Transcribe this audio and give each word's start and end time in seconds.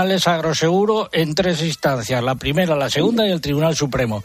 tribunales 0.00 0.26
agroseguro 0.28 1.08
en 1.12 1.34
tres 1.34 1.62
instancias, 1.62 2.22
la 2.22 2.34
primera, 2.34 2.74
la 2.74 2.88
segunda 2.88 3.26
y 3.26 3.30
el 3.30 3.40
Tribunal 3.40 3.76
Supremo. 3.76 4.22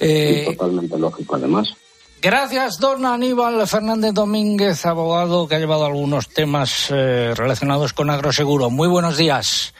Eh, 0.00 0.46
totalmente 0.56 0.98
lógico, 0.98 1.36
además. 1.36 1.68
Gracias, 2.20 2.78
don 2.78 3.06
Aníbal 3.06 3.66
Fernández 3.68 4.14
Domínguez, 4.14 4.84
abogado 4.84 5.46
que 5.46 5.54
ha 5.54 5.58
llevado 5.60 5.84
algunos 5.84 6.28
temas 6.28 6.88
eh, 6.90 7.34
relacionados 7.36 7.92
con 7.92 8.10
agroseguro. 8.10 8.68
Muy 8.70 8.88
buenos 8.88 9.16
días. 9.16 9.74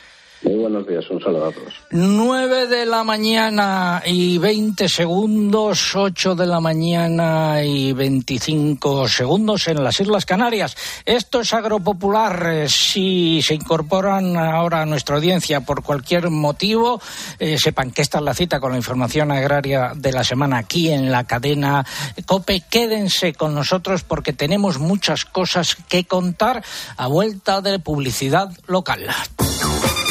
Muy 0.44 0.56
buenos 0.56 0.86
días, 0.88 1.08
un 1.08 1.20
saludo 1.22 1.46
a 1.46 1.52
todos. 1.52 1.72
9 1.90 2.66
de 2.66 2.84
la 2.84 3.04
mañana 3.04 4.02
y 4.04 4.38
20 4.38 4.88
segundos, 4.88 5.94
8 5.94 6.34
de 6.34 6.46
la 6.46 6.58
mañana 6.58 7.62
y 7.62 7.92
25 7.92 9.06
segundos 9.06 9.68
en 9.68 9.84
las 9.84 10.00
Islas 10.00 10.26
Canarias. 10.26 10.76
Esto 11.04 11.42
es 11.42 11.52
Agropopular. 11.52 12.46
Eh, 12.52 12.68
si 12.68 13.40
se 13.40 13.54
incorporan 13.54 14.36
ahora 14.36 14.82
a 14.82 14.86
nuestra 14.86 15.14
audiencia 15.14 15.60
por 15.60 15.84
cualquier 15.84 16.28
motivo, 16.28 17.00
eh, 17.38 17.56
sepan 17.56 17.92
que 17.92 18.02
esta 18.02 18.18
es 18.18 18.24
la 18.24 18.34
cita 18.34 18.58
con 18.58 18.72
la 18.72 18.78
información 18.78 19.30
agraria 19.30 19.92
de 19.94 20.10
la 20.10 20.24
semana 20.24 20.58
aquí 20.58 20.90
en 20.90 21.12
la 21.12 21.22
cadena 21.24 21.86
COPE. 22.26 22.64
Quédense 22.68 23.32
con 23.34 23.54
nosotros 23.54 24.02
porque 24.02 24.32
tenemos 24.32 24.80
muchas 24.80 25.24
cosas 25.24 25.76
que 25.88 26.04
contar 26.04 26.64
a 26.96 27.06
vuelta 27.06 27.60
de 27.60 27.78
publicidad 27.78 28.50
local. 28.66 29.06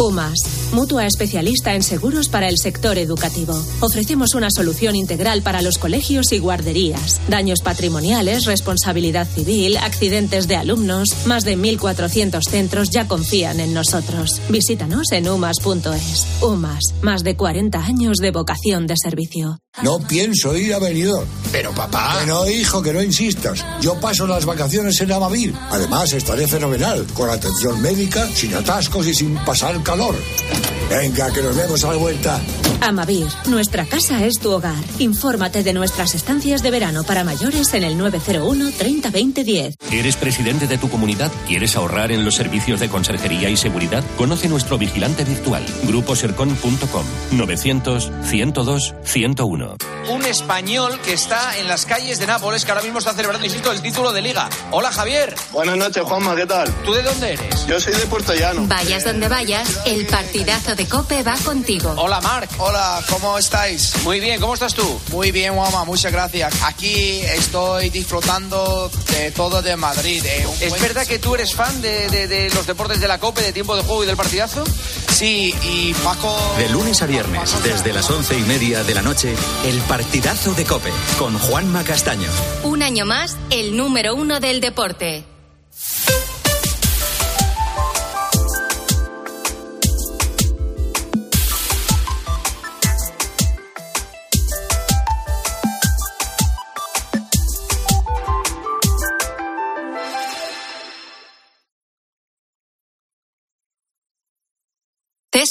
UMAS, 0.00 0.72
mutua 0.72 1.04
especialista 1.04 1.74
en 1.74 1.82
seguros 1.82 2.30
para 2.30 2.48
el 2.48 2.56
sector 2.56 2.96
educativo. 2.96 3.52
Ofrecemos 3.80 4.34
una 4.34 4.48
solución 4.50 4.96
integral 4.96 5.42
para 5.42 5.60
los 5.60 5.76
colegios 5.76 6.32
y 6.32 6.38
guarderías. 6.38 7.20
Daños 7.28 7.60
patrimoniales, 7.60 8.46
responsabilidad 8.46 9.28
civil, 9.28 9.76
accidentes 9.76 10.48
de 10.48 10.56
alumnos. 10.56 11.26
Más 11.26 11.44
de 11.44 11.58
1.400 11.58 12.40
centros 12.48 12.88
ya 12.88 13.06
confían 13.06 13.60
en 13.60 13.74
nosotros. 13.74 14.40
Visítanos 14.48 15.12
en 15.12 15.28
umas.es. 15.28 16.26
UMAS, 16.40 16.94
más 17.02 17.22
de 17.22 17.36
40 17.36 17.78
años 17.78 18.16
de 18.16 18.30
vocación 18.30 18.86
de 18.86 18.94
servicio. 18.96 19.58
No 19.82 20.00
pienso 20.00 20.56
ir 20.56 20.74
a 20.74 20.78
Benidorm. 20.78 21.28
Pero 21.52 21.72
papá... 21.72 22.18
Que 22.20 22.26
no, 22.26 22.48
hijo, 22.48 22.82
que 22.82 22.92
no 22.92 23.02
insistas. 23.02 23.64
Yo 23.80 23.98
paso 24.00 24.26
las 24.26 24.44
vacaciones 24.44 25.00
en 25.00 25.12
Amavir. 25.12 25.54
Además, 25.70 26.12
estaré 26.12 26.48
fenomenal, 26.48 27.06
con 27.14 27.30
atención 27.30 27.80
médica, 27.80 28.26
sin 28.34 28.54
atascos 28.54 29.06
y 29.06 29.14
sin 29.14 29.36
pasar 29.36 29.82
calor. 29.90 30.14
Venga, 30.88 31.32
que 31.32 31.42
nos 31.42 31.56
vemos 31.56 31.84
a 31.84 31.88
la 31.90 31.96
vuelta. 31.96 32.40
Amavir, 32.80 33.26
nuestra 33.46 33.84
casa 33.84 34.24
es 34.24 34.38
tu 34.38 34.50
hogar. 34.50 34.82
Infórmate 34.98 35.62
de 35.62 35.72
nuestras 35.72 36.14
estancias 36.14 36.62
de 36.62 36.70
verano 36.70 37.04
para 37.04 37.24
mayores 37.24 37.74
en 37.74 37.84
el 37.84 37.98
901 37.98 38.70
30 38.76 39.10
20 39.10 39.44
10. 39.44 39.76
¿Eres 39.92 40.16
presidente 40.16 40.66
de 40.66 40.78
tu 40.78 40.88
comunidad? 40.88 41.30
¿Quieres 41.46 41.76
ahorrar 41.76 42.10
en 42.10 42.24
los 42.24 42.36
servicios 42.36 42.80
de 42.80 42.88
conserjería 42.88 43.50
y 43.50 43.56
seguridad? 43.56 44.02
Conoce 44.16 44.48
nuestro 44.48 44.78
vigilante 44.78 45.24
virtual, 45.24 45.64
gruposercon.com 45.84 47.04
900 47.32 48.10
102 48.22 48.94
101. 49.04 49.76
Un 50.10 50.24
español 50.24 50.98
que 51.04 51.12
está 51.12 51.58
en 51.58 51.68
las 51.68 51.84
calles 51.84 52.18
de 52.18 52.26
Nápoles, 52.26 52.64
que 52.64 52.72
ahora 52.72 52.82
mismo 52.82 52.98
está 52.98 53.12
celebrando, 53.12 53.46
insisto, 53.46 53.70
el 53.70 53.82
título 53.82 54.12
de 54.12 54.22
liga. 54.22 54.48
Hola, 54.70 54.90
Javier. 54.90 55.34
Buenas 55.52 55.76
noches, 55.76 56.02
Juanma, 56.02 56.34
¿qué 56.34 56.46
tal? 56.46 56.68
¿Tú 56.84 56.94
de 56.94 57.02
dónde 57.02 57.34
eres? 57.34 57.66
Yo 57.66 57.78
soy 57.78 57.92
de 57.92 58.06
Puerto 58.06 58.34
Llano. 58.34 58.64
Vayas 58.66 59.04
donde 59.04 59.28
vayas, 59.28 59.79
el 59.86 60.06
partidazo 60.06 60.74
de 60.74 60.86
Cope 60.86 61.22
va 61.22 61.36
contigo. 61.44 61.94
Hola, 61.96 62.20
Marc. 62.20 62.50
Hola, 62.58 63.02
¿cómo 63.08 63.38
estáis? 63.38 63.94
Muy 64.04 64.20
bien, 64.20 64.40
¿cómo 64.40 64.54
estás 64.54 64.74
tú? 64.74 65.00
Muy 65.10 65.30
bien, 65.32 65.54
Juanma, 65.54 65.84
muchas 65.84 66.12
gracias. 66.12 66.54
Aquí 66.64 67.20
estoy 67.20 67.90
disfrutando 67.90 68.90
de 69.10 69.30
todo 69.30 69.62
de 69.62 69.76
Madrid. 69.76 70.22
De 70.22 70.46
¿Es 70.60 70.80
verdad 70.80 71.06
que 71.06 71.18
tú 71.18 71.34
eres 71.34 71.54
fan 71.54 71.80
de, 71.80 72.08
de, 72.08 72.26
de, 72.26 72.50
los 72.50 72.66
deportes 72.66 73.00
de 73.00 73.08
la 73.08 73.18
Cope, 73.18 73.42
de 73.42 73.52
tiempo 73.52 73.76
de 73.76 73.82
juego 73.82 74.04
y 74.04 74.06
del 74.06 74.16
partidazo? 74.16 74.64
Sí, 75.08 75.54
y 75.62 75.94
Paco... 75.94 76.36
De 76.56 76.68
lunes 76.68 77.02
a 77.02 77.06
viernes, 77.06 77.54
desde 77.62 77.92
las 77.92 78.08
once 78.10 78.38
y 78.38 78.42
media 78.42 78.84
de 78.84 78.94
la 78.94 79.02
noche, 79.02 79.34
el 79.64 79.78
partidazo 79.82 80.54
de 80.54 80.64
Cope, 80.64 80.90
con 81.18 81.38
Juanma 81.38 81.84
Castaño. 81.84 82.28
Un 82.62 82.82
año 82.82 83.04
más, 83.06 83.36
el 83.50 83.76
número 83.76 84.14
uno 84.14 84.40
del 84.40 84.60
deporte. 84.60 85.24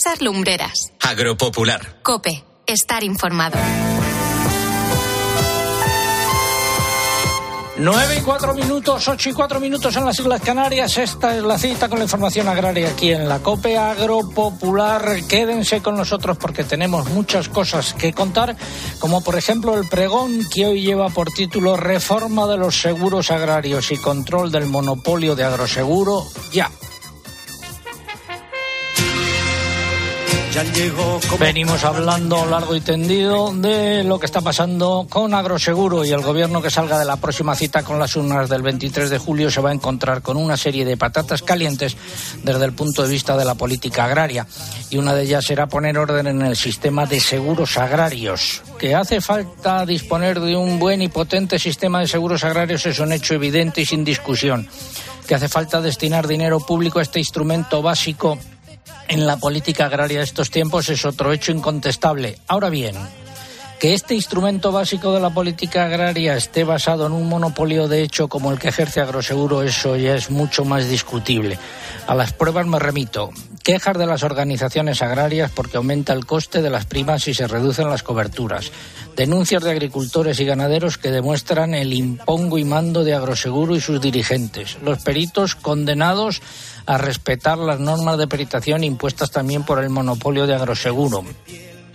César 0.02 0.22
Lumbreras. 0.22 0.94
Agropopular. 1.02 2.00
Cope. 2.04 2.46
Estar 2.66 3.04
informado. 3.04 3.58
Nueve 7.80 8.18
y 8.18 8.22
cuatro 8.22 8.54
minutos, 8.54 9.08
ocho 9.10 9.30
y 9.30 9.34
cuatro 9.34 9.60
minutos 9.60 9.94
en 9.98 10.06
las 10.06 10.18
Islas 10.18 10.42
Canarias. 10.42 10.98
Esta 10.98 11.36
es 11.36 11.44
la 11.44 11.58
cita 11.58 11.90
con 11.90 11.98
la 11.98 12.06
información 12.06 12.48
agraria 12.48 12.90
aquí 12.90 13.12
en 13.12 13.28
la 13.28 13.40
COPE 13.40 13.78
Agropopular. 13.78 15.24
Quédense 15.28 15.82
con 15.82 15.98
nosotros 15.98 16.38
porque 16.38 16.64
tenemos 16.64 17.10
muchas 17.10 17.50
cosas 17.50 17.94
que 17.94 18.14
contar, 18.14 18.56
como 19.00 19.22
por 19.22 19.36
ejemplo 19.36 19.78
el 19.78 19.88
pregón 19.90 20.48
que 20.54 20.66
hoy 20.66 20.82
lleva 20.82 21.10
por 21.10 21.30
título 21.32 21.76
Reforma 21.76 22.48
de 22.48 22.58
los 22.58 22.80
seguros 22.80 23.32
agrarios 23.32 23.92
y 23.92 23.98
control 23.98 24.50
del 24.50 24.68
monopolio 24.68 25.36
de 25.36 25.44
agroseguro 25.44 26.24
ya. 26.54 26.72
Venimos 31.40 31.84
hablando 31.84 32.46
largo 32.46 32.76
y 32.76 32.82
tendido 32.82 33.54
de 33.54 34.04
lo 34.04 34.20
que 34.20 34.26
está 34.26 34.42
pasando 34.42 35.06
con 35.08 35.34
Agroseguro 35.36 36.04
y 36.04 36.10
el 36.10 36.22
gobierno 36.22 36.62
que 36.62 36.72
salga 36.72 36.98
de 36.98 37.06
la 37.06 37.18
próxima 37.18 37.56
cita 37.56 37.84
con 37.84 38.00
las 38.00 38.16
urnas 38.16 38.50
del 38.50 38.64
23 38.64 39.12
de 39.12 39.18
julio 39.20 39.52
se 39.52 39.62
va 39.62 39.70
a 39.70 39.74
encontrar 39.74 40.24
con 40.24 40.38
una 40.38 40.58
serie 40.58 40.86
de 40.86 40.98
patatas 40.98 41.44
calientes 41.44 41.96
desde 42.44 42.66
el 42.66 42.74
punto 42.74 43.04
de 43.04 43.10
vista 43.10 43.38
de 43.38 43.46
la 43.46 43.54
política 43.56 44.06
agraria. 44.06 44.48
Y 44.90 44.98
una 44.98 45.14
de 45.14 45.24
ellas 45.24 45.46
será 45.46 45.68
poner 45.68 45.98
orden 45.98 46.26
en 46.26 46.42
el 46.42 46.56
sistema 46.56 47.06
de 47.06 47.20
seguros 47.20 47.78
agrarios. 47.78 48.64
Que 48.80 48.96
hace 48.96 49.22
falta 49.22 49.86
disponer 49.86 50.40
de 50.40 50.56
un 50.56 50.80
buen 50.80 51.04
y 51.04 51.10
potente 51.10 51.60
sistema 51.60 52.00
de 52.00 52.08
seguros 52.08 52.44
agrarios 52.44 52.86
es 52.88 53.00
un 53.00 53.14
hecho 53.14 53.36
evidente 53.36 53.82
y 53.82 53.86
sin 53.86 54.04
discusión. 54.04 54.68
Que 55.28 55.36
hace 55.36 55.48
falta 55.48 55.80
destinar 55.80 56.28
dinero 56.28 56.60
público 56.60 56.98
a 56.98 57.04
este 57.04 57.20
instrumento 57.20 57.84
básico 57.84 58.40
en 59.08 59.26
la 59.26 59.38
política 59.38 59.86
agraria 59.86 60.20
de 60.20 60.24
estos 60.24 60.50
tiempos 60.52 60.90
es 60.90 61.06
otro 61.06 61.34
hecho 61.34 61.52
incontestable. 61.52 62.40
Ahora 62.48 62.70
bien, 62.70 62.96
Que 63.80 63.94
este 63.94 64.14
instrumento 64.14 64.74
básico 64.74 65.14
de 65.14 65.22
la 65.22 65.30
política 65.30 65.86
agraria 65.86 66.36
esté 66.36 66.66
basado 66.66 67.06
en 67.06 67.14
un 67.14 67.30
monopolio 67.30 67.88
de 67.88 68.04
hecho 68.04 68.28
como 68.28 68.52
el 68.52 68.60
que 68.60 68.68
ejerce 68.68 69.00
Agroseguro, 69.00 69.64
eso 69.64 69.96
ya 69.96 70.16
es 70.16 70.30
mucho 70.30 70.66
más 70.66 70.90
discutible. 70.90 71.58
A 72.06 72.14
las 72.14 72.34
pruebas 72.34 72.68
me 72.68 72.78
remito. 72.78 73.30
Quejas 73.64 73.98
de 73.98 74.06
las 74.06 74.24
organizaciones 74.24 75.02
agrarias 75.02 75.50
porque 75.56 75.78
aumenta 75.78 76.12
el 76.12 76.26
coste 76.26 76.62
de 76.62 76.70
las 76.70 76.88
primas 76.88 77.26
y 77.30 77.34
se 77.34 77.48
reducen 77.48 77.90
las 77.90 78.04
coberturas. 78.04 78.70
Denuncias 79.16 79.64
de 79.64 79.72
agricultores 79.72 80.42
y 80.42 80.46
ganaderos 80.46 80.98
que 80.98 81.12
demuestran 81.12 81.74
el 81.74 81.94
impongo 81.94 82.58
y 82.58 82.66
mando 82.66 83.06
de 83.06 83.14
Agroseguro 83.14 83.78
y 83.78 83.80
sus 83.80 84.02
dirigentes. 84.02 84.78
Los 84.84 85.02
peritos 85.04 85.56
condenados 85.56 86.42
a 86.90 86.98
respetar 86.98 87.60
las 87.60 87.80
normas 87.80 88.18
de 88.18 88.28
peritación 88.28 88.84
impuestas 88.84 89.30
también 89.30 89.64
por 89.64 89.78
el 89.78 89.92
monopolio 89.92 90.48
de 90.48 90.56
Agroseguro 90.56 91.24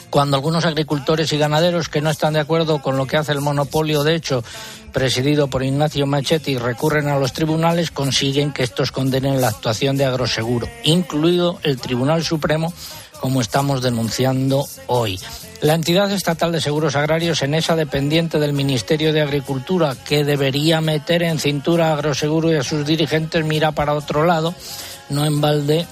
cuando 0.08 0.37
algunos 0.37 0.64
agricultores 0.64 1.32
y 1.32 1.38
ganaderos 1.38 1.88
que 1.88 2.00
no 2.00 2.08
están 2.08 2.35
de 2.35 2.38
acuerdo 2.38 2.81
con 2.81 2.96
lo 2.96 3.05
que 3.05 3.17
hace 3.17 3.32
el 3.32 3.41
monopolio, 3.41 4.05
de 4.05 4.14
hecho, 4.14 4.44
presidido 4.93 5.49
por 5.49 5.64
Ignacio 5.64 6.06
Machetti, 6.06 6.56
recurren 6.56 7.08
a 7.08 7.19
los 7.19 7.32
tribunales, 7.32 7.91
consiguen 7.91 8.52
que 8.52 8.62
estos 8.62 8.93
condenen 8.93 9.41
la 9.41 9.49
actuación 9.49 9.96
de 9.96 10.05
Agroseguro, 10.05 10.69
incluido 10.85 11.58
el 11.64 11.81
Tribunal 11.81 12.23
Supremo, 12.23 12.73
como 13.19 13.41
estamos 13.41 13.82
denunciando 13.82 14.64
hoy. 14.87 15.19
La 15.64 15.72
entidad 15.72 16.12
estatal 16.12 16.52
de 16.52 16.61
seguros 16.61 16.94
agrarios, 16.94 17.40
en 17.40 17.55
esa 17.55 17.75
dependiente 17.75 18.38
del 18.38 18.52
Ministerio 18.52 19.14
de 19.14 19.22
Agricultura, 19.22 19.96
que 20.05 20.22
debería 20.22 20.82
meter 20.82 21.22
en 21.22 21.38
cintura 21.38 21.88
a 21.88 21.94
Agroseguro 21.94 22.52
y 22.52 22.56
a 22.56 22.62
sus 22.62 22.84
dirigentes, 22.84 23.43
mira 23.46 23.72
para 23.72 23.94
otro 23.94 24.26
lado, 24.26 24.55
no 25.08 25.25
en 25.25 25.40
balde 25.40 25.87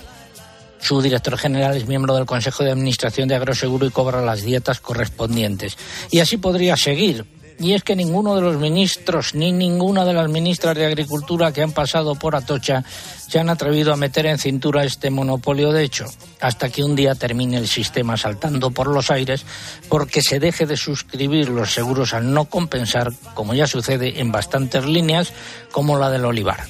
su 0.78 1.00
director 1.00 1.38
general 1.38 1.74
es 1.74 1.86
miembro 1.86 2.14
del 2.14 2.26
Consejo 2.26 2.64
de 2.64 2.70
Administración 2.70 3.28
de 3.28 3.36
Agroseguro 3.36 3.86
y 3.86 3.90
cobra 3.90 4.20
las 4.20 4.42
dietas 4.42 4.78
correspondientes. 4.80 5.78
Y 6.10 6.20
así 6.20 6.36
podría 6.36 6.76
seguir. 6.76 7.24
Y 7.62 7.74
es 7.74 7.84
que 7.84 7.94
ninguno 7.94 8.34
de 8.34 8.42
los 8.42 8.56
ministros 8.56 9.36
ni 9.36 9.52
ninguna 9.52 10.04
de 10.04 10.12
las 10.12 10.28
ministras 10.28 10.74
de 10.74 10.84
Agricultura 10.84 11.52
que 11.52 11.62
han 11.62 11.70
pasado 11.70 12.16
por 12.16 12.34
Atocha 12.34 12.82
se 13.28 13.38
han 13.38 13.48
atrevido 13.48 13.92
a 13.92 13.96
meter 13.96 14.26
en 14.26 14.38
cintura 14.38 14.82
este 14.82 15.10
monopolio 15.10 15.70
de 15.70 15.84
hecho, 15.84 16.06
hasta 16.40 16.70
que 16.70 16.82
un 16.82 16.96
día 16.96 17.14
termine 17.14 17.58
el 17.58 17.68
sistema 17.68 18.16
saltando 18.16 18.72
por 18.72 18.88
los 18.88 19.12
aires 19.12 19.46
porque 19.88 20.22
se 20.22 20.40
deje 20.40 20.66
de 20.66 20.76
suscribir 20.76 21.50
los 21.50 21.72
seguros 21.72 22.14
al 22.14 22.34
no 22.34 22.46
compensar, 22.46 23.12
como 23.34 23.54
ya 23.54 23.68
sucede 23.68 24.20
en 24.20 24.32
bastantes 24.32 24.84
líneas, 24.84 25.32
como 25.70 25.96
la 25.98 26.10
del 26.10 26.24
olivar. 26.24 26.64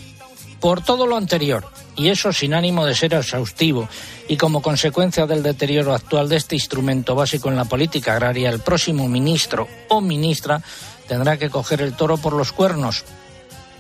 Por 0.61 0.85
todo 0.85 1.07
lo 1.07 1.17
anterior, 1.17 1.65
y 1.97 2.09
eso 2.09 2.33
sin 2.33 2.55
ánimo 2.55 2.87
de 2.87 2.95
ser 2.95 3.15
exhaustivo, 3.15 3.89
y 4.29 4.37
como 4.37 4.63
consecuencia 4.63 5.27
del 5.27 5.43
deterioro 5.43 5.95
actual 5.95 6.29
de 6.29 6.37
este 6.37 6.55
instrumento 6.55 7.15
básico 7.15 7.49
en 7.49 7.57
la 7.57 7.65
política 7.65 8.13
agraria, 8.13 8.51
el 8.51 8.61
próximo 8.61 9.09
ministro 9.09 9.69
o 9.89 10.01
ministra 10.01 10.63
tendrá 11.09 11.37
que 11.37 11.51
coger 11.51 11.83
el 11.83 11.95
toro 11.95 12.17
por 12.17 12.33
los 12.33 12.53
cuernos 12.53 13.05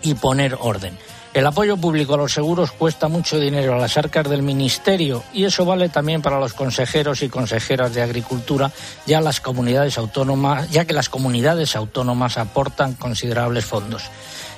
y 0.03 0.15
poner 0.15 0.57
orden. 0.61 0.99
El 1.35 1.47
apoyo 1.47 1.79
público 1.79 2.13
a 2.13 2.19
los 2.19 2.35
seguros 2.35 2.73
cuesta 2.73 3.09
mucho 3.09 3.41
dinero 3.41 3.75
a 3.75 3.79
las 3.79 3.97
arcas 3.97 4.29
del 4.29 4.43
Ministerio 4.43 5.23
y 5.33 5.45
eso 5.45 5.65
vale 5.65 5.89
también 5.89 6.21
para 6.21 6.39
los 6.39 6.53
consejeros 6.53 7.23
y 7.23 7.31
consejeras 7.31 7.95
de 7.95 8.03
Agricultura, 8.03 8.71
ya 9.07 9.23
las 9.23 9.41
comunidades 9.41 9.97
autónomas, 9.97 10.71
ya 10.71 10.85
que 10.85 10.93
las 10.93 11.09
comunidades 11.09 11.75
autónomas 11.75 12.37
aportan 12.37 12.93
considerables 12.95 13.65
fondos 13.65 14.03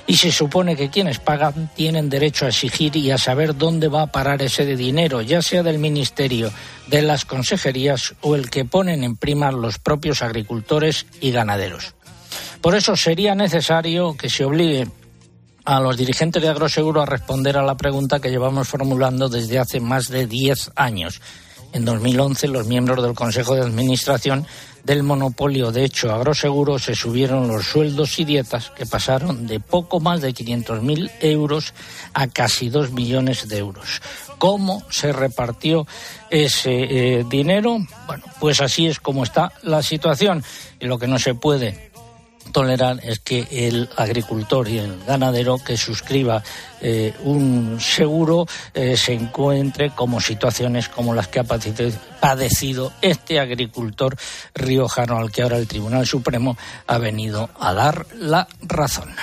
y 0.07 0.17
se 0.17 0.31
supone 0.31 0.75
que 0.75 0.89
quienes 0.89 1.19
pagan 1.19 1.69
tienen 1.75 2.09
derecho 2.09 2.45
a 2.45 2.49
exigir 2.49 2.95
y 2.95 3.11
a 3.11 3.17
saber 3.17 3.57
dónde 3.57 3.87
va 3.87 4.03
a 4.03 4.11
parar 4.11 4.41
ese 4.41 4.65
dinero, 4.75 5.21
ya 5.21 5.41
sea 5.41 5.63
del 5.63 5.79
Ministerio, 5.79 6.51
de 6.87 7.01
las 7.01 7.25
consejerías 7.25 8.13
o 8.21 8.35
el 8.35 8.49
que 8.49 8.65
ponen 8.65 9.03
en 9.03 9.15
prima 9.15 9.51
los 9.51 9.79
propios 9.79 10.21
agricultores 10.21 11.07
y 11.21 11.31
ganaderos. 11.31 11.95
Por 12.61 12.75
eso 12.75 12.95
sería 12.95 13.35
necesario 13.35 14.15
que 14.15 14.29
se 14.29 14.45
obligue 14.45 14.87
a 15.65 15.79
los 15.79 15.97
dirigentes 15.97 16.41
de 16.41 16.49
Agroseguro 16.49 17.01
a 17.01 17.05
responder 17.05 17.57
a 17.57 17.63
la 17.63 17.75
pregunta 17.75 18.19
que 18.19 18.29
llevamos 18.29 18.67
formulando 18.67 19.29
desde 19.29 19.57
hace 19.57 19.79
más 19.79 20.07
de 20.09 20.27
diez 20.27 20.71
años. 20.75 21.21
En 21.75 21.83
2011, 21.83 22.47
los 22.47 22.67
miembros 22.67 23.03
del 23.03 23.13
Consejo 23.13 23.53
de 23.53 23.63
Administración 23.63 24.47
del 24.85 25.03
monopolio 25.03 25.73
de 25.73 25.83
hecho 25.83 26.09
agroseguro 26.13 26.79
se 26.79 26.95
subieron 26.95 27.49
los 27.49 27.65
sueldos 27.65 28.17
y 28.17 28.23
dietas 28.23 28.71
que 28.71 28.85
pasaron 28.85 29.45
de 29.45 29.59
poco 29.59 29.99
más 29.99 30.21
de 30.21 30.33
500.000 30.33 31.11
euros 31.19 31.73
a 32.13 32.27
casi 32.27 32.69
2 32.69 32.91
millones 32.91 33.49
de 33.49 33.57
euros. 33.57 34.01
¿Cómo 34.37 34.83
se 34.89 35.11
repartió 35.11 35.85
ese 36.29 37.17
eh, 37.19 37.25
dinero? 37.29 37.79
Bueno, 38.07 38.23
pues 38.39 38.61
así 38.61 38.87
es 38.87 39.01
como 39.01 39.25
está 39.25 39.51
la 39.61 39.83
situación. 39.83 40.45
Y 40.79 40.85
lo 40.85 40.97
que 40.97 41.07
no 41.07 41.19
se 41.19 41.35
puede 41.35 41.91
tolerar 42.51 42.99
es 43.03 43.19
que 43.19 43.47
el 43.51 43.89
agricultor 43.95 44.67
y 44.67 44.79
el 44.79 45.03
ganadero 45.05 45.57
que 45.57 45.77
suscriba 45.77 46.43
eh, 46.81 47.13
un 47.23 47.79
seguro 47.79 48.45
eh, 48.73 48.95
se 48.97 49.13
encuentre 49.13 49.91
como 49.91 50.21
situaciones 50.21 50.89
como 50.89 51.13
las 51.13 51.27
que 51.27 51.39
ha 51.39 51.43
padecido 51.43 52.93
este 53.01 53.39
agricultor 53.39 54.15
riojano 54.53 55.17
al 55.17 55.31
que 55.31 55.41
ahora 55.41 55.57
el 55.57 55.67
Tribunal 55.67 56.05
Supremo 56.05 56.57
ha 56.87 56.97
venido 56.97 57.49
a 57.59 57.73
dar 57.73 58.05
la 58.15 58.47
razón. 58.61 59.15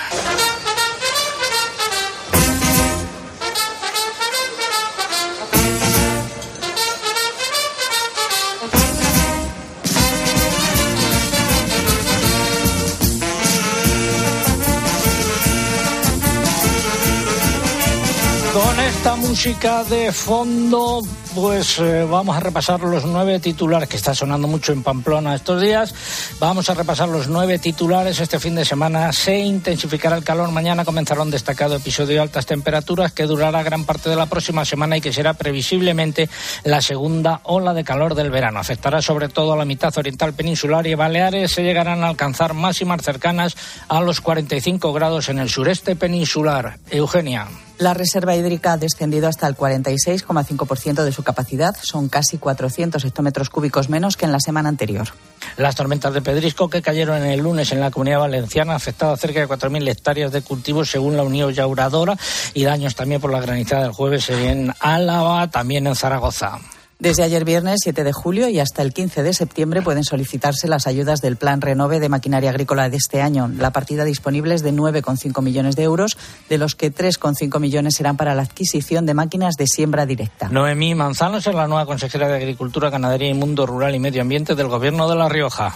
Música 19.32 19.82
de 19.84 20.12
fondo, 20.12 21.00
pues 21.34 21.78
eh, 21.78 22.04
vamos 22.04 22.36
a 22.36 22.40
repasar 22.40 22.80
los 22.80 23.06
nueve 23.06 23.40
titulares, 23.40 23.88
que 23.88 23.96
está 23.96 24.14
sonando 24.14 24.46
mucho 24.46 24.74
en 24.74 24.82
Pamplona 24.82 25.34
estos 25.34 25.58
días. 25.58 25.94
Vamos 26.38 26.68
a 26.68 26.74
repasar 26.74 27.08
los 27.08 27.28
nueve 27.28 27.58
titulares. 27.58 28.20
Este 28.20 28.38
fin 28.38 28.54
de 28.54 28.66
semana 28.66 29.10
se 29.10 29.38
intensificará 29.38 30.18
el 30.18 30.22
calor. 30.22 30.50
Mañana 30.50 30.84
comenzará 30.84 31.22
un 31.22 31.30
destacado 31.30 31.76
episodio 31.76 32.16
de 32.16 32.20
altas 32.20 32.44
temperaturas 32.44 33.12
que 33.12 33.24
durará 33.24 33.62
gran 33.62 33.86
parte 33.86 34.10
de 34.10 34.16
la 34.16 34.26
próxima 34.26 34.66
semana 34.66 34.98
y 34.98 35.00
que 35.00 35.14
será 35.14 35.32
previsiblemente 35.32 36.28
la 36.64 36.82
segunda 36.82 37.40
ola 37.44 37.72
de 37.72 37.84
calor 37.84 38.14
del 38.14 38.30
verano. 38.30 38.58
Afectará 38.60 39.00
sobre 39.00 39.30
todo 39.30 39.54
a 39.54 39.56
la 39.56 39.64
mitad 39.64 39.96
oriental 39.96 40.34
peninsular 40.34 40.86
y 40.86 40.94
Baleares 40.94 41.52
se 41.52 41.62
llegarán 41.62 42.04
a 42.04 42.08
alcanzar 42.08 42.52
máximas 42.52 43.00
cercanas 43.00 43.56
a 43.88 44.02
los 44.02 44.20
45 44.20 44.92
grados 44.92 45.30
en 45.30 45.38
el 45.38 45.48
sureste 45.48 45.96
peninsular. 45.96 46.78
Eugenia. 46.90 47.48
La 47.78 47.94
reserva 47.94 48.36
hídrica 48.36 48.72
ha 48.74 48.76
descendido 48.76 49.28
hasta 49.28 49.46
el 49.46 49.56
46,5% 49.56 51.02
de 51.02 51.12
su 51.12 51.22
capacidad. 51.22 51.74
Son 51.80 52.08
casi 52.08 52.38
400 52.38 53.04
hectómetros 53.04 53.50
cúbicos 53.50 53.88
menos 53.88 54.16
que 54.16 54.24
en 54.24 54.32
la 54.32 54.40
semana 54.40 54.68
anterior. 54.68 55.08
Las 55.56 55.74
tormentas 55.74 56.14
de 56.14 56.22
pedrisco 56.22 56.68
que 56.68 56.82
cayeron 56.82 57.24
el 57.24 57.40
lunes 57.40 57.72
en 57.72 57.80
la 57.80 57.90
comunidad 57.90 58.20
valenciana 58.20 58.72
han 58.72 58.76
afectado 58.76 59.12
a 59.12 59.16
cerca 59.16 59.40
de 59.40 59.48
4.000 59.48 59.88
hectáreas 59.88 60.32
de 60.32 60.42
cultivos 60.42 60.90
según 60.90 61.16
la 61.16 61.22
Unión 61.24 61.52
Yauradora 61.52 62.16
y 62.54 62.64
daños 62.64 62.94
también 62.94 63.20
por 63.20 63.32
la 63.32 63.40
granizada 63.40 63.82
del 63.82 63.92
jueves 63.92 64.30
en 64.30 64.72
Álava, 64.80 65.50
también 65.50 65.86
en 65.86 65.96
Zaragoza. 65.96 66.58
Desde 67.02 67.24
ayer 67.24 67.44
viernes 67.44 67.80
7 67.82 68.04
de 68.04 68.12
julio 68.12 68.48
y 68.48 68.60
hasta 68.60 68.80
el 68.80 68.92
15 68.92 69.24
de 69.24 69.34
septiembre 69.34 69.82
pueden 69.82 70.04
solicitarse 70.04 70.68
las 70.68 70.86
ayudas 70.86 71.20
del 71.20 71.34
Plan 71.34 71.60
Renove 71.60 71.98
de 71.98 72.08
Maquinaria 72.08 72.50
Agrícola 72.50 72.88
de 72.90 72.96
este 72.96 73.20
año. 73.20 73.50
La 73.58 73.72
partida 73.72 74.04
disponible 74.04 74.54
es 74.54 74.62
de 74.62 74.72
9,5 74.72 75.42
millones 75.42 75.74
de 75.74 75.82
euros, 75.82 76.16
de 76.48 76.58
los 76.58 76.76
que 76.76 76.94
3,5 76.94 77.58
millones 77.58 77.96
serán 77.96 78.16
para 78.16 78.36
la 78.36 78.42
adquisición 78.42 79.04
de 79.04 79.14
máquinas 79.14 79.56
de 79.56 79.66
siembra 79.66 80.06
directa. 80.06 80.48
Noemí 80.48 80.94
Manzanos 80.94 81.44
es 81.44 81.54
la 81.56 81.66
nueva 81.66 81.86
consejera 81.86 82.28
de 82.28 82.36
Agricultura, 82.36 82.88
Ganadería 82.88 83.30
y 83.30 83.34
Mundo 83.34 83.66
Rural 83.66 83.96
y 83.96 83.98
Medio 83.98 84.22
Ambiente 84.22 84.54
del 84.54 84.68
Gobierno 84.68 85.10
de 85.10 85.16
La 85.16 85.28
Rioja. 85.28 85.74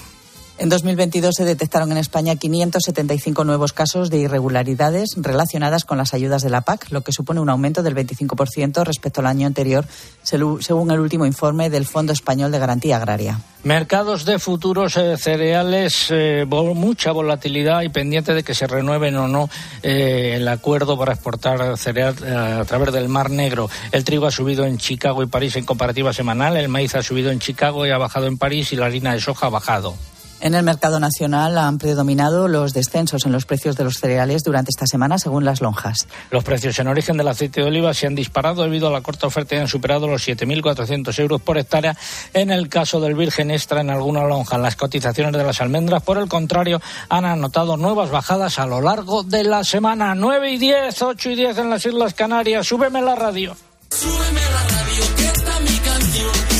En 0.58 0.70
2022 0.70 1.34
se 1.34 1.44
detectaron 1.44 1.92
en 1.92 1.98
España 1.98 2.34
575 2.34 3.44
nuevos 3.44 3.74
casos 3.74 4.08
de 4.08 4.16
irregularidades 4.16 5.10
relacionadas 5.16 5.84
con 5.84 5.98
las 5.98 6.14
ayudas 6.14 6.40
de 6.40 6.48
la 6.48 6.62
PAC, 6.62 6.90
lo 6.90 7.02
que 7.02 7.12
supone 7.12 7.40
un 7.40 7.50
aumento 7.50 7.82
del 7.82 7.94
25% 7.94 8.82
respecto 8.84 9.20
al 9.20 9.26
año 9.26 9.46
anterior, 9.46 9.84
según 10.22 10.90
el 10.90 11.00
último 11.00 11.26
informe 11.26 11.68
del 11.68 11.84
Fondo 11.84 12.14
Español 12.14 12.52
de 12.52 12.58
Garantía 12.58 12.96
Agraria. 12.96 13.38
Mercados 13.64 14.24
de 14.24 14.38
futuros 14.38 14.96
eh, 14.96 15.18
cereales, 15.18 16.06
eh, 16.08 16.46
mucha 16.46 17.12
volatilidad 17.12 17.82
y 17.82 17.90
pendiente 17.90 18.32
de 18.32 18.42
que 18.42 18.54
se 18.54 18.66
renueven 18.66 19.14
o 19.16 19.28
no 19.28 19.50
eh, 19.82 20.36
el 20.36 20.48
acuerdo 20.48 20.96
para 20.96 21.12
exportar 21.12 21.76
cereal 21.76 22.14
a 22.24 22.64
través 22.64 22.94
del 22.94 23.10
Mar 23.10 23.28
Negro. 23.28 23.68
El 23.92 24.04
trigo 24.04 24.26
ha 24.26 24.30
subido 24.30 24.64
en 24.64 24.78
Chicago 24.78 25.22
y 25.22 25.26
París 25.26 25.56
en 25.56 25.66
comparativa 25.66 26.14
semanal, 26.14 26.56
el 26.56 26.70
maíz 26.70 26.94
ha 26.94 27.02
subido 27.02 27.30
en 27.30 27.40
Chicago 27.40 27.86
y 27.86 27.90
ha 27.90 27.98
bajado 27.98 28.26
en 28.26 28.38
París 28.38 28.72
y 28.72 28.76
la 28.76 28.86
harina 28.86 29.12
de 29.12 29.20
soja 29.20 29.48
ha 29.48 29.50
bajado. 29.50 29.96
En 30.40 30.54
el 30.54 30.62
mercado 30.62 31.00
nacional 31.00 31.56
han 31.58 31.78
predominado 31.78 32.46
los 32.48 32.72
descensos 32.74 33.24
en 33.24 33.32
los 33.32 33.46
precios 33.46 33.76
de 33.76 33.84
los 33.84 33.94
cereales 33.94 34.44
durante 34.44 34.70
esta 34.70 34.86
semana, 34.86 35.18
según 35.18 35.44
las 35.44 35.60
lonjas. 35.60 36.06
Los 36.30 36.44
precios 36.44 36.78
en 36.78 36.88
origen 36.88 37.16
del 37.16 37.28
aceite 37.28 37.62
de 37.62 37.68
oliva 37.68 37.94
se 37.94 38.06
han 38.06 38.14
disparado 38.14 38.62
debido 38.62 38.88
a 38.88 38.90
la 38.90 39.00
corta 39.00 39.26
oferta 39.26 39.54
y 39.54 39.58
han 39.58 39.68
superado 39.68 40.06
los 40.06 40.26
7.400 40.26 41.18
euros 41.20 41.40
por 41.40 41.58
hectárea 41.58 41.96
en 42.34 42.50
el 42.50 42.68
caso 42.68 43.00
del 43.00 43.14
virgen 43.14 43.50
extra 43.50 43.80
en 43.80 43.90
alguna 43.90 44.24
lonja. 44.24 44.58
Las 44.58 44.76
cotizaciones 44.76 45.32
de 45.32 45.44
las 45.44 45.60
almendras, 45.60 46.02
por 46.02 46.18
el 46.18 46.28
contrario, 46.28 46.80
han 47.08 47.24
anotado 47.24 47.76
nuevas 47.76 48.10
bajadas 48.10 48.58
a 48.58 48.66
lo 48.66 48.80
largo 48.80 49.22
de 49.22 49.44
la 49.44 49.64
semana. 49.64 50.14
9 50.14 50.52
y 50.52 50.58
10, 50.58 51.02
8 51.02 51.30
y 51.30 51.34
10 51.34 51.58
en 51.58 51.70
las 51.70 51.86
Islas 51.86 52.14
Canarias. 52.14 52.66
Súbeme 52.66 53.00
la 53.02 53.14
radio. 53.14 53.56
Súbeme 53.90 54.40
la 54.40 54.62
radio, 54.68 55.16
que 55.16 55.26
está 55.26 55.60
mi 55.60 55.78
canción. 55.78 56.55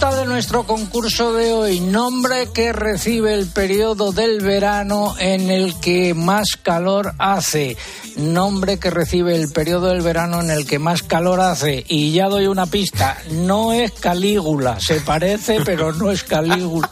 De 0.00 0.24
nuestro 0.24 0.66
concurso 0.66 1.34
de 1.34 1.52
hoy. 1.52 1.78
Nombre 1.78 2.48
que 2.54 2.72
recibe 2.72 3.34
el 3.34 3.46
periodo 3.46 4.12
del 4.12 4.40
verano 4.40 5.14
en 5.18 5.50
el 5.50 5.78
que 5.78 6.14
más 6.14 6.56
calor 6.60 7.12
hace. 7.18 7.76
Nombre 8.16 8.78
que 8.78 8.88
recibe 8.88 9.36
el 9.36 9.52
periodo 9.52 9.88
del 9.88 10.00
verano 10.00 10.40
en 10.40 10.50
el 10.50 10.66
que 10.66 10.78
más 10.78 11.02
calor 11.02 11.40
hace. 11.40 11.84
Y 11.86 12.12
ya 12.12 12.28
doy 12.28 12.46
una 12.46 12.64
pista. 12.64 13.18
No 13.30 13.74
es 13.74 13.92
Calígula. 13.92 14.80
Se 14.80 15.00
parece, 15.00 15.58
pero 15.66 15.92
no 15.92 16.10
es 16.10 16.24
Calígula. 16.24 16.88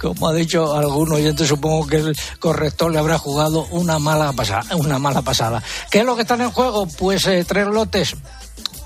Como 0.00 0.28
ha 0.28 0.34
dicho 0.34 0.74
algún 0.74 1.12
oyente, 1.12 1.46
supongo 1.46 1.86
que 1.86 1.98
el 1.98 2.16
corrector 2.40 2.90
le 2.90 2.98
habrá 2.98 3.18
jugado 3.18 3.68
una 3.70 4.00
mala 4.00 4.32
pasada. 4.32 4.74
Una 4.74 4.98
mala 4.98 5.22
pasada. 5.22 5.62
¿Qué 5.92 6.00
es 6.00 6.04
lo 6.04 6.16
que 6.16 6.22
están 6.22 6.40
en 6.40 6.50
juego? 6.50 6.88
Pues 6.88 7.24
eh, 7.28 7.44
tres 7.46 7.68
lotes 7.68 8.16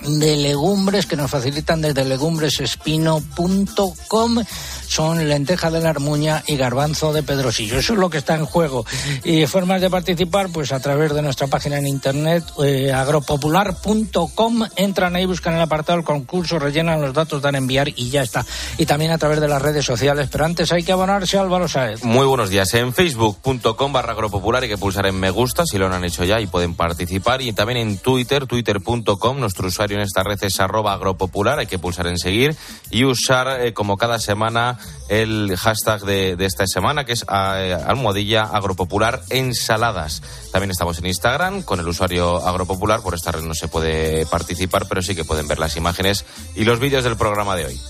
de 0.04 0.36
legumbres 0.36 1.06
que 1.06 1.16
nos 1.16 1.30
facilitan 1.30 1.80
desde 1.80 2.04
legumbresespino.com 2.04 4.44
son 4.92 5.26
lenteja 5.26 5.70
de 5.70 5.80
la 5.80 5.88
armuña 5.88 6.42
y 6.46 6.56
garbanzo 6.56 7.14
de 7.14 7.22
pedrosillo. 7.22 7.78
Eso 7.78 7.94
es 7.94 7.98
lo 7.98 8.10
que 8.10 8.18
está 8.18 8.34
en 8.34 8.44
juego. 8.44 8.84
Y 9.24 9.46
formas 9.46 9.80
de 9.80 9.88
participar, 9.88 10.50
pues 10.50 10.70
a 10.70 10.80
través 10.80 11.14
de 11.14 11.22
nuestra 11.22 11.46
página 11.46 11.78
en 11.78 11.86
internet, 11.86 12.44
eh, 12.62 12.92
agropopular.com. 12.92 14.64
Entran 14.76 15.16
ahí, 15.16 15.24
buscan 15.24 15.54
el 15.54 15.62
apartado 15.62 15.96
del 15.96 16.04
concurso, 16.04 16.58
rellenan 16.58 17.00
los 17.00 17.14
datos, 17.14 17.40
dan 17.40 17.54
enviar 17.54 17.88
y 17.88 18.10
ya 18.10 18.22
está. 18.22 18.44
Y 18.76 18.84
también 18.84 19.12
a 19.12 19.18
través 19.18 19.40
de 19.40 19.48
las 19.48 19.62
redes 19.62 19.86
sociales. 19.86 20.28
Pero 20.30 20.44
antes 20.44 20.70
hay 20.72 20.82
que 20.82 20.92
abonarse, 20.92 21.38
Álvaro 21.38 21.68
Saez. 21.68 22.04
Muy 22.04 22.26
buenos 22.26 22.50
días. 22.50 22.74
En 22.74 22.92
facebook.com 22.92 23.92
barra 23.94 24.12
agropopular 24.12 24.62
hay 24.62 24.68
que 24.68 24.76
pulsar 24.76 25.06
en 25.06 25.18
me 25.18 25.30
gusta 25.30 25.64
si 25.64 25.78
lo 25.78 25.86
han 25.86 26.04
hecho 26.04 26.24
ya 26.24 26.38
y 26.38 26.46
pueden 26.46 26.74
participar. 26.74 27.40
Y 27.40 27.54
también 27.54 27.78
en 27.78 27.96
Twitter, 27.96 28.46
twitter.com, 28.46 29.40
nuestro 29.40 29.68
usuario 29.68 29.91
en 29.94 30.00
esta 30.00 30.22
red 30.22 30.38
es 30.42 30.60
arroba 30.60 30.92
agropopular, 30.92 31.58
hay 31.58 31.66
que 31.66 31.78
pulsar 31.78 32.06
en 32.06 32.18
seguir 32.18 32.56
y 32.90 33.04
usar 33.04 33.60
eh, 33.60 33.72
como 33.72 33.96
cada 33.96 34.18
semana 34.18 34.78
el 35.08 35.56
hashtag 35.56 36.02
de, 36.02 36.36
esta 36.40 36.66
semana, 36.66 37.04
que 37.04 37.12
es 37.12 37.22
eh, 37.22 37.76
almohadilla 37.86 38.44
agropopular 38.44 39.22
ensaladas. 39.30 40.22
También 40.52 40.70
estamos 40.70 40.98
en 40.98 41.06
Instagram 41.06 41.62
con 41.62 41.80
el 41.80 41.88
usuario 41.88 42.46
agropopular. 42.46 43.00
Por 43.02 43.14
esta 43.14 43.32
red 43.32 43.42
no 43.42 43.54
se 43.54 43.68
puede 43.68 44.26
participar, 44.26 44.86
pero 44.88 45.02
sí 45.02 45.14
que 45.14 45.24
pueden 45.24 45.48
ver 45.48 45.58
las 45.58 45.76
imágenes 45.76 46.24
y 46.54 46.64
los 46.64 46.80
vídeos 46.80 47.04
del 47.04 47.16
programa 47.16 47.56
de 47.56 47.66
hoy. 47.66 47.80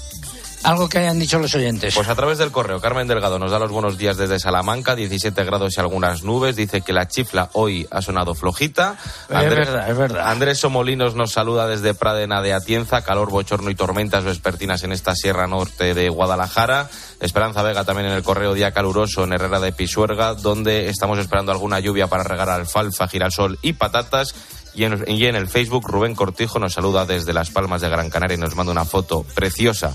Algo 0.65 0.89
que 0.89 0.99
hayan 0.99 1.19
dicho 1.19 1.41
los 1.41 1.55
oyentes. 1.57 1.95
Pues 1.95 2.09
a 2.09 2.15
través 2.15 2.39
del 2.39 2.53
correo, 2.53 2.81
Carmen 2.81 3.09
Delgado 3.09 3.39
nos 3.39 3.51
da 3.51 3.59
los 3.59 3.73
buenos 3.73 3.99
días 3.99 4.17
desde 4.17 4.39
Salamanca, 4.39 4.95
17 4.95 5.43
grados 5.45 5.77
y 5.77 5.81
algunas 5.81 6.23
nubes. 6.23 6.55
Dice 6.55 6.83
que 6.83 6.93
la 6.93 7.09
chifla 7.09 7.51
hoy 7.55 7.89
ha 7.91 8.01
sonado 8.01 8.37
flojita. 8.37 8.97
es 9.29 9.51
verdad, 9.51 9.91
es 9.91 9.97
verdad. 9.97 10.31
Andrés 10.31 10.61
Somolinos 10.61 11.17
nos 11.17 11.33
saluda 11.33 11.67
desde 11.67 11.95
Pradena 11.95 12.43
de 12.43 12.53
Atienza, 12.53 13.03
calor, 13.03 13.31
bochorno 13.31 13.71
y 13.71 13.75
tormentas 13.75 14.23
vespertinas 14.23 14.85
en 14.85 14.93
esta 14.93 15.17
sierra 15.17 15.49
norte 15.49 15.95
de 15.95 16.09
Guadalajara. 16.09 16.89
Esperanza 17.21 17.63
Vega 17.63 17.85
también 17.85 18.11
en 18.11 18.17
el 18.17 18.23
correo 18.23 18.55
día 18.55 18.71
caluroso 18.71 19.25
en 19.25 19.33
Herrera 19.33 19.59
de 19.59 19.73
Pisuerga, 19.73 20.35
donde 20.35 20.89
estamos 20.89 21.19
esperando 21.19 21.51
alguna 21.51 21.81
lluvia 21.81 22.07
para 22.07 22.23
regar 22.23 22.49
alfalfa, 22.51 23.09
girasol 23.09 23.59
y 23.63 23.73
patatas. 23.73 24.35
Y 24.75 24.85
en, 24.85 25.05
y 25.07 25.27
en 25.27 25.35
el 25.35 25.49
Facebook, 25.49 25.87
Rubén 25.87 26.15
Cortijo 26.15 26.59
nos 26.59 26.75
saluda 26.75 27.05
desde 27.05 27.33
Las 27.33 27.51
Palmas 27.51 27.81
de 27.81 27.91
Gran 27.91 28.11
Canaria 28.11 28.37
y 28.37 28.41
nos 28.41 28.55
manda 28.55 28.73
una 28.73 28.85
foto 28.85 29.25
preciosa 29.35 29.93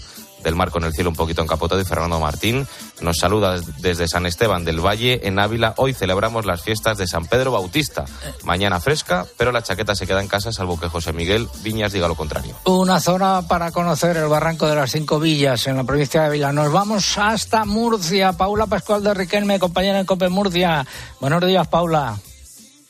del 0.47 0.55
mar 0.55 0.71
con 0.71 0.85
el 0.85 0.93
cielo 0.93 1.09
un 1.09 1.15
poquito 1.15 1.41
encapotado 1.41 1.81
y 1.81 1.83
Fernando 1.83 2.21
Martín 2.21 2.65
nos 3.01 3.17
saluda 3.17 3.59
desde 3.79 4.07
San 4.07 4.25
Esteban 4.25 4.63
del 4.63 4.79
Valle 4.79 5.27
en 5.27 5.39
Ávila. 5.39 5.73
Hoy 5.75 5.93
celebramos 5.93 6.45
las 6.45 6.61
fiestas 6.61 6.97
de 6.97 7.05
San 7.05 7.25
Pedro 7.25 7.51
Bautista. 7.51 8.05
Mañana 8.43 8.79
fresca, 8.79 9.25
pero 9.35 9.51
la 9.51 9.61
chaqueta 9.61 9.93
se 9.93 10.07
queda 10.07 10.21
en 10.21 10.29
casa 10.29 10.53
salvo 10.53 10.79
que 10.79 10.87
José 10.87 11.11
Miguel 11.11 11.49
Viñas 11.63 11.91
diga 11.91 12.07
lo 12.07 12.15
contrario. 12.15 12.55
Una 12.63 13.01
zona 13.01 13.41
para 13.41 13.71
conocer 13.71 14.15
el 14.15 14.27
barranco 14.27 14.67
de 14.67 14.75
las 14.75 14.91
Cinco 14.91 15.19
Villas 15.19 15.67
en 15.67 15.75
la 15.75 15.83
provincia 15.83 16.21
de 16.21 16.27
Ávila. 16.27 16.53
Nos 16.53 16.71
vamos 16.71 17.17
hasta 17.17 17.65
Murcia. 17.65 18.31
Paula 18.31 18.67
Pascual 18.67 19.03
de 19.03 19.13
Riquelme, 19.13 19.59
compañera 19.59 19.99
en 19.99 20.05
Cope 20.05 20.29
Murcia. 20.29 20.87
Buenos 21.19 21.45
días, 21.45 21.67
Paula. 21.67 22.17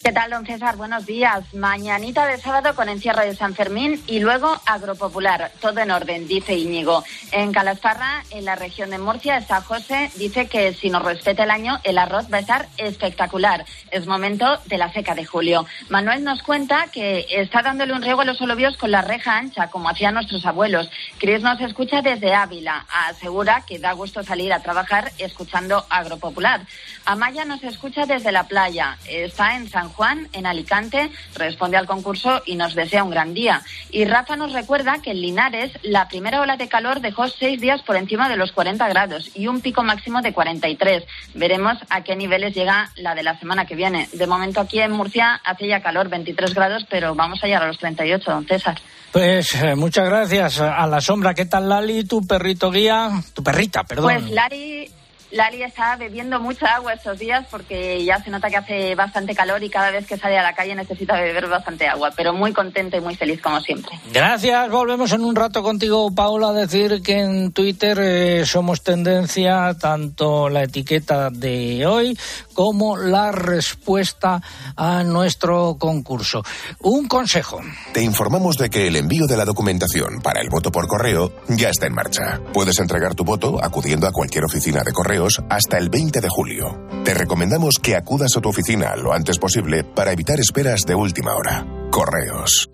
¿Qué 0.07 0.13
tal, 0.13 0.31
don 0.31 0.45
César? 0.45 0.77
Buenos 0.77 1.05
días. 1.05 1.53
Mañanita 1.53 2.25
de 2.25 2.37
sábado 2.37 2.73
con 2.75 2.87
encierro 2.87 3.23
de 3.23 3.35
San 3.35 3.53
Fermín 3.53 4.01
y 4.07 4.21
luego 4.21 4.55
agropopular. 4.65 5.51
Todo 5.59 5.81
en 5.81 5.91
orden, 5.91 6.29
dice 6.29 6.55
Íñigo. 6.55 7.03
En 7.33 7.51
Calasparra, 7.51 8.23
en 8.31 8.45
la 8.45 8.55
región 8.55 8.89
de 8.89 8.99
Murcia, 8.99 9.35
está 9.35 9.59
José. 9.59 10.09
Dice 10.15 10.47
que 10.47 10.73
si 10.73 10.89
nos 10.89 11.03
respeta 11.03 11.43
el 11.43 11.51
año, 11.51 11.81
el 11.83 11.97
arroz 11.97 12.31
va 12.31 12.37
a 12.37 12.39
estar 12.39 12.69
espectacular. 12.77 13.65
Es 13.91 14.07
momento 14.07 14.45
de 14.67 14.77
la 14.77 14.93
seca 14.93 15.13
de 15.13 15.25
julio. 15.25 15.65
Manuel 15.89 16.23
nos 16.23 16.41
cuenta 16.41 16.87
que 16.89 17.25
está 17.29 17.61
dándole 17.61 17.91
un 17.91 18.01
riego 18.01 18.21
a 18.21 18.25
los 18.25 18.39
olovios 18.39 18.77
con 18.77 18.91
la 18.91 19.01
reja 19.01 19.37
ancha, 19.37 19.67
como 19.67 19.89
hacían 19.89 20.13
nuestros 20.13 20.45
abuelos. 20.45 20.89
Cris 21.17 21.41
nos 21.41 21.59
escucha 21.59 22.01
desde 22.01 22.33
Ávila. 22.33 22.85
Asegura 23.09 23.65
que 23.67 23.77
da 23.77 23.91
gusto 23.91 24.23
salir 24.23 24.53
a 24.53 24.61
trabajar 24.61 25.11
escuchando 25.17 25.85
agropopular. 25.89 26.61
Amaya 27.03 27.43
nos 27.43 27.61
escucha 27.61 28.05
desde 28.05 28.31
la 28.31 28.45
playa. 28.45 28.97
Está 29.05 29.57
en 29.57 29.69
San 29.69 29.89
Juan, 29.89 29.96
en 30.33 30.45
Alicante, 30.45 31.09
responde 31.35 31.77
al 31.77 31.87
concurso 31.87 32.41
y 32.45 32.55
nos 32.55 32.75
desea 32.75 33.03
un 33.03 33.09
gran 33.09 33.33
día. 33.33 33.61
Y 33.89 34.05
Rafa 34.05 34.35
nos 34.35 34.53
recuerda 34.53 34.99
que 35.01 35.11
en 35.11 35.21
Linares 35.21 35.71
la 35.83 36.07
primera 36.07 36.41
ola 36.41 36.55
de 36.55 36.67
calor 36.67 37.01
dejó 37.01 37.27
seis 37.27 37.59
días 37.59 37.81
por 37.81 37.95
encima 37.95 38.29
de 38.29 38.37
los 38.37 38.51
40 38.51 38.87
grados 38.89 39.31
y 39.35 39.47
un 39.47 39.61
pico 39.61 39.83
máximo 39.83 40.21
de 40.21 40.33
43. 40.33 41.03
Veremos 41.33 41.77
a 41.89 42.03
qué 42.03 42.15
niveles 42.15 42.53
llega 42.53 42.91
la 42.95 43.15
de 43.15 43.23
la 43.23 43.37
semana 43.39 43.65
que 43.65 43.75
viene. 43.75 44.07
De 44.13 44.27
momento 44.27 44.61
aquí 44.61 44.79
en 44.79 44.91
Murcia 44.91 45.41
hace 45.43 45.67
ya 45.67 45.81
calor, 45.81 46.09
23 46.09 46.53
grados, 46.53 46.85
pero 46.89 47.15
vamos 47.15 47.43
a 47.43 47.47
llegar 47.47 47.63
a 47.63 47.67
los 47.67 47.79
38, 47.79 48.31
don 48.31 48.45
César. 48.45 48.79
Pues 49.11 49.55
eh, 49.55 49.75
muchas 49.75 50.05
gracias 50.05 50.59
a 50.59 50.85
la 50.85 51.01
sombra. 51.01 51.33
¿Qué 51.33 51.45
tal 51.45 51.69
Lali, 51.69 52.03
tu 52.03 52.25
perrito 52.25 52.69
guía? 52.69 53.09
Tu 53.33 53.41
perrita, 53.41 53.83
perdón. 53.83 54.13
Pues 54.13 54.29
Lali 54.31 54.91
Lali 55.31 55.61
está 55.61 55.97
bebiendo 55.97 56.39
mucha 56.39 56.75
agua 56.75 56.93
estos 56.93 57.19
días 57.19 57.45
porque 57.51 58.03
ya 58.05 58.23
se 58.23 58.29
nota 58.29 58.49
que 58.49 58.57
hace 58.57 58.95
bastante 58.95 59.35
calor 59.35 59.61
y 59.61 59.69
cada 59.69 59.91
vez 59.91 60.07
que 60.07 60.17
sale 60.17 60.37
a 60.37 60.43
la 60.43 60.53
calle 60.53 60.73
necesita 60.73 61.19
beber 61.19 61.47
bastante 61.47 61.85
agua, 61.87 62.11
pero 62.15 62.33
muy 62.33 62.53
contenta 62.53 62.95
y 62.95 63.01
muy 63.01 63.15
feliz 63.15 63.41
como 63.41 63.59
siempre. 63.59 63.99
Gracias, 64.13 64.69
volvemos 64.69 65.11
en 65.11 65.21
un 65.21 65.35
rato 65.35 65.61
contigo, 65.63 66.09
Paula, 66.15 66.49
a 66.49 66.53
decir 66.53 67.01
que 67.01 67.19
en 67.19 67.51
Twitter 67.51 67.97
eh, 67.99 68.45
somos 68.45 68.83
tendencia 68.83 69.75
tanto 69.79 70.47
la 70.47 70.63
etiqueta 70.63 71.29
de 71.29 71.85
hoy 71.85 72.17
como 72.53 72.95
la 72.95 73.31
respuesta 73.33 74.41
a 74.77 75.03
nuestro 75.03 75.75
concurso. 75.77 76.41
Un 76.79 77.07
consejo. 77.07 77.59
Te 77.93 78.01
informamos 78.01 78.55
de 78.57 78.69
que 78.69 78.87
el 78.87 78.95
envío 78.95 79.27
de 79.27 79.35
la 79.35 79.45
documentación 79.45 80.21
para 80.21 80.39
el 80.41 80.49
voto 80.49 80.71
por 80.71 80.87
correo 80.87 81.33
ya 81.49 81.69
está 81.69 81.85
en 81.87 81.93
marcha. 81.93 82.39
Puedes 82.53 82.79
entregar 82.79 83.13
tu 83.13 83.25
voto 83.25 83.59
acudiendo 83.61 84.07
a 84.07 84.11
cualquier 84.11 84.45
oficina 84.45 84.83
de 84.83 84.93
correo 84.93 85.16
hasta 85.49 85.77
el 85.77 85.89
20 85.89 86.21
de 86.21 86.29
julio. 86.29 86.87
Te 87.03 87.13
recomendamos 87.13 87.75
que 87.81 87.95
acudas 87.95 88.35
a 88.35 88.41
tu 88.41 88.49
oficina 88.49 88.95
lo 88.95 89.13
antes 89.13 89.37
posible 89.37 89.83
para 89.83 90.11
evitar 90.11 90.39
esperas 90.39 90.81
de 90.81 90.95
última 90.95 91.35
hora. 91.35 91.65
Correos. 91.91 92.69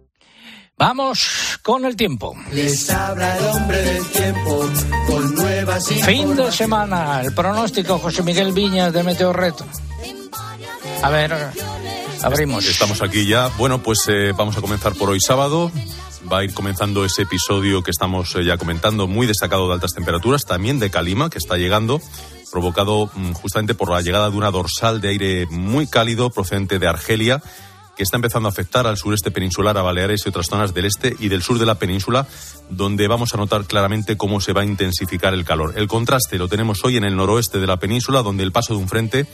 Vamos 0.78 1.60
con 1.62 1.86
el 1.86 1.96
tiempo. 1.96 2.36
Les 2.52 2.90
habla 2.90 3.38
el 3.38 3.46
hombre 3.46 3.82
del 3.82 4.06
tiempo 4.08 4.70
con 5.08 5.36
nuevas 5.36 5.88
Fin 5.88 6.36
de 6.36 6.52
semana, 6.52 7.22
el 7.22 7.34
pronóstico 7.34 8.00
José 8.00 8.24
Miguel 8.24 8.54
Viñas 8.54 8.92
de 8.92 9.04
Meteorret. 9.04 9.56
A 11.02 11.10
ver, 11.10 11.34
abrimos. 12.24 12.66
Estamos 12.66 13.02
aquí 13.02 13.28
ya. 13.28 13.50
Bueno, 13.58 13.82
pues 13.84 14.00
eh, 14.08 14.32
vamos 14.36 14.58
a 14.58 14.62
comenzar 14.62 14.94
por 14.96 15.10
hoy 15.10 15.20
sábado 15.20 15.72
va 16.32 16.40
a 16.40 16.44
ir 16.44 16.54
comenzando 16.54 17.06
ese 17.06 17.24
episodio 17.24 17.84
que 17.84 17.92
estamos 17.92 18.36
eh, 18.36 18.44
ya 18.44 18.58
comentando, 18.58 19.08
muy 19.08 19.28
destacado 19.28 19.68
de 19.68 19.74
altas 19.74 19.94
temperaturas, 19.94 20.46
también 20.46 20.80
de 20.80 20.90
calima, 20.90 21.30
que 21.30 21.38
está 21.38 21.58
llegando, 21.58 22.02
provocado 22.52 23.10
mm, 23.14 23.34
justamente 23.34 23.76
por 23.76 23.92
la 23.92 24.02
llegada 24.02 24.30
de 24.30 24.38
una 24.38 24.52
dorsal 24.52 25.02
de 25.02 25.10
aire 25.10 25.46
muy 25.48 25.88
cálido 25.88 26.30
procedente 26.30 26.80
de 26.80 26.88
Argelia, 26.88 27.42
que 27.96 28.04
está 28.04 28.18
empezando 28.18 28.48
a 28.48 28.52
afectar 28.52 28.88
al 28.88 28.98
sureste 28.98 29.32
peninsular, 29.32 29.78
a 29.78 29.84
Baleares 29.84 30.26
y 30.26 30.30
otras 30.30 30.48
zonas 30.48 30.74
del 30.74 30.86
este 30.86 31.16
y 31.20 31.30
del 31.30 31.44
sur 31.44 31.60
de 31.60 31.66
la 31.66 31.76
península, 31.76 32.28
donde 32.70 33.08
vamos 33.08 33.34
a 33.34 33.38
notar 33.38 33.66
claramente 33.66 34.18
cómo 34.18 34.42
se 34.42 34.54
va 34.54 34.62
a 34.62 34.66
intensificar 34.66 35.34
el 35.34 35.46
calor. 35.46 35.74
El 35.76 35.88
contraste 35.88 36.40
lo 36.40 36.48
tenemos 36.48 36.84
hoy 36.84 36.98
en 36.98 37.04
el 37.04 37.16
noroeste 37.16 37.60
de 37.60 37.68
la 37.68 37.78
península, 37.78 38.24
donde 38.24 38.44
el 38.44 38.52
paso 38.52 38.74
de 38.74 38.80
un 38.80 38.90
frente 38.90 39.28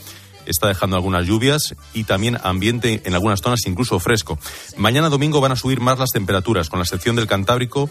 está 0.46 0.68
dejando 0.68 0.96
algunas 0.96 1.26
lluvias 1.26 1.74
y 1.94 2.04
también 2.04 2.38
ambiente 2.42 3.02
en 3.04 3.14
algunas 3.14 3.40
zonas 3.40 3.60
incluso 3.66 3.98
fresco. 4.00 4.38
Mañana 4.76 5.08
domingo 5.08 5.40
van 5.40 5.52
a 5.52 5.56
subir 5.56 5.80
más 5.80 5.98
las 5.98 6.10
temperaturas, 6.10 6.68
con 6.68 6.78
la 6.78 6.84
excepción 6.84 7.16
del 7.16 7.26
Cantábrico 7.26 7.88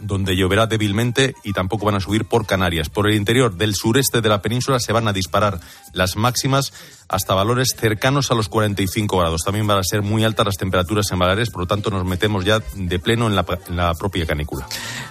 donde 0.00 0.36
lloverá 0.36 0.66
débilmente 0.66 1.34
y 1.44 1.52
tampoco 1.52 1.86
van 1.86 1.96
a 1.96 2.00
subir 2.00 2.24
por 2.24 2.46
Canarias. 2.46 2.88
Por 2.88 3.08
el 3.08 3.16
interior 3.16 3.54
del 3.54 3.74
sureste 3.74 4.20
de 4.20 4.28
la 4.28 4.42
península 4.42 4.80
se 4.80 4.92
van 4.92 5.08
a 5.08 5.12
disparar 5.12 5.60
las 5.92 6.16
máximas 6.16 6.72
hasta 7.10 7.34
valores 7.34 7.74
cercanos 7.76 8.30
a 8.30 8.34
los 8.34 8.48
45 8.48 9.18
grados. 9.18 9.42
También 9.44 9.66
van 9.66 9.78
a 9.78 9.82
ser 9.82 10.02
muy 10.02 10.24
altas 10.24 10.46
las 10.46 10.56
temperaturas 10.56 11.10
en 11.10 11.18
Baleares, 11.18 11.50
por 11.50 11.62
lo 11.62 11.66
tanto 11.66 11.90
nos 11.90 12.04
metemos 12.04 12.44
ya 12.44 12.62
de 12.74 12.98
pleno 12.98 13.26
en 13.26 13.34
la, 13.34 13.44
en 13.68 13.76
la 13.76 13.94
propia 13.94 14.26
canícula. 14.26 14.66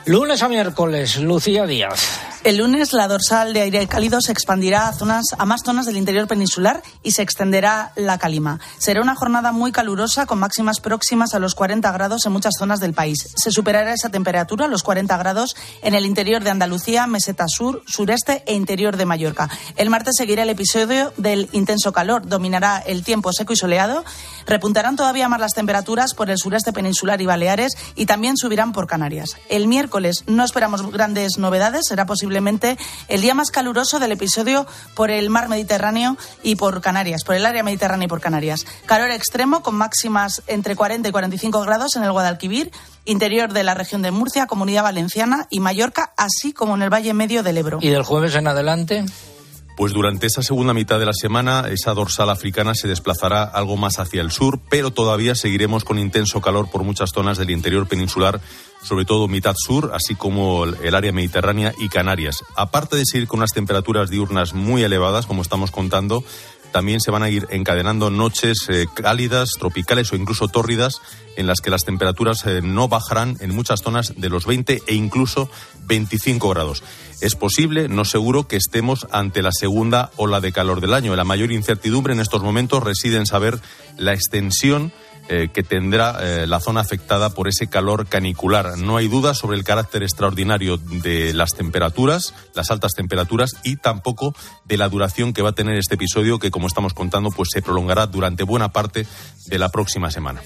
Lunes 0.05 0.41
a 0.41 0.47
miércoles, 0.47 1.17
Lucía 1.17 1.65
Díaz. 1.65 2.19
El 2.45 2.55
lunes 2.55 2.93
la 2.93 3.09
dorsal 3.09 3.51
de 3.51 3.61
aire 3.63 3.85
cálido 3.87 4.21
se 4.21 4.31
expandirá 4.31 4.87
a, 4.87 4.93
zonas, 4.93 5.25
a 5.37 5.45
más 5.45 5.61
zonas 5.65 5.85
del 5.85 5.97
interior 5.97 6.25
peninsular 6.25 6.81
y 7.03 7.11
se 7.11 7.21
extenderá 7.21 7.91
la 7.97 8.17
calima. 8.17 8.61
Será 8.77 9.01
una 9.01 9.15
jornada 9.15 9.51
muy 9.51 9.73
calurosa 9.73 10.25
con 10.25 10.39
máximas 10.39 10.79
próximas 10.79 11.33
a 11.33 11.39
los 11.39 11.53
40 11.53 11.91
grados 11.91 12.25
en 12.25 12.31
muchas 12.31 12.53
zonas 12.57 12.79
del 12.79 12.93
país. 12.93 13.33
Se 13.35 13.51
superará 13.51 13.93
esa 13.93 14.09
temperatura, 14.09 14.67
los 14.67 14.83
40 14.83 15.17
grados, 15.17 15.57
en 15.81 15.95
el 15.95 16.05
interior 16.05 16.41
de 16.41 16.49
Andalucía, 16.49 17.07
meseta 17.07 17.45
sur, 17.49 17.83
sureste 17.85 18.41
e 18.45 18.53
interior 18.53 18.95
de 18.95 19.05
Mallorca. 19.05 19.49
El 19.75 19.89
martes 19.89 20.15
seguirá 20.15 20.43
el 20.43 20.49
episodio 20.49 21.11
del 21.17 21.49
intenso 21.51 21.88
calor. 21.91 22.27
Dominará 22.27 22.79
el 22.79 23.03
tiempo 23.03 23.33
seco 23.33 23.53
y 23.53 23.55
soleado. 23.55 24.03
Repuntarán 24.45 24.95
todavía 24.95 25.29
más 25.29 25.39
las 25.39 25.53
temperaturas 25.53 26.13
por 26.13 26.29
el 26.29 26.37
sureste 26.37 26.73
peninsular 26.73 27.21
y 27.21 27.25
Baleares 27.25 27.73
y 27.95 28.05
también 28.05 28.37
subirán 28.37 28.71
por 28.71 28.87
Canarias. 28.87 29.37
El 29.49 29.67
miércoles 29.67 30.23
no 30.27 30.43
esperamos 30.43 30.91
grandes 30.91 31.37
novedades. 31.37 31.87
Será 31.87 32.05
posiblemente 32.05 32.77
el 33.07 33.21
día 33.21 33.33
más 33.33 33.51
caluroso 33.51 33.99
del 33.99 34.11
episodio 34.11 34.65
por 34.95 35.11
el 35.11 35.29
mar 35.29 35.49
Mediterráneo 35.49 36.17
y 36.43 36.55
por 36.55 36.81
Canarias, 36.81 37.23
por 37.23 37.35
el 37.35 37.45
área 37.45 37.63
mediterránea 37.63 38.05
y 38.05 38.09
por 38.09 38.21
Canarias. 38.21 38.65
Calor 38.85 39.11
extremo 39.11 39.61
con 39.61 39.75
máximas 39.75 40.41
entre 40.47 40.75
40 40.75 41.09
y 41.09 41.11
45 41.11 41.61
grados 41.61 41.95
en 41.95 42.03
el 42.03 42.11
Guadalquivir, 42.11 42.71
interior 43.05 43.53
de 43.53 43.63
la 43.63 43.73
región 43.73 44.01
de 44.01 44.11
Murcia, 44.11 44.47
Comunidad 44.47 44.83
Valenciana 44.83 45.47
y 45.49 45.59
Mallorca, 45.59 46.13
así 46.17 46.53
como 46.53 46.75
en 46.75 46.83
el 46.83 46.93
Valle 46.93 47.13
Medio 47.13 47.43
del 47.43 47.57
Ebro. 47.57 47.79
¿Y 47.81 47.89
del 47.89 48.03
jueves 48.03 48.35
en 48.35 48.47
adelante? 48.47 49.05
Pues 49.79 49.93
durante 49.93 50.27
esa 50.27 50.43
segunda 50.43 50.73
mitad 50.73 50.99
de 50.99 51.05
la 51.05 51.13
semana, 51.13 51.69
esa 51.71 51.93
dorsal 51.93 52.29
africana 52.29 52.75
se 52.75 52.89
desplazará 52.89 53.45
algo 53.45 53.77
más 53.77 53.97
hacia 53.97 54.19
el 54.19 54.29
sur, 54.29 54.59
pero 54.69 54.91
todavía 54.91 55.35
seguiremos 55.35 55.85
con 55.85 55.97
intenso 55.97 56.41
calor 56.41 56.69
por 56.69 56.83
muchas 56.83 57.11
zonas 57.13 57.37
del 57.37 57.49
interior 57.49 57.87
peninsular, 57.87 58.41
sobre 58.83 59.05
todo 59.05 59.29
mitad 59.29 59.55
sur, 59.57 59.91
así 59.93 60.15
como 60.15 60.65
el 60.65 60.95
área 60.95 61.13
mediterránea 61.13 61.73
y 61.79 61.87
Canarias. 61.87 62.43
Aparte 62.57 62.97
de 62.97 63.05
seguir 63.05 63.29
con 63.29 63.39
unas 63.39 63.53
temperaturas 63.53 64.09
diurnas 64.09 64.53
muy 64.53 64.83
elevadas, 64.83 65.25
como 65.25 65.41
estamos 65.41 65.71
contando, 65.71 66.25
también 66.71 66.99
se 66.99 67.11
van 67.11 67.23
a 67.23 67.29
ir 67.29 67.47
encadenando 67.49 68.09
noches 68.09 68.67
eh, 68.69 68.85
cálidas, 68.93 69.49
tropicales 69.57 70.11
o 70.11 70.15
incluso 70.15 70.47
tórridas, 70.47 71.01
en 71.35 71.47
las 71.47 71.61
que 71.61 71.69
las 71.69 71.83
temperaturas 71.83 72.45
eh, 72.45 72.61
no 72.61 72.87
bajarán 72.87 73.37
en 73.39 73.55
muchas 73.55 73.81
zonas 73.81 74.13
de 74.17 74.29
los 74.29 74.45
20 74.45 74.81
e 74.87 74.95
incluso 74.95 75.49
25 75.85 76.49
grados. 76.49 76.83
Es 77.21 77.35
posible, 77.35 77.89
no 77.89 78.05
seguro, 78.05 78.47
que 78.47 78.55
estemos 78.55 79.07
ante 79.11 79.41
la 79.41 79.51
segunda 79.51 80.11
ola 80.15 80.41
de 80.41 80.51
calor 80.51 80.81
del 80.81 80.93
año. 80.93 81.15
La 81.15 81.23
mayor 81.23 81.51
incertidumbre 81.51 82.13
en 82.13 82.19
estos 82.19 82.41
momentos 82.41 82.83
reside 82.83 83.17
en 83.17 83.25
saber 83.25 83.59
la 83.97 84.13
extensión 84.13 84.93
eh, 85.31 85.49
que 85.53 85.61
tendrá 85.61 86.17
eh, 86.21 86.47
la 86.47 86.59
zona 86.59 86.81
afectada 86.81 87.29
por 87.29 87.47
ese 87.47 87.67
calor 87.67 88.07
canicular. 88.07 88.79
No 88.79 88.97
hay 88.97 89.07
duda 89.07 89.35
sobre 89.35 89.57
el 89.57 89.63
carácter 89.63 90.01
extraordinario 90.01 90.77
de 90.77 91.35
las 91.35 91.53
temperaturas, 91.53 92.33
las 92.55 92.71
altas 92.71 92.93
temperaturas 92.93 93.55
y 93.63 93.75
tampoco 93.75 94.33
de 94.65 94.77
la 94.77 94.89
duración 94.89 95.31
que 95.31 95.43
va 95.43 95.49
a 95.49 95.53
tener 95.53 95.77
este 95.77 95.95
episodio 95.95 96.39
que, 96.39 96.49
como 96.49 96.65
estamos 96.65 96.95
contando, 96.95 97.29
pues 97.29 97.49
se 97.53 97.61
prolongará 97.61 98.07
durante 98.07 98.41
buena 98.41 98.69
parte 98.69 99.05
de 99.45 99.59
la 99.59 99.69
próxima 99.69 100.09
semana. 100.09 100.41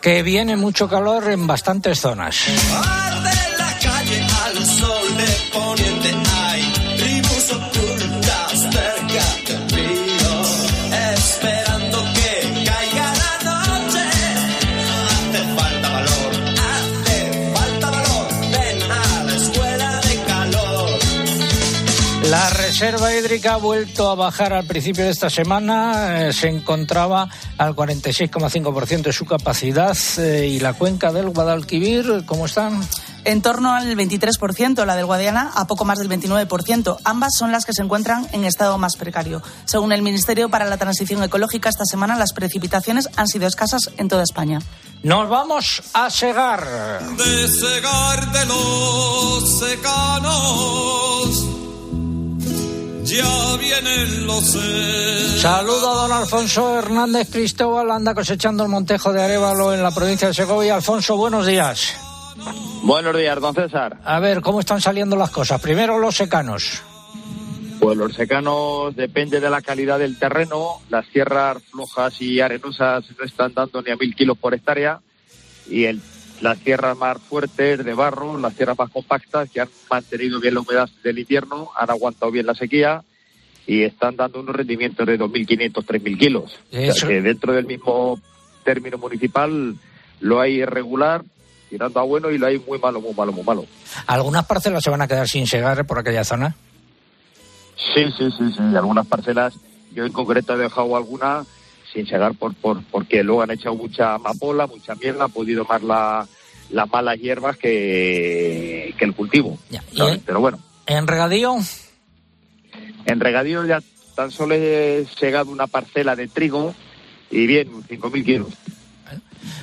Que 0.00 0.22
viene 0.22 0.56
mucho 0.56 0.88
calor 0.88 1.30
en 1.30 1.46
bastantes 1.46 2.00
zonas. 2.00 2.46
Reserva 22.78 23.14
hídrica 23.14 23.54
ha 23.54 23.56
vuelto 23.56 24.10
a 24.10 24.14
bajar 24.14 24.52
al 24.52 24.66
principio 24.66 25.02
de 25.02 25.10
esta 25.10 25.30
semana. 25.30 26.28
Eh, 26.28 26.32
se 26.34 26.48
encontraba 26.48 27.26
al 27.56 27.74
46,5% 27.74 29.00
de 29.00 29.14
su 29.14 29.24
capacidad. 29.24 29.96
Eh, 30.18 30.48
¿Y 30.48 30.60
la 30.60 30.74
cuenca 30.74 31.10
del 31.10 31.30
Guadalquivir, 31.30 32.24
cómo 32.26 32.44
están? 32.44 32.86
En 33.24 33.40
torno 33.40 33.72
al 33.72 33.96
23%, 33.96 34.84
la 34.84 34.94
del 34.94 35.06
Guadiana 35.06 35.52
a 35.54 35.66
poco 35.66 35.86
más 35.86 36.00
del 36.00 36.10
29%. 36.10 36.98
Ambas 37.02 37.32
son 37.38 37.50
las 37.50 37.64
que 37.64 37.72
se 37.72 37.80
encuentran 37.80 38.28
en 38.32 38.44
estado 38.44 38.76
más 38.76 38.96
precario. 38.96 39.42
Según 39.64 39.92
el 39.92 40.02
Ministerio 40.02 40.50
para 40.50 40.66
la 40.66 40.76
Transición 40.76 41.22
Ecológica, 41.22 41.70
esta 41.70 41.86
semana 41.86 42.16
las 42.16 42.34
precipitaciones 42.34 43.08
han 43.16 43.26
sido 43.26 43.46
escasas 43.46 43.90
en 43.96 44.08
toda 44.08 44.22
España. 44.22 44.58
Nos 45.02 45.30
vamos 45.30 45.82
a 45.94 46.10
segar. 46.10 47.00
De 47.16 47.48
segar 47.48 48.32
de 48.32 48.44
los 48.44 49.60
secanos. 49.60 51.65
Ya 53.06 53.56
vienen 53.58 54.26
los. 54.26 54.50
Saludo 55.40 55.90
a 55.90 56.02
don 56.02 56.12
Alfonso 56.12 56.76
Hernández 56.76 57.30
Cristóbal, 57.30 57.90
anda 57.92 58.14
cosechando 58.14 58.64
el 58.64 58.68
Montejo 58.68 59.12
de 59.12 59.22
Arevalo 59.22 59.72
en 59.72 59.82
la 59.82 59.92
provincia 59.92 60.28
de 60.28 60.34
Segovia. 60.34 60.74
Alfonso, 60.74 61.16
buenos 61.16 61.46
días. 61.46 61.94
Buenos 62.82 63.16
días, 63.16 63.40
don 63.40 63.54
César. 63.54 64.00
A 64.04 64.18
ver, 64.18 64.40
¿cómo 64.40 64.58
están 64.58 64.80
saliendo 64.80 65.14
las 65.14 65.30
cosas? 65.30 65.60
Primero 65.60 66.00
los 66.00 66.16
secanos. 66.16 66.82
Pues 67.78 67.96
los 67.96 68.12
secanos 68.12 68.96
depende 68.96 69.38
de 69.38 69.50
la 69.50 69.62
calidad 69.62 70.00
del 70.00 70.18
terreno. 70.18 70.80
Las 70.90 71.06
tierras 71.08 71.62
flojas 71.70 72.20
y 72.20 72.40
arenosas 72.40 73.04
no 73.16 73.24
están 73.24 73.54
dando 73.54 73.82
ni 73.82 73.92
a 73.92 73.96
mil 73.96 74.16
kilos 74.16 74.36
por 74.36 74.52
hectárea. 74.52 75.00
Y 75.68 75.84
el, 75.84 76.00
las 76.40 76.58
tierras 76.58 76.96
más 76.96 77.18
fuertes 77.18 77.84
de 77.84 77.94
barro, 77.94 78.38
las 78.38 78.54
tierras 78.54 78.78
más 78.78 78.90
compactas, 78.90 79.50
que 79.50 79.60
han 79.60 79.68
mantenido 79.90 80.40
bien 80.40 80.54
la 80.54 80.60
humedad 80.60 80.88
del 81.02 81.18
invierno, 81.18 81.70
han 81.76 81.90
aguantado 81.90 82.30
bien 82.30 82.46
la 82.46 82.54
sequía 82.54 83.02
y 83.66 83.82
están 83.82 84.16
dando 84.16 84.40
unos 84.40 84.54
rendimientos 84.54 85.06
de 85.06 85.18
2.500, 85.18 85.72
3.000 85.72 86.18
kilos. 86.18 86.58
O 86.72 86.92
sea 86.92 87.08
que 87.08 87.20
dentro 87.20 87.52
del 87.52 87.66
mismo 87.66 88.20
término 88.64 88.98
municipal 88.98 89.76
lo 90.20 90.40
hay 90.40 90.60
irregular, 90.60 91.22
tirando 91.68 92.00
a 92.00 92.04
bueno 92.04 92.30
y 92.30 92.38
lo 92.38 92.46
hay 92.46 92.58
muy 92.58 92.78
malo, 92.78 93.00
muy 93.00 93.14
malo, 93.14 93.32
muy 93.32 93.42
malo. 93.42 93.66
¿Algunas 94.06 94.46
parcelas 94.46 94.82
se 94.82 94.90
van 94.90 95.02
a 95.02 95.08
quedar 95.08 95.28
sin 95.28 95.46
segar 95.46 95.84
por 95.86 95.98
aquella 95.98 96.24
zona? 96.24 96.54
Sí, 97.76 98.04
sí, 98.16 98.30
sí, 98.38 98.52
sí. 98.52 98.76
Algunas 98.76 99.06
parcelas, 99.06 99.54
yo 99.92 100.04
en 100.04 100.12
concreto 100.12 100.54
he 100.54 100.58
dejado 100.58 100.96
alguna 100.96 101.44
sin 101.96 102.06
segar 102.06 102.34
por, 102.34 102.54
por, 102.54 102.82
porque 102.90 103.22
luego 103.22 103.40
han 103.40 103.52
echado 103.52 103.74
mucha 103.74 104.14
amapola, 104.14 104.66
mucha 104.66 104.94
mierda, 104.94 105.24
ha 105.24 105.28
podido 105.28 105.64
más 105.64 105.82
la, 105.82 106.28
las 106.68 106.90
malas 106.90 107.18
hierbas 107.18 107.56
que, 107.56 108.94
que 108.98 109.04
el 109.06 109.14
cultivo. 109.14 109.58
¿sabes? 109.96 110.20
Pero 110.26 110.40
bueno. 110.40 110.58
¿En 110.86 111.06
regadío? 111.06 111.56
En 113.06 113.18
regadío 113.18 113.64
ya 113.64 113.82
tan 114.14 114.30
solo 114.30 114.54
he 114.54 115.06
segado 115.18 115.50
una 115.50 115.66
parcela 115.66 116.14
de 116.14 116.28
trigo 116.28 116.74
y 117.30 117.46
bien, 117.46 117.68
5.000 117.88 118.24
kilos 118.24 118.48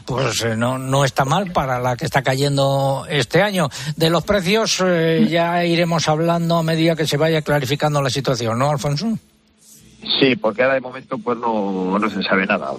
pues 0.05 0.41
eh, 0.43 0.57
no, 0.57 0.77
no 0.77 1.05
está 1.05 1.23
mal 1.23 1.51
para 1.53 1.79
la 1.79 1.95
que 1.95 2.03
está 2.03 2.21
cayendo 2.21 3.05
este 3.09 3.41
año. 3.41 3.69
De 3.95 4.09
los 4.09 4.23
precios 4.25 4.81
eh, 4.85 5.27
ya 5.29 5.63
iremos 5.63 6.09
hablando 6.09 6.57
a 6.57 6.63
medida 6.63 6.95
que 6.95 7.07
se 7.07 7.15
vaya 7.15 7.41
clarificando 7.41 8.01
la 8.01 8.09
situación, 8.09 8.59
¿no, 8.59 8.69
Alfonso? 8.69 9.17
Sí, 10.19 10.35
porque 10.35 10.63
ahora 10.63 10.75
de 10.75 10.81
momento 10.81 11.17
pues 11.17 11.37
no, 11.37 11.97
no 11.97 12.09
se 12.09 12.21
sabe 12.23 12.45
nada. 12.45 12.71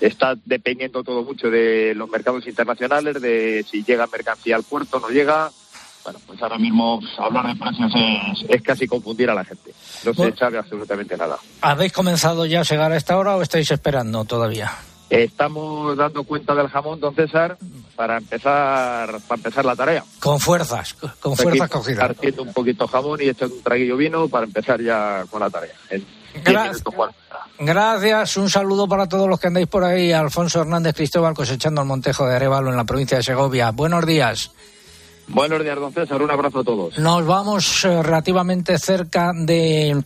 Está 0.00 0.34
dependiendo 0.44 1.02
todo 1.02 1.24
mucho 1.24 1.50
de 1.50 1.94
los 1.94 2.08
mercados 2.08 2.46
internacionales, 2.46 3.20
de 3.20 3.64
si 3.68 3.82
llega 3.84 4.06
mercancía 4.06 4.56
al 4.56 4.62
puerto, 4.62 5.00
no 5.00 5.08
llega. 5.08 5.50
Bueno, 6.04 6.20
pues 6.26 6.40
ahora 6.40 6.58
mismo 6.58 7.00
pues, 7.00 7.12
hablar 7.18 7.48
de 7.48 7.56
precios 7.56 7.92
es, 7.94 8.46
es, 8.48 8.62
casi 8.62 8.86
confundir 8.86 9.28
a 9.30 9.34
la 9.34 9.44
gente. 9.44 9.72
No 10.04 10.14
se 10.14 10.34
sabe 10.36 10.58
absolutamente 10.58 11.16
nada. 11.16 11.38
¿Habéis 11.60 11.92
comenzado 11.92 12.46
ya 12.46 12.60
a 12.60 12.62
llegar 12.62 12.92
a 12.92 12.96
esta 12.96 13.18
hora 13.18 13.36
o 13.36 13.42
estáis 13.42 13.70
esperando 13.70 14.24
todavía? 14.24 14.70
Estamos 15.10 15.96
dando 15.96 16.22
cuenta 16.24 16.54
del 16.54 16.68
jamón, 16.68 17.00
don 17.00 17.14
César, 17.14 17.56
para 17.96 18.18
empezar, 18.18 19.20
para 19.26 19.38
empezar 19.38 19.64
la 19.64 19.74
tarea. 19.74 20.04
Con 20.20 20.38
fuerzas, 20.38 20.94
con 20.94 21.34
fuerzas 21.34 21.70
cogidas. 21.70 22.06
Partiendo 22.06 22.42
un 22.42 22.52
poquito 22.52 22.86
jamón 22.86 23.18
y 23.22 23.28
echando 23.28 23.54
un 23.54 23.62
traguillo 23.62 23.96
vino 23.96 24.28
para 24.28 24.44
empezar 24.44 24.82
ya 24.82 25.24
con 25.30 25.40
la 25.40 25.48
tarea. 25.48 25.74
Gracias. 26.34 26.82
Gracias, 27.58 28.36
un 28.36 28.48
saludo 28.48 28.86
para 28.86 29.08
todos 29.08 29.28
los 29.28 29.40
que 29.40 29.48
andáis 29.48 29.66
por 29.66 29.82
ahí. 29.82 30.12
Alfonso 30.12 30.60
Hernández 30.60 30.94
Cristóbal 30.94 31.34
cosechando 31.34 31.80
el 31.80 31.88
Montejo 31.88 32.26
de 32.26 32.36
Arevalo 32.36 32.70
en 32.70 32.76
la 32.76 32.84
provincia 32.84 33.16
de 33.16 33.24
Segovia. 33.24 33.72
Buenos 33.72 34.06
días. 34.06 34.52
Buenos 35.26 35.62
días, 35.62 35.76
don 35.76 35.92
César. 35.92 36.22
Un 36.22 36.30
abrazo 36.30 36.60
a 36.60 36.64
todos. 36.64 36.98
Nos 36.98 37.26
vamos 37.26 37.84
eh, 37.84 38.02
relativamente 38.02 38.78
cerca 38.78 39.32
de 39.34 40.02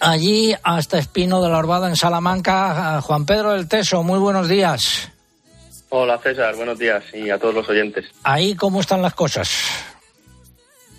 allí 0.00 0.54
hasta 0.62 0.98
Espino 0.98 1.42
de 1.42 1.50
la 1.50 1.58
Orbada 1.58 1.88
en 1.88 1.96
Salamanca. 1.96 3.00
Juan 3.02 3.26
Pedro 3.26 3.52
del 3.52 3.68
Teso, 3.68 4.02
muy 4.02 4.18
buenos 4.18 4.48
días. 4.48 5.10
Hola 5.90 6.18
César, 6.18 6.54
buenos 6.56 6.78
días 6.78 7.04
y 7.14 7.30
a 7.30 7.38
todos 7.38 7.54
los 7.54 7.68
oyentes. 7.68 8.06
Ahí, 8.22 8.54
¿cómo 8.54 8.80
están 8.80 9.00
las 9.00 9.14
cosas? 9.14 9.50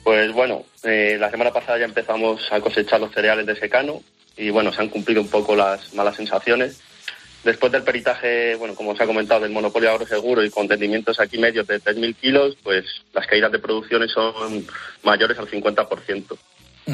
Pues 0.04 0.32
bueno, 0.34 0.64
eh, 0.84 1.18
la 1.20 1.30
semana 1.30 1.52
pasada 1.52 1.80
ya 1.80 1.86
empezamos 1.86 2.42
a 2.52 2.60
cosechar 2.60 3.00
los 3.00 3.12
cereales 3.12 3.46
de 3.46 3.56
secano 3.56 4.02
y 4.40 4.50
bueno, 4.50 4.72
se 4.72 4.82
han 4.82 4.90
cumplido 4.90 5.22
un 5.22 5.28
poco 5.28 5.56
las 5.56 5.94
malas 5.94 6.16
sensaciones. 6.16 6.82
Después 7.44 7.72
del 7.72 7.84
peritaje, 7.84 8.56
bueno, 8.56 8.74
como 8.74 8.92
os 8.92 9.02
ha 9.02 9.06
comentado, 9.06 9.42
del 9.42 9.52
monopolio 9.52 9.92
agroseguro 9.92 10.44
y 10.44 10.50
con 10.50 10.68
rendimientos 10.68 11.20
aquí 11.20 11.38
medios 11.38 11.68
de 11.68 11.82
3.000 11.82 12.16
kilos, 12.16 12.58
pues 12.64 12.86
las 13.14 13.28
caídas 13.28 13.52
de 13.52 13.60
producciones 13.60 14.12
son 14.12 14.66
mayores 15.04 15.38
al 15.38 15.48
50%. 15.48 16.38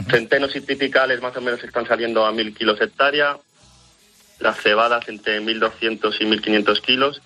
Centenos 0.09 0.55
y 0.55 0.61
tipicales 0.61 1.21
más 1.21 1.37
o 1.37 1.41
menos 1.41 1.63
están 1.63 1.87
saliendo 1.87 2.25
a 2.25 2.31
1.000 2.31 2.55
kilos 2.55 2.81
hectárea, 2.81 3.37
las 4.39 4.59
cebadas 4.59 5.07
entre 5.07 5.41
1.200 5.41 6.15
y 6.19 6.25
1.500 6.25 6.81
kilos 6.81 7.21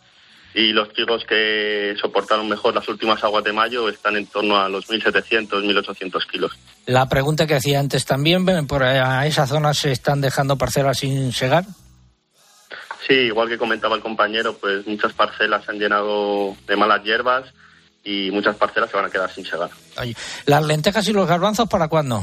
y 0.53 0.71
los 0.71 0.91
trigos 0.93 1.23
que 1.25 1.95
soportaron 2.01 2.49
mejor 2.49 2.73
las 2.73 2.87
últimas 2.87 3.23
aguas 3.23 3.43
de 3.43 3.53
mayo 3.53 3.87
están 3.87 4.15
en 4.15 4.25
torno 4.25 4.57
a 4.57 4.67
los 4.69 4.89
1.700, 4.89 5.47
1.800 5.49 6.27
kilos. 6.27 6.51
La 6.85 7.07
pregunta 7.07 7.45
que 7.45 7.55
hacía 7.55 7.79
antes 7.79 8.05
también, 8.05 8.45
¿por 8.67 8.83
a 8.83 9.25
esa 9.27 9.45
zona 9.45 9.73
se 9.73 9.91
están 9.91 10.21
dejando 10.21 10.57
parcelas 10.57 10.99
sin 10.99 11.31
segar? 11.31 11.65
Sí, 13.07 13.13
igual 13.13 13.49
que 13.49 13.57
comentaba 13.57 13.95
el 13.95 14.01
compañero, 14.01 14.57
pues 14.57 14.85
muchas 14.85 15.13
parcelas 15.13 15.65
se 15.65 15.71
han 15.71 15.79
llenado 15.79 16.55
de 16.67 16.75
malas 16.75 17.03
hierbas 17.03 17.45
y 18.03 18.29
muchas 18.31 18.55
parcelas 18.55 18.89
se 18.89 18.97
van 18.97 19.05
a 19.05 19.09
quedar 19.09 19.31
sin 19.31 19.45
segar. 19.45 19.69
¿Las 20.45 20.63
lentejas 20.63 21.07
y 21.07 21.13
los 21.13 21.27
garbanzos 21.27 21.67
para 21.67 21.87
cuándo? 21.87 22.21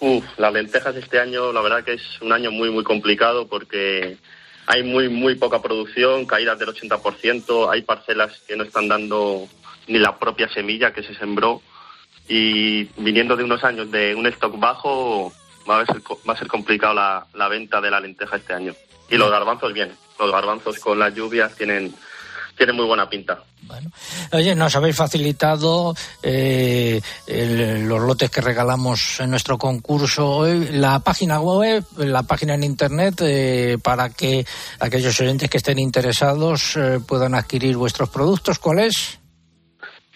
Uf, 0.00 0.24
las 0.38 0.52
lentejas 0.52 0.96
este 0.96 1.20
año, 1.20 1.52
la 1.52 1.60
verdad 1.60 1.84
que 1.84 1.94
es 1.94 2.02
un 2.22 2.32
año 2.32 2.50
muy, 2.50 2.70
muy 2.70 2.82
complicado 2.82 3.46
porque 3.46 4.16
hay 4.70 4.84
muy, 4.84 5.08
muy 5.08 5.34
poca 5.34 5.60
producción, 5.60 6.26
caídas 6.26 6.56
del 6.56 6.68
80%, 6.68 7.72
hay 7.72 7.82
parcelas 7.82 8.40
que 8.46 8.54
no 8.56 8.62
están 8.62 8.86
dando 8.86 9.48
ni 9.88 9.98
la 9.98 10.16
propia 10.16 10.48
semilla 10.48 10.92
que 10.92 11.02
se 11.02 11.12
sembró 11.16 11.60
y 12.28 12.84
viniendo 12.96 13.36
de 13.36 13.42
unos 13.42 13.64
años 13.64 13.90
de 13.90 14.14
un 14.14 14.28
stock 14.28 14.56
bajo 14.60 15.32
va 15.68 15.80
a 15.80 15.86
ser, 15.86 15.96
va 16.28 16.34
a 16.34 16.38
ser 16.38 16.46
complicado 16.46 16.94
la, 16.94 17.26
la 17.34 17.48
venta 17.48 17.80
de 17.80 17.90
la 17.90 17.98
lenteja 17.98 18.36
este 18.36 18.52
año. 18.52 18.72
Y 19.10 19.16
los 19.16 19.28
garbanzos 19.28 19.72
bien, 19.72 19.90
los 20.20 20.30
garbanzos 20.30 20.78
con 20.78 21.00
las 21.00 21.12
lluvias 21.16 21.56
tienen, 21.56 21.92
tienen 22.60 22.76
muy 22.76 22.84
buena 22.84 23.08
pinta. 23.08 23.42
Oye, 24.32 24.54
nos 24.54 24.76
habéis 24.76 24.94
facilitado 24.94 25.94
eh, 26.22 27.00
los 27.26 28.02
lotes 28.02 28.28
que 28.28 28.42
regalamos 28.42 29.18
en 29.20 29.30
nuestro 29.30 29.56
concurso 29.56 30.28
hoy, 30.28 30.68
la 30.72 30.98
página 30.98 31.40
web, 31.40 31.82
la 31.96 32.22
página 32.24 32.52
en 32.52 32.64
internet, 32.64 33.14
eh, 33.22 33.78
para 33.82 34.10
que 34.10 34.44
aquellos 34.78 35.18
oyentes 35.18 35.48
que 35.48 35.56
estén 35.56 35.78
interesados 35.78 36.76
eh, 36.76 36.98
puedan 37.08 37.34
adquirir 37.34 37.78
vuestros 37.78 38.10
productos. 38.10 38.58
¿Cuál 38.58 38.80
es? 38.80 39.18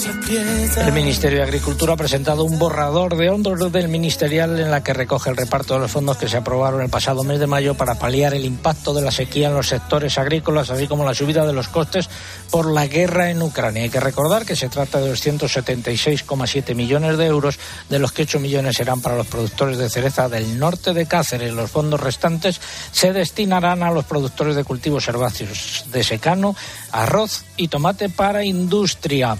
El 0.05 0.91
Ministerio 0.91 1.37
de 1.37 1.43
Agricultura 1.43 1.93
ha 1.93 1.97
presentado 1.97 2.43
un 2.43 2.59
borrador 2.59 3.15
de 3.15 3.29
hondos 3.29 3.71
del 3.71 3.87
ministerial 3.87 4.59
en 4.59 4.69
la 4.69 4.83
que 4.83 4.91
recoge 4.91 5.29
el 5.29 5.37
reparto 5.37 5.75
de 5.75 5.79
los 5.79 5.91
fondos 5.91 6.17
que 6.17 6.27
se 6.27 6.35
aprobaron 6.35 6.81
el 6.81 6.89
pasado 6.89 7.23
mes 7.23 7.39
de 7.39 7.47
mayo 7.47 7.75
para 7.75 7.95
paliar 7.95 8.33
el 8.33 8.43
impacto 8.43 8.93
de 8.93 9.01
la 9.01 9.11
sequía 9.11 9.47
en 9.47 9.53
los 9.53 9.69
sectores 9.69 10.17
agrícolas, 10.17 10.69
así 10.71 10.87
como 10.87 11.05
la 11.05 11.13
subida 11.13 11.45
de 11.45 11.53
los 11.53 11.69
costes 11.69 12.09
por 12.51 12.69
la 12.69 12.87
guerra 12.87 13.29
en 13.29 13.41
Ucrania. 13.41 13.83
Hay 13.83 13.89
que 13.89 14.01
recordar 14.01 14.45
que 14.45 14.57
se 14.57 14.67
trata 14.67 14.99
de 14.99 15.13
276,7 15.13 16.75
millones 16.75 17.17
de 17.17 17.25
euros, 17.25 17.57
de 17.89 17.99
los 17.99 18.11
que 18.11 18.23
8 18.23 18.39
millones 18.39 18.75
serán 18.75 18.99
para 18.99 19.15
los 19.15 19.27
productores 19.27 19.77
de 19.77 19.89
cereza 19.89 20.27
del 20.27 20.59
norte 20.59 20.93
de 20.93 21.05
Cáceres. 21.05 21.53
Los 21.53 21.71
fondos 21.71 22.01
restantes 22.01 22.59
se 22.91 23.13
destinarán 23.13 23.83
a 23.83 23.91
los 23.91 24.03
productores 24.03 24.55
de 24.55 24.65
cultivos 24.65 25.07
herbáceos 25.07 25.85
de 25.91 26.03
secano, 26.03 26.55
arroz 26.91 27.45
y 27.55 27.69
tomate 27.69 28.09
para 28.09 28.43
industria. 28.43 29.37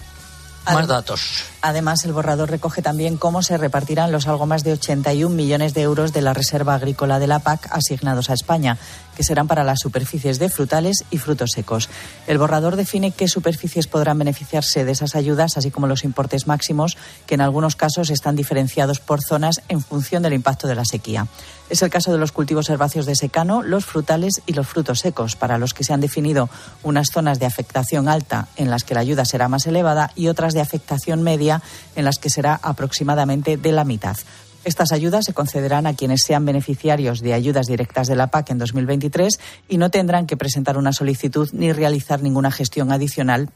Más 0.66 0.88
datos. 0.88 1.44
Además, 1.62 2.06
el 2.06 2.14
borrador 2.14 2.50
recoge 2.50 2.82
también 2.82 3.18
cómo 3.18 3.42
se 3.42 3.58
repartirán 3.58 4.12
los 4.12 4.28
algo 4.28 4.46
más 4.46 4.64
de 4.64 4.74
81 4.74 5.36
millones 5.36 5.74
de 5.74 5.82
euros 5.82 6.14
de 6.14 6.22
la 6.22 6.34
Reserva 6.34 6.76
Agrícola 6.76 7.20
de 7.20 7.28
la 7.28 7.40
PAC 7.40 7.68
asignados 7.72 8.30
a 8.30 8.34
España, 8.34 8.78
que 9.16 9.24
serán 9.24 9.48
para 9.48 9.64
las 9.64 9.80
superficies 9.80 10.40
de 10.40 10.50
frutales 10.50 11.04
y 11.10 11.18
frutos 11.18 11.52
secos. 11.52 11.90
El 12.28 12.38
borrador 12.38 12.76
define 12.76 13.12
qué 13.12 13.28
superficies 13.28 13.88
podrán 13.88 14.20
beneficiarse 14.20 14.86
de 14.86 14.92
esas 14.92 15.16
ayudas, 15.16 15.58
así 15.58 15.72
como 15.72 15.88
los 15.88 16.04
importes 16.04 16.48
máximos, 16.48 16.98
que 17.26 17.36
en 17.36 17.42
algunos 17.42 17.76
casos 17.76 18.10
están 18.10 18.36
diferenciados 18.36 19.00
por 19.00 19.22
zonas 19.22 19.62
en 19.70 19.82
función 19.82 20.24
del 20.24 20.34
impacto 20.34 20.68
de 20.68 20.76
la 20.76 20.86
sequía. 20.86 21.28
Es 21.70 21.82
el 21.82 21.90
caso 21.90 22.12
de 22.12 22.18
los 22.18 22.32
cultivos 22.32 22.70
herbáceos 22.70 23.06
de 23.06 23.16
secano, 23.16 23.64
los 23.64 23.86
frutales 23.86 24.42
y 24.46 24.54
los 24.54 24.68
frutos 24.68 25.00
secos, 25.00 25.36
para 25.36 25.58
los 25.58 25.74
que 25.74 25.84
se 25.84 25.94
han 25.94 26.02
definido 26.02 26.50
unas 26.84 27.08
zonas 27.12 27.40
de 27.40 27.46
afectación 27.46 28.08
alta 28.08 28.48
en 28.58 28.70
las 28.70 28.84
que 28.84 28.94
la 28.94 29.00
ayuda 29.00 29.26
será 29.26 29.48
más 29.48 29.66
elevada 29.66 30.12
y 30.16 30.28
otras 30.28 30.54
de 30.54 30.62
afectación 30.62 31.24
media 31.24 31.62
en 31.96 32.06
las 32.06 32.18
que 32.18 32.30
será 32.30 32.60
aproximadamente 32.62 33.58
de 33.58 33.72
la 33.72 33.86
mitad. 33.86 34.18
Estas 34.66 34.94
ayudas 34.94 35.26
se 35.26 35.34
concederán 35.34 35.88
a 35.88 35.94
quienes 35.94 36.24
sean 36.24 36.46
beneficiarios 36.46 37.20
de 37.20 37.34
ayudas 37.34 37.68
directas 37.68 38.08
de 38.08 38.16
la 38.16 38.28
PAC 38.28 38.52
en 38.52 38.60
2023 38.60 39.40
y 39.68 39.78
no 39.78 39.90
tendrán 39.90 40.26
que 40.26 40.38
presentar 40.38 40.78
una 40.78 40.94
solicitud 40.94 41.50
ni 41.52 41.74
realizar 41.74 42.22
ninguna 42.22 42.50
gestión 42.50 42.92
adicional 42.92 43.50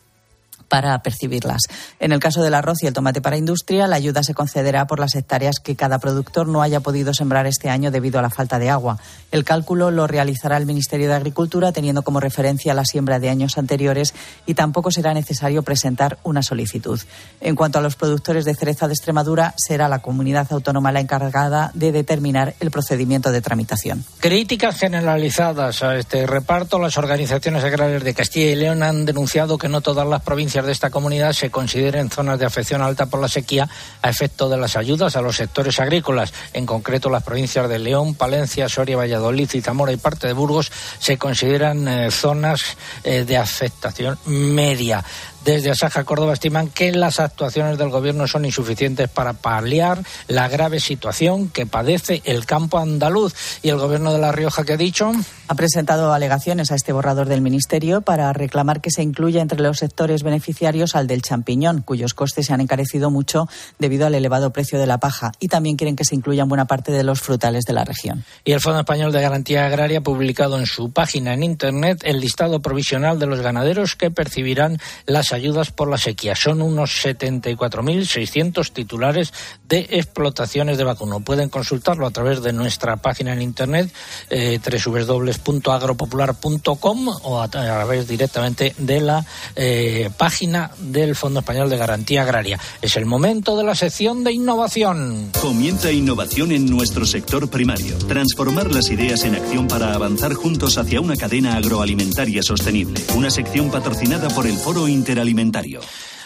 para 0.67 0.97
percibirlas. 1.01 1.61
En 1.99 2.11
el 2.11 2.19
caso 2.19 2.41
del 2.41 2.53
arroz 2.53 2.83
y 2.83 2.87
el 2.87 2.93
tomate 2.93 3.21
para 3.21 3.37
industria, 3.37 3.87
la 3.87 3.95
ayuda 3.95 4.23
se 4.23 4.33
concederá 4.33 4.87
por 4.87 4.99
las 4.99 5.15
hectáreas 5.15 5.59
que 5.59 5.75
cada 5.75 5.99
productor 5.99 6.47
no 6.47 6.61
haya 6.61 6.79
podido 6.79 7.13
sembrar 7.13 7.47
este 7.47 7.69
año 7.69 7.91
debido 7.91 8.19
a 8.19 8.21
la 8.21 8.29
falta 8.29 8.59
de 8.59 8.69
agua. 8.69 8.97
El 9.31 9.43
cálculo 9.43 9.91
lo 9.91 10.07
realizará 10.07 10.57
el 10.57 10.65
Ministerio 10.65 11.07
de 11.07 11.15
Agricultura 11.15 11.71
teniendo 11.71 12.03
como 12.03 12.19
referencia 12.19 12.73
la 12.73 12.85
siembra 12.85 13.19
de 13.19 13.29
años 13.29 13.57
anteriores 13.57 14.13
y 14.45 14.53
tampoco 14.53 14.91
será 14.91 15.13
necesario 15.13 15.63
presentar 15.63 16.17
una 16.23 16.43
solicitud. 16.43 16.99
En 17.41 17.55
cuanto 17.55 17.79
a 17.79 17.81
los 17.81 17.95
productores 17.95 18.45
de 18.45 18.55
cereza 18.55 18.87
de 18.87 18.93
Extremadura, 18.93 19.53
será 19.57 19.87
la 19.87 19.99
comunidad 19.99 20.47
autónoma 20.51 20.91
la 20.91 20.99
encargada 20.99 21.71
de 21.73 21.91
determinar 21.91 22.55
el 22.59 22.71
procedimiento 22.71 23.31
de 23.31 23.41
tramitación. 23.41 24.03
Críticas 24.19 24.77
generalizadas 24.77 25.83
a 25.83 25.95
este 25.95 26.25
reparto. 26.25 26.79
Las 26.79 26.97
organizaciones 26.97 27.63
agrarias 27.63 28.03
de 28.03 28.13
Castilla 28.13 28.51
y 28.51 28.55
León 28.55 28.83
han 28.83 29.05
denunciado 29.05 29.57
que 29.57 29.69
no 29.69 29.81
todas 29.81 30.07
las 30.07 30.21
provincias 30.21 30.56
de 30.65 30.71
esta 30.71 30.89
comunidad 30.89 31.33
se 31.33 31.49
consideren 31.49 32.09
zonas 32.09 32.39
de 32.39 32.45
afección 32.45 32.81
alta 32.81 33.05
por 33.05 33.21
la 33.21 33.27
sequía 33.27 33.69
a 34.01 34.09
efecto 34.09 34.49
de 34.49 34.57
las 34.57 34.75
ayudas 34.75 35.15
a 35.15 35.21
los 35.21 35.35
sectores 35.35 35.79
agrícolas. 35.79 36.33
En 36.53 36.65
concreto, 36.65 37.09
las 37.09 37.23
provincias 37.23 37.69
de 37.69 37.79
León, 37.79 38.15
Palencia, 38.15 38.69
Soria, 38.69 38.97
Valladolid 38.97 39.49
y 39.53 39.61
Zamora 39.61 39.91
y 39.91 39.97
parte 39.97 40.27
de 40.27 40.33
Burgos 40.33 40.71
se 40.99 41.17
consideran 41.17 41.87
eh, 41.87 42.11
zonas 42.11 42.77
eh, 43.03 43.23
de 43.23 43.37
afectación 43.37 44.17
media. 44.25 45.03
Desde 45.47 45.71
Asaja 45.71 46.03
Córdoba 46.03 46.33
estiman 46.33 46.67
que 46.67 46.91
las 46.91 47.21
actuaciones 47.21 47.77
del 47.77 47.87
Gobierno 47.87 48.27
son 48.27 48.43
insuficientes 48.43 49.07
para 49.07 49.31
paliar 49.31 50.03
la 50.27 50.49
grave 50.49 50.81
situación 50.81 51.47
que 51.47 51.65
padece 51.65 52.21
el 52.25 52.45
campo 52.45 52.79
andaluz. 52.79 53.33
¿Y 53.63 53.69
el 53.69 53.77
Gobierno 53.77 54.11
de 54.11 54.19
La 54.19 54.33
Rioja 54.33 54.65
qué 54.65 54.73
ha 54.73 54.77
dicho? 54.77 55.09
Ha 55.47 55.55
presentado 55.55 56.11
alegaciones 56.11 56.69
a 56.69 56.75
este 56.75 56.91
borrador 56.91 57.29
del 57.29 57.39
Ministerio 57.39 58.01
para 58.01 58.33
reclamar 58.33 58.81
que 58.81 58.91
se 58.91 59.03
incluya 59.03 59.41
entre 59.41 59.61
los 59.61 59.77
sectores 59.77 60.21
beneficiarios 60.21 60.97
al 60.97 61.07
del 61.07 61.21
champiñón, 61.21 61.81
cuyos 61.81 62.13
costes 62.13 62.47
se 62.47 62.53
han 62.53 62.59
encarecido 62.59 63.09
mucho 63.09 63.47
debido 63.79 64.05
al 64.05 64.15
elevado 64.15 64.51
precio 64.51 64.77
de 64.77 64.85
la 64.85 64.97
paja. 64.97 65.31
Y 65.39 65.47
también 65.47 65.77
quieren 65.77 65.95
que 65.95 66.03
se 66.03 66.15
incluyan 66.15 66.49
buena 66.49 66.65
parte 66.65 66.91
de 66.91 67.05
los 67.05 67.21
frutales 67.21 67.63
de 67.63 67.71
la 67.71 67.85
región. 67.85 68.25
Y 68.43 68.51
el 68.51 68.59
Fondo 68.59 68.81
Español 68.81 69.13
de 69.13 69.21
Garantía 69.21 69.65
Agraria 69.65 69.99
ha 69.99 70.03
publicado 70.03 70.59
en 70.59 70.65
su 70.65 70.91
página 70.91 71.33
en 71.33 71.43
Internet 71.43 72.01
el 72.03 72.19
listado 72.19 72.59
provisional 72.59 73.17
de 73.17 73.27
los 73.27 73.39
ganaderos 73.39 73.95
que 73.95 74.11
percibirán 74.11 74.77
las 75.05 75.36
ayudas 75.37 75.71
por 75.71 75.89
la 75.89 75.97
sequía. 75.97 76.35
Son 76.35 76.61
unos 76.61 76.91
74.600 77.03 78.71
titulares 78.71 79.33
de 79.67 79.87
explotaciones 79.91 80.77
de 80.77 80.83
vacuno. 80.83 81.21
Pueden 81.21 81.47
consultarlo 81.49 82.05
a 82.05 82.11
través 82.11 82.41
de 82.41 82.51
nuestra 82.53 82.97
página 82.97 83.33
en 83.33 83.41
internet 83.41 83.91
eh, 84.29 84.59
www.agropopular.com 84.59 87.07
o 87.23 87.41
a 87.41 87.47
través 87.47 88.07
directamente 88.07 88.75
de 88.77 89.01
la 89.01 89.25
eh, 89.55 90.11
página 90.17 90.69
del 90.79 91.15
Fondo 91.15 91.39
Español 91.41 91.69
de 91.69 91.77
Garantía 91.77 92.23
Agraria. 92.23 92.59
Es 92.81 92.97
el 92.97 93.05
momento 93.05 93.55
de 93.57 93.63
la 93.63 93.75
sección 93.75 94.23
de 94.23 94.33
innovación. 94.33 95.29
Comienza 95.39 95.91
innovación 95.91 96.51
en 96.51 96.65
nuestro 96.65 97.05
sector 97.05 97.47
primario. 97.49 97.99
Transformar 97.99 98.73
las 98.73 98.89
ideas 98.89 99.23
en 99.23 99.35
acción 99.35 99.67
para 99.67 99.93
avanzar 99.93 100.33
juntos 100.33 100.77
hacia 100.77 101.01
una 101.01 101.15
cadena 101.15 101.57
agroalimentaria 101.57 102.41
sostenible. 102.41 103.03
Una 103.15 103.29
sección 103.29 103.69
patrocinada 103.69 104.29
por 104.29 104.47
el 104.47 104.57
Foro 104.57 104.87
Interalimentario 104.87 105.26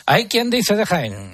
hay 0.05 0.25
quien 0.25 0.49
dice 0.49 0.75
de 0.75 0.85
Jaén. 0.85 1.31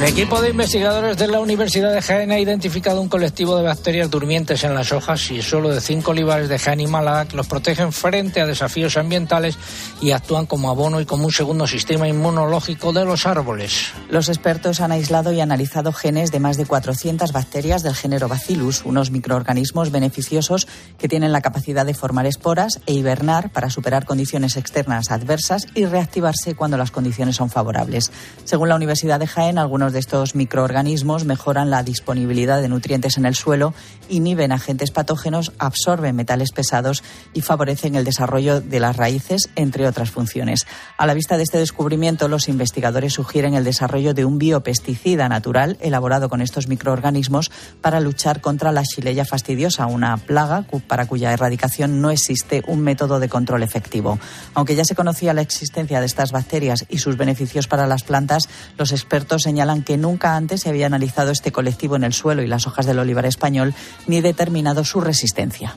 Un 0.00 0.06
equipo 0.06 0.40
de 0.40 0.48
investigadores 0.48 1.18
de 1.18 1.28
la 1.28 1.40
Universidad 1.40 1.92
de 1.92 2.00
Jaén 2.00 2.32
ha 2.32 2.38
identificado 2.38 3.02
un 3.02 3.10
colectivo 3.10 3.58
de 3.58 3.64
bacterias 3.64 4.10
durmientes 4.10 4.64
en 4.64 4.74
las 4.74 4.92
hojas 4.92 5.30
y 5.30 5.42
solo 5.42 5.68
de 5.68 5.82
cinco 5.82 6.12
olivares 6.12 6.48
de 6.48 6.58
Jaén 6.58 6.80
y 6.80 6.86
Málaga 6.86 7.26
que 7.26 7.36
los 7.36 7.46
protegen 7.46 7.92
frente 7.92 8.40
a 8.40 8.46
desafíos 8.46 8.96
ambientales 8.96 9.58
y 10.00 10.12
actúan 10.12 10.46
como 10.46 10.70
abono 10.70 11.02
y 11.02 11.04
como 11.04 11.26
un 11.26 11.32
segundo 11.32 11.66
sistema 11.66 12.08
inmunológico 12.08 12.94
de 12.94 13.04
los 13.04 13.26
árboles. 13.26 13.92
Los 14.08 14.30
expertos 14.30 14.80
han 14.80 14.90
aislado 14.90 15.34
y 15.34 15.40
analizado 15.42 15.92
genes 15.92 16.32
de 16.32 16.40
más 16.40 16.56
de 16.56 16.64
400 16.64 17.32
bacterias 17.32 17.82
del 17.82 17.94
género 17.94 18.26
Bacillus, 18.26 18.86
unos 18.86 19.10
microorganismos 19.10 19.92
beneficiosos 19.92 20.66
que 20.98 21.08
tienen 21.08 21.30
la 21.30 21.42
capacidad 21.42 21.84
de 21.84 21.92
formar 21.92 22.24
esporas 22.24 22.80
e 22.86 22.94
hibernar 22.94 23.50
para 23.50 23.68
superar 23.68 24.06
condiciones 24.06 24.56
externas 24.56 25.10
adversas 25.10 25.66
y 25.74 25.84
reactivarse 25.84 26.54
cuando 26.54 26.78
las 26.78 26.90
condiciones 26.90 27.36
son 27.36 27.50
favorables. 27.50 28.10
Según 28.44 28.70
la 28.70 28.76
Universidad 28.76 29.20
de 29.20 29.26
Jaén, 29.26 29.58
algunos 29.58 29.89
de 29.90 29.98
estos 29.98 30.34
microorganismos 30.34 31.24
mejoran 31.24 31.70
la 31.70 31.82
disponibilidad 31.82 32.60
de 32.60 32.68
nutrientes 32.68 33.16
en 33.16 33.26
el 33.26 33.34
suelo, 33.34 33.74
inhiben 34.08 34.52
agentes 34.52 34.90
patógenos, 34.90 35.52
absorben 35.58 36.16
metales 36.16 36.52
pesados 36.52 37.02
y 37.32 37.40
favorecen 37.40 37.94
el 37.94 38.04
desarrollo 38.04 38.60
de 38.60 38.80
las 38.80 38.96
raíces, 38.96 39.50
entre 39.56 39.86
otras 39.86 40.10
funciones. 40.10 40.66
A 40.96 41.06
la 41.06 41.14
vista 41.14 41.36
de 41.36 41.42
este 41.42 41.58
descubrimiento, 41.58 42.28
los 42.28 42.48
investigadores 42.48 43.12
sugieren 43.12 43.54
el 43.54 43.64
desarrollo 43.64 44.14
de 44.14 44.24
un 44.24 44.38
biopesticida 44.38 45.28
natural 45.28 45.76
elaborado 45.80 46.28
con 46.28 46.40
estos 46.40 46.68
microorganismos 46.68 47.50
para 47.80 48.00
luchar 48.00 48.40
contra 48.40 48.72
la 48.72 48.84
Xylella 48.84 49.24
fastidiosa, 49.24 49.86
una 49.86 50.16
plaga 50.16 50.64
para 50.86 51.06
cuya 51.06 51.32
erradicación 51.32 52.00
no 52.00 52.10
existe 52.10 52.62
un 52.66 52.80
método 52.80 53.20
de 53.20 53.28
control 53.28 53.62
efectivo. 53.62 54.18
Aunque 54.54 54.74
ya 54.74 54.84
se 54.84 54.94
conocía 54.94 55.34
la 55.34 55.42
existencia 55.42 56.00
de 56.00 56.06
estas 56.06 56.32
bacterias 56.32 56.86
y 56.88 56.98
sus 56.98 57.16
beneficios 57.16 57.68
para 57.68 57.86
las 57.86 58.02
plantas, 58.02 58.48
los 58.76 58.92
expertos 58.92 59.42
señalan 59.42 59.79
que 59.82 59.96
nunca 59.96 60.36
antes 60.36 60.62
se 60.62 60.68
había 60.68 60.86
analizado 60.86 61.30
este 61.30 61.52
colectivo 61.52 61.96
en 61.96 62.04
el 62.04 62.12
suelo 62.12 62.42
y 62.42 62.46
las 62.46 62.66
hojas 62.66 62.86
del 62.86 62.98
olivar 62.98 63.26
español 63.26 63.74
ni 64.06 64.20
determinado 64.20 64.84
su 64.84 65.00
resistencia. 65.00 65.76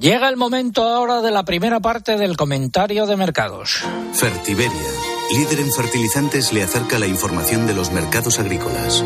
Llega 0.00 0.30
el 0.30 0.38
momento 0.38 0.82
ahora 0.82 1.20
de 1.20 1.30
la 1.30 1.44
primera 1.44 1.78
parte 1.80 2.16
del 2.16 2.34
comentario 2.34 3.04
de 3.04 3.18
mercados. 3.18 3.84
Fertiberia, 4.14 4.72
líder 5.30 5.60
en 5.60 5.70
fertilizantes, 5.70 6.54
le 6.54 6.62
acerca 6.62 6.98
la 6.98 7.06
información 7.06 7.66
de 7.66 7.74
los 7.74 7.92
mercados 7.92 8.38
agrícolas. 8.38 9.04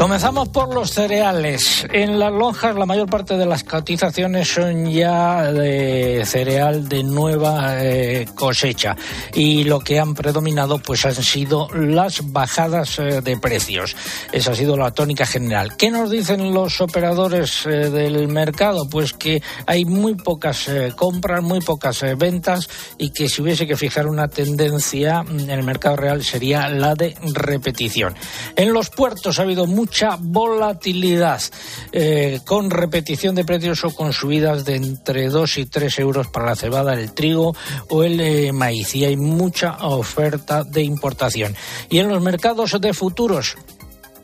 Comenzamos 0.00 0.48
por 0.48 0.74
los 0.74 0.92
cereales. 0.92 1.86
En 1.92 2.18
las 2.18 2.32
lonjas 2.32 2.74
la 2.74 2.86
mayor 2.86 3.10
parte 3.10 3.36
de 3.36 3.44
las 3.44 3.64
cotizaciones 3.64 4.48
son 4.48 4.90
ya 4.90 5.52
de 5.52 6.22
cereal 6.24 6.88
de 6.88 7.02
nueva 7.02 7.84
eh, 7.84 8.26
cosecha 8.34 8.96
y 9.34 9.64
lo 9.64 9.80
que 9.80 10.00
han 10.00 10.14
predominado 10.14 10.78
pues 10.78 11.04
han 11.04 11.22
sido 11.22 11.68
las 11.74 12.32
bajadas 12.32 12.98
eh, 12.98 13.20
de 13.20 13.36
precios. 13.36 13.94
Esa 14.32 14.52
ha 14.52 14.54
sido 14.54 14.74
la 14.74 14.90
tónica 14.90 15.26
general. 15.26 15.76
¿Qué 15.76 15.90
nos 15.90 16.10
dicen 16.10 16.54
los 16.54 16.80
operadores 16.80 17.66
eh, 17.66 17.90
del 17.90 18.26
mercado? 18.28 18.88
Pues 18.88 19.12
que 19.12 19.42
hay 19.66 19.84
muy 19.84 20.14
pocas 20.14 20.66
compras, 20.96 21.42
muy 21.42 21.60
pocas 21.60 22.02
ventas 22.16 22.70
y 22.96 23.10
que 23.10 23.28
si 23.28 23.42
hubiese 23.42 23.66
que 23.66 23.76
fijar 23.76 24.06
una 24.06 24.28
tendencia 24.28 25.22
en 25.28 25.50
el 25.50 25.62
mercado 25.62 25.96
real 25.96 26.24
sería 26.24 26.70
la 26.70 26.94
de 26.94 27.14
repetición. 27.34 28.14
En 28.56 28.72
los 28.72 28.88
puertos 28.88 29.38
ha 29.38 29.42
habido 29.42 29.66
mucho 29.66 29.89
mucha 29.90 30.16
volatilidad, 30.20 31.42
eh, 31.90 32.38
con 32.46 32.70
repetición 32.70 33.34
de 33.34 33.44
precios 33.44 33.82
o 33.82 33.90
con 33.92 34.12
subidas 34.12 34.64
de 34.64 34.76
entre 34.76 35.28
2 35.28 35.58
y 35.58 35.66
3 35.66 35.98
euros 35.98 36.28
para 36.28 36.46
la 36.46 36.54
cebada, 36.54 36.94
el 36.94 37.12
trigo 37.12 37.56
o 37.88 38.04
el 38.04 38.20
eh, 38.20 38.52
maíz. 38.52 38.94
Y 38.94 39.04
hay 39.04 39.16
mucha 39.16 39.78
oferta 39.88 40.62
de 40.62 40.84
importación. 40.84 41.56
Y 41.88 41.98
en 41.98 42.08
los 42.08 42.22
mercados 42.22 42.80
de 42.80 42.94
futuros, 42.94 43.56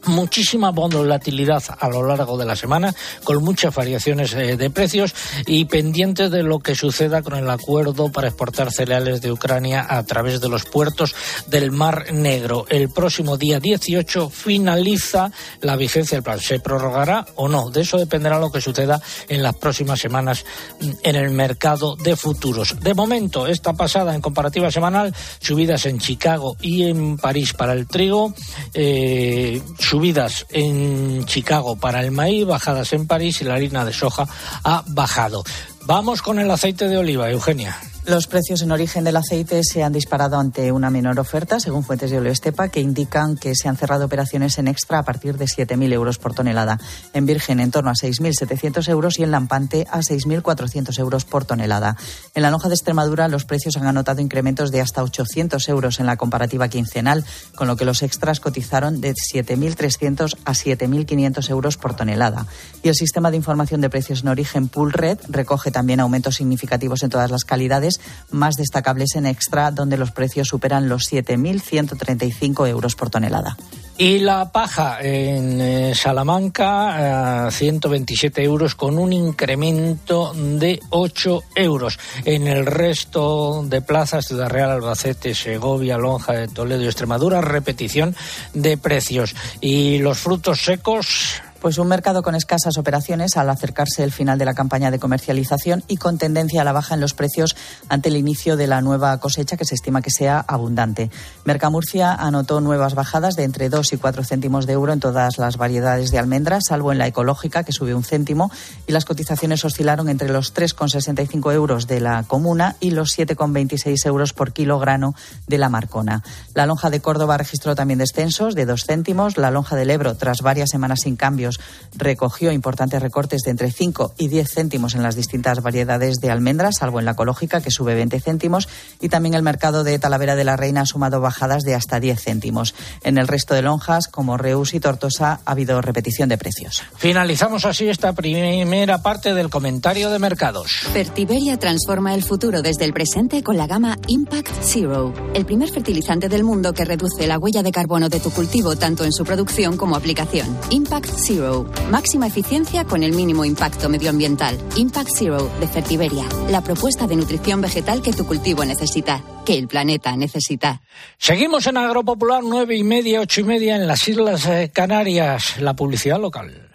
muchísima 0.06 0.70
volatilidad 0.70 1.62
a 1.78 1.88
lo 1.88 2.06
largo 2.06 2.36
de 2.36 2.44
la 2.44 2.56
semana, 2.56 2.94
con 3.24 3.42
muchas 3.42 3.74
variaciones 3.74 4.32
eh, 4.34 4.56
de 4.56 4.70
precios 4.70 5.14
y 5.46 5.64
pendientes 5.66 6.30
de 6.30 6.42
lo 6.42 6.60
que 6.60 6.74
suceda 6.74 7.22
con 7.22 7.36
el 7.36 7.48
acuerdo 7.50 8.10
para 8.10 8.28
exportar 8.28 8.72
cereales 8.72 9.20
de 9.20 9.32
Ucrania 9.32 9.86
a 9.88 10.02
través 10.04 10.40
de 10.40 10.48
los 10.48 10.64
puertos 10.64 11.14
del 11.46 11.70
Mar 11.70 12.12
Negro. 12.12 12.66
El 12.68 12.90
próximo 12.90 13.36
día 13.36 13.60
18 13.60 14.30
finaliza 14.30 15.30
la 15.60 15.76
vigencia 15.76 16.16
del 16.16 16.22
plan. 16.22 16.40
¿Se 16.40 16.60
prorrogará 16.60 17.26
o 17.36 17.48
no? 17.48 17.70
De 17.70 17.82
eso 17.82 17.98
dependerá 17.98 18.38
lo 18.38 18.50
que 18.50 18.60
suceda 18.60 19.00
en 19.28 19.42
las 19.42 19.56
próximas 19.56 20.00
semanas 20.00 20.44
mm, 20.80 20.90
en 21.02 21.16
el 21.16 21.30
mercado 21.30 21.96
de 21.96 22.16
futuros. 22.16 22.80
De 22.80 22.94
momento, 22.94 23.46
esta 23.46 23.72
pasada 23.72 24.14
en 24.14 24.20
comparativa 24.20 24.70
semanal, 24.70 25.14
subidas 25.40 25.86
en 25.86 25.98
Chicago 25.98 26.56
y 26.60 26.84
en 26.84 27.16
París 27.16 27.52
para 27.52 27.72
el 27.72 27.86
trigo, 27.86 28.34
eh, 28.74 29.62
subidas 29.96 30.44
en 30.50 31.24
Chicago 31.24 31.76
para 31.76 32.02
el 32.02 32.10
maíz, 32.10 32.44
bajadas 32.44 32.92
en 32.92 33.06
París 33.06 33.40
y 33.40 33.44
la 33.44 33.54
harina 33.54 33.82
de 33.82 33.94
soja 33.94 34.28
ha 34.62 34.84
bajado. 34.88 35.42
Vamos 35.86 36.20
con 36.20 36.38
el 36.38 36.50
aceite 36.50 36.86
de 36.86 36.98
oliva, 36.98 37.30
Eugenia. 37.30 37.78
Los 38.06 38.28
precios 38.28 38.62
en 38.62 38.70
origen 38.70 39.02
del 39.02 39.16
aceite 39.16 39.62
se 39.64 39.82
han 39.82 39.92
disparado 39.92 40.38
ante 40.38 40.70
una 40.70 40.90
menor 40.90 41.18
oferta, 41.18 41.58
según 41.58 41.82
fuentes 41.82 42.08
de 42.08 42.18
Oleoestepa, 42.18 42.68
que 42.68 42.78
indican 42.78 43.36
que 43.36 43.56
se 43.56 43.68
han 43.68 43.76
cerrado 43.76 44.04
operaciones 44.04 44.58
en 44.58 44.68
extra 44.68 45.00
a 45.00 45.02
partir 45.02 45.36
de 45.36 45.46
7.000 45.46 45.92
euros 45.92 46.18
por 46.18 46.32
tonelada. 46.32 46.78
En 47.14 47.26
virgen, 47.26 47.58
en 47.58 47.72
torno 47.72 47.90
a 47.90 47.94
6.700 47.94 48.88
euros 48.90 49.18
y 49.18 49.24
en 49.24 49.32
lampante 49.32 49.88
a 49.90 50.02
6.400 50.02 50.96
euros 51.00 51.24
por 51.24 51.46
tonelada. 51.46 51.96
En 52.36 52.42
la 52.42 52.52
lonja 52.52 52.68
de 52.68 52.76
Extremadura, 52.76 53.26
los 53.26 53.44
precios 53.44 53.76
han 53.76 53.88
anotado 53.88 54.20
incrementos 54.20 54.70
de 54.70 54.80
hasta 54.80 55.02
800 55.02 55.68
euros 55.68 55.98
en 55.98 56.06
la 56.06 56.16
comparativa 56.16 56.68
quincenal, 56.68 57.24
con 57.56 57.66
lo 57.66 57.76
que 57.76 57.84
los 57.84 58.04
extras 58.04 58.38
cotizaron 58.38 59.00
de 59.00 59.14
7.300 59.14 60.36
a 60.44 60.52
7.500 60.52 61.50
euros 61.50 61.76
por 61.76 61.96
tonelada. 61.96 62.46
Y 62.84 62.88
el 62.88 62.94
sistema 62.94 63.32
de 63.32 63.38
información 63.38 63.80
de 63.80 63.90
precios 63.90 64.22
en 64.22 64.28
origen 64.28 64.68
Pool 64.68 64.92
Red 64.92 65.18
recoge 65.28 65.72
también 65.72 65.98
aumentos 65.98 66.36
significativos 66.36 67.02
en 67.02 67.10
todas 67.10 67.32
las 67.32 67.42
calidades 67.42 67.95
más 68.30 68.56
destacables 68.56 69.14
en 69.16 69.26
Extra, 69.26 69.70
donde 69.70 69.96
los 69.96 70.10
precios 70.10 70.48
superan 70.48 70.88
los 70.88 71.10
7.135 71.10 72.68
euros 72.68 72.94
por 72.94 73.10
tonelada. 73.10 73.56
Y 73.98 74.18
la 74.18 74.52
paja 74.52 74.98
en 75.00 75.58
eh, 75.58 75.94
Salamanca, 75.94 77.48
127 77.50 78.42
euros 78.42 78.74
con 78.74 78.98
un 78.98 79.10
incremento 79.10 80.34
de 80.34 80.80
8 80.90 81.44
euros. 81.54 81.98
En 82.26 82.46
el 82.46 82.66
resto 82.66 83.62
de 83.64 83.80
plazas, 83.80 84.26
Ciudad 84.26 84.50
Real, 84.50 84.70
Albacete, 84.70 85.34
Segovia, 85.34 85.96
Lonja 85.96 86.34
de 86.34 86.48
Toledo 86.48 86.82
y 86.82 86.86
Extremadura, 86.86 87.40
repetición 87.40 88.14
de 88.52 88.76
precios. 88.76 89.34
Y 89.62 89.96
los 89.98 90.18
frutos 90.18 90.60
secos, 90.60 91.40
pues 91.66 91.78
un 91.78 91.88
mercado 91.88 92.22
con 92.22 92.36
escasas 92.36 92.78
operaciones 92.78 93.36
al 93.36 93.50
acercarse 93.50 94.04
el 94.04 94.12
final 94.12 94.38
de 94.38 94.44
la 94.44 94.54
campaña 94.54 94.92
de 94.92 95.00
comercialización 95.00 95.82
y 95.88 95.96
con 95.96 96.16
tendencia 96.16 96.60
a 96.60 96.64
la 96.64 96.70
baja 96.70 96.94
en 96.94 97.00
los 97.00 97.12
precios 97.12 97.56
ante 97.88 98.08
el 98.08 98.16
inicio 98.16 98.56
de 98.56 98.68
la 98.68 98.82
nueva 98.82 99.18
cosecha 99.18 99.56
que 99.56 99.64
se 99.64 99.74
estima 99.74 100.00
que 100.00 100.12
sea 100.12 100.44
abundante. 100.46 101.10
Mercamurcia 101.44 102.14
anotó 102.14 102.60
nuevas 102.60 102.94
bajadas 102.94 103.34
de 103.34 103.42
entre 103.42 103.68
2 103.68 103.94
y 103.94 103.96
4 103.96 104.22
céntimos 104.22 104.66
de 104.66 104.74
euro 104.74 104.92
en 104.92 105.00
todas 105.00 105.38
las 105.38 105.56
variedades 105.56 106.12
de 106.12 106.20
almendras, 106.20 106.66
salvo 106.68 106.92
en 106.92 106.98
la 106.98 107.08
ecológica 107.08 107.64
que 107.64 107.72
subió 107.72 107.96
un 107.96 108.04
céntimo 108.04 108.52
y 108.86 108.92
las 108.92 109.04
cotizaciones 109.04 109.64
oscilaron 109.64 110.08
entre 110.08 110.28
los 110.28 110.54
3,65 110.54 111.52
euros 111.52 111.88
de 111.88 111.98
la 111.98 112.22
comuna 112.22 112.76
y 112.78 112.92
los 112.92 113.18
7,26 113.18 114.06
euros 114.06 114.32
por 114.34 114.52
kilogramo 114.52 115.16
de 115.48 115.58
la 115.58 115.68
marcona. 115.68 116.22
La 116.54 116.64
lonja 116.64 116.90
de 116.90 117.00
Córdoba 117.00 117.38
registró 117.38 117.74
también 117.74 117.98
descensos 117.98 118.54
de 118.54 118.66
2 118.66 118.84
céntimos, 118.86 119.36
la 119.36 119.50
lonja 119.50 119.74
del 119.74 119.90
Ebro 119.90 120.14
tras 120.14 120.42
varias 120.42 120.70
semanas 120.70 121.00
sin 121.02 121.16
cambios 121.16 121.55
Recogió 121.96 122.52
importantes 122.52 123.02
recortes 123.02 123.42
de 123.42 123.50
entre 123.50 123.70
5 123.70 124.14
y 124.18 124.28
10 124.28 124.50
céntimos 124.50 124.94
en 124.94 125.02
las 125.02 125.16
distintas 125.16 125.62
variedades 125.62 126.16
de 126.16 126.30
almendras, 126.30 126.76
salvo 126.78 126.98
en 126.98 127.04
la 127.04 127.12
ecológica, 127.12 127.60
que 127.60 127.70
sube 127.70 127.94
20 127.94 128.20
céntimos, 128.20 128.68
y 129.00 129.08
también 129.08 129.34
el 129.34 129.42
mercado 129.42 129.84
de 129.84 129.98
Talavera 129.98 130.36
de 130.36 130.44
la 130.44 130.56
Reina 130.56 130.82
ha 130.82 130.86
sumado 130.86 131.20
bajadas 131.20 131.62
de 131.62 131.74
hasta 131.74 132.00
10 132.00 132.20
céntimos. 132.20 132.74
En 133.02 133.18
el 133.18 133.28
resto 133.28 133.54
de 133.54 133.62
lonjas, 133.62 134.08
como 134.08 134.36
Reus 134.36 134.74
y 134.74 134.80
Tortosa, 134.80 135.40
ha 135.44 135.50
habido 135.50 135.80
repetición 135.80 136.28
de 136.28 136.38
precios. 136.38 136.82
Finalizamos 136.96 137.64
así 137.64 137.88
esta 137.88 138.12
primera 138.12 139.02
parte 139.02 139.34
del 139.34 139.50
comentario 139.50 140.10
de 140.10 140.18
mercados. 140.18 140.72
Fertiberia 140.92 141.58
transforma 141.58 142.14
el 142.14 142.22
futuro 142.22 142.62
desde 142.62 142.84
el 142.84 142.92
presente 142.92 143.42
con 143.42 143.56
la 143.56 143.66
gama 143.66 143.96
Impact 144.06 144.50
Zero, 144.62 145.12
el 145.34 145.46
primer 145.46 145.70
fertilizante 145.70 146.28
del 146.28 146.44
mundo 146.44 146.72
que 146.72 146.84
reduce 146.84 147.26
la 147.26 147.38
huella 147.38 147.62
de 147.62 147.72
carbono 147.72 148.08
de 148.08 148.20
tu 148.20 148.30
cultivo 148.30 148.76
tanto 148.76 149.04
en 149.04 149.12
su 149.12 149.24
producción 149.24 149.76
como 149.76 149.96
aplicación. 149.96 150.56
Impact 150.70 151.10
Zero, 151.16 151.45
máxima 151.90 152.26
eficiencia 152.26 152.84
con 152.84 153.02
el 153.02 153.12
mínimo 153.12 153.44
impacto 153.44 153.88
medioambiental. 153.88 154.58
Impact 154.76 155.10
Zero 155.16 155.50
de 155.60 155.68
Fertiberia, 155.68 156.24
la 156.48 156.62
propuesta 156.62 157.06
de 157.06 157.16
nutrición 157.16 157.60
vegetal 157.60 158.02
que 158.02 158.12
tu 158.12 158.26
cultivo 158.26 158.64
necesita, 158.64 159.22
que 159.44 159.58
el 159.58 159.68
planeta 159.68 160.16
necesita. 160.16 160.80
Seguimos 161.18 161.66
en 161.66 161.76
Agropopular 161.76 162.42
nueve 162.42 162.76
y 162.76 162.82
media, 162.82 163.20
ocho 163.20 163.40
y 163.40 163.44
media 163.44 163.76
en 163.76 163.86
las 163.86 164.06
Islas 164.08 164.46
eh, 164.46 164.70
Canarias, 164.72 165.60
la 165.60 165.74
publicidad 165.74 166.20
local. 166.20 166.70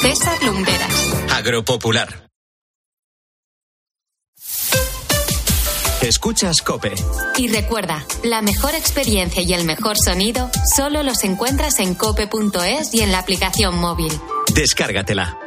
César 0.00 0.42
Lumberas. 0.44 1.14
Agropopular. 1.34 2.27
Escuchas 6.08 6.62
Cope. 6.62 6.94
Y 7.36 7.48
recuerda, 7.48 8.02
la 8.24 8.40
mejor 8.40 8.74
experiencia 8.74 9.42
y 9.42 9.52
el 9.52 9.64
mejor 9.64 9.96
sonido 10.02 10.50
solo 10.74 11.02
los 11.02 11.22
encuentras 11.22 11.80
en 11.80 11.94
cope.es 11.94 12.94
y 12.94 13.02
en 13.02 13.12
la 13.12 13.18
aplicación 13.18 13.76
móvil. 13.76 14.10
Descárgatela. 14.54 15.38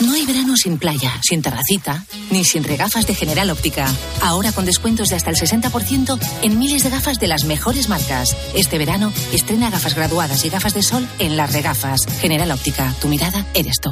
No 0.00 0.14
hay 0.14 0.24
verano 0.24 0.56
sin 0.56 0.78
playa, 0.78 1.12
sin 1.22 1.42
terracita, 1.42 2.06
ni 2.30 2.44
sin 2.44 2.64
regafas 2.64 3.06
de 3.06 3.14
General 3.14 3.50
Óptica. 3.50 3.86
Ahora 4.22 4.52
con 4.52 4.64
descuentos 4.64 5.08
de 5.08 5.16
hasta 5.16 5.28
el 5.28 5.36
60% 5.36 6.18
en 6.42 6.58
miles 6.58 6.82
de 6.82 6.90
gafas 6.90 7.20
de 7.20 7.28
las 7.28 7.44
mejores 7.44 7.90
marcas. 7.90 8.34
Este 8.54 8.78
verano 8.78 9.12
estrena 9.34 9.70
gafas 9.70 9.94
graduadas 9.94 10.46
y 10.46 10.48
gafas 10.48 10.72
de 10.72 10.82
sol 10.82 11.06
en 11.18 11.36
las 11.36 11.52
regafas. 11.52 12.00
General 12.20 12.52
Óptica, 12.52 12.94
tu 13.02 13.08
mirada 13.08 13.46
eres 13.54 13.80
tú. 13.82 13.90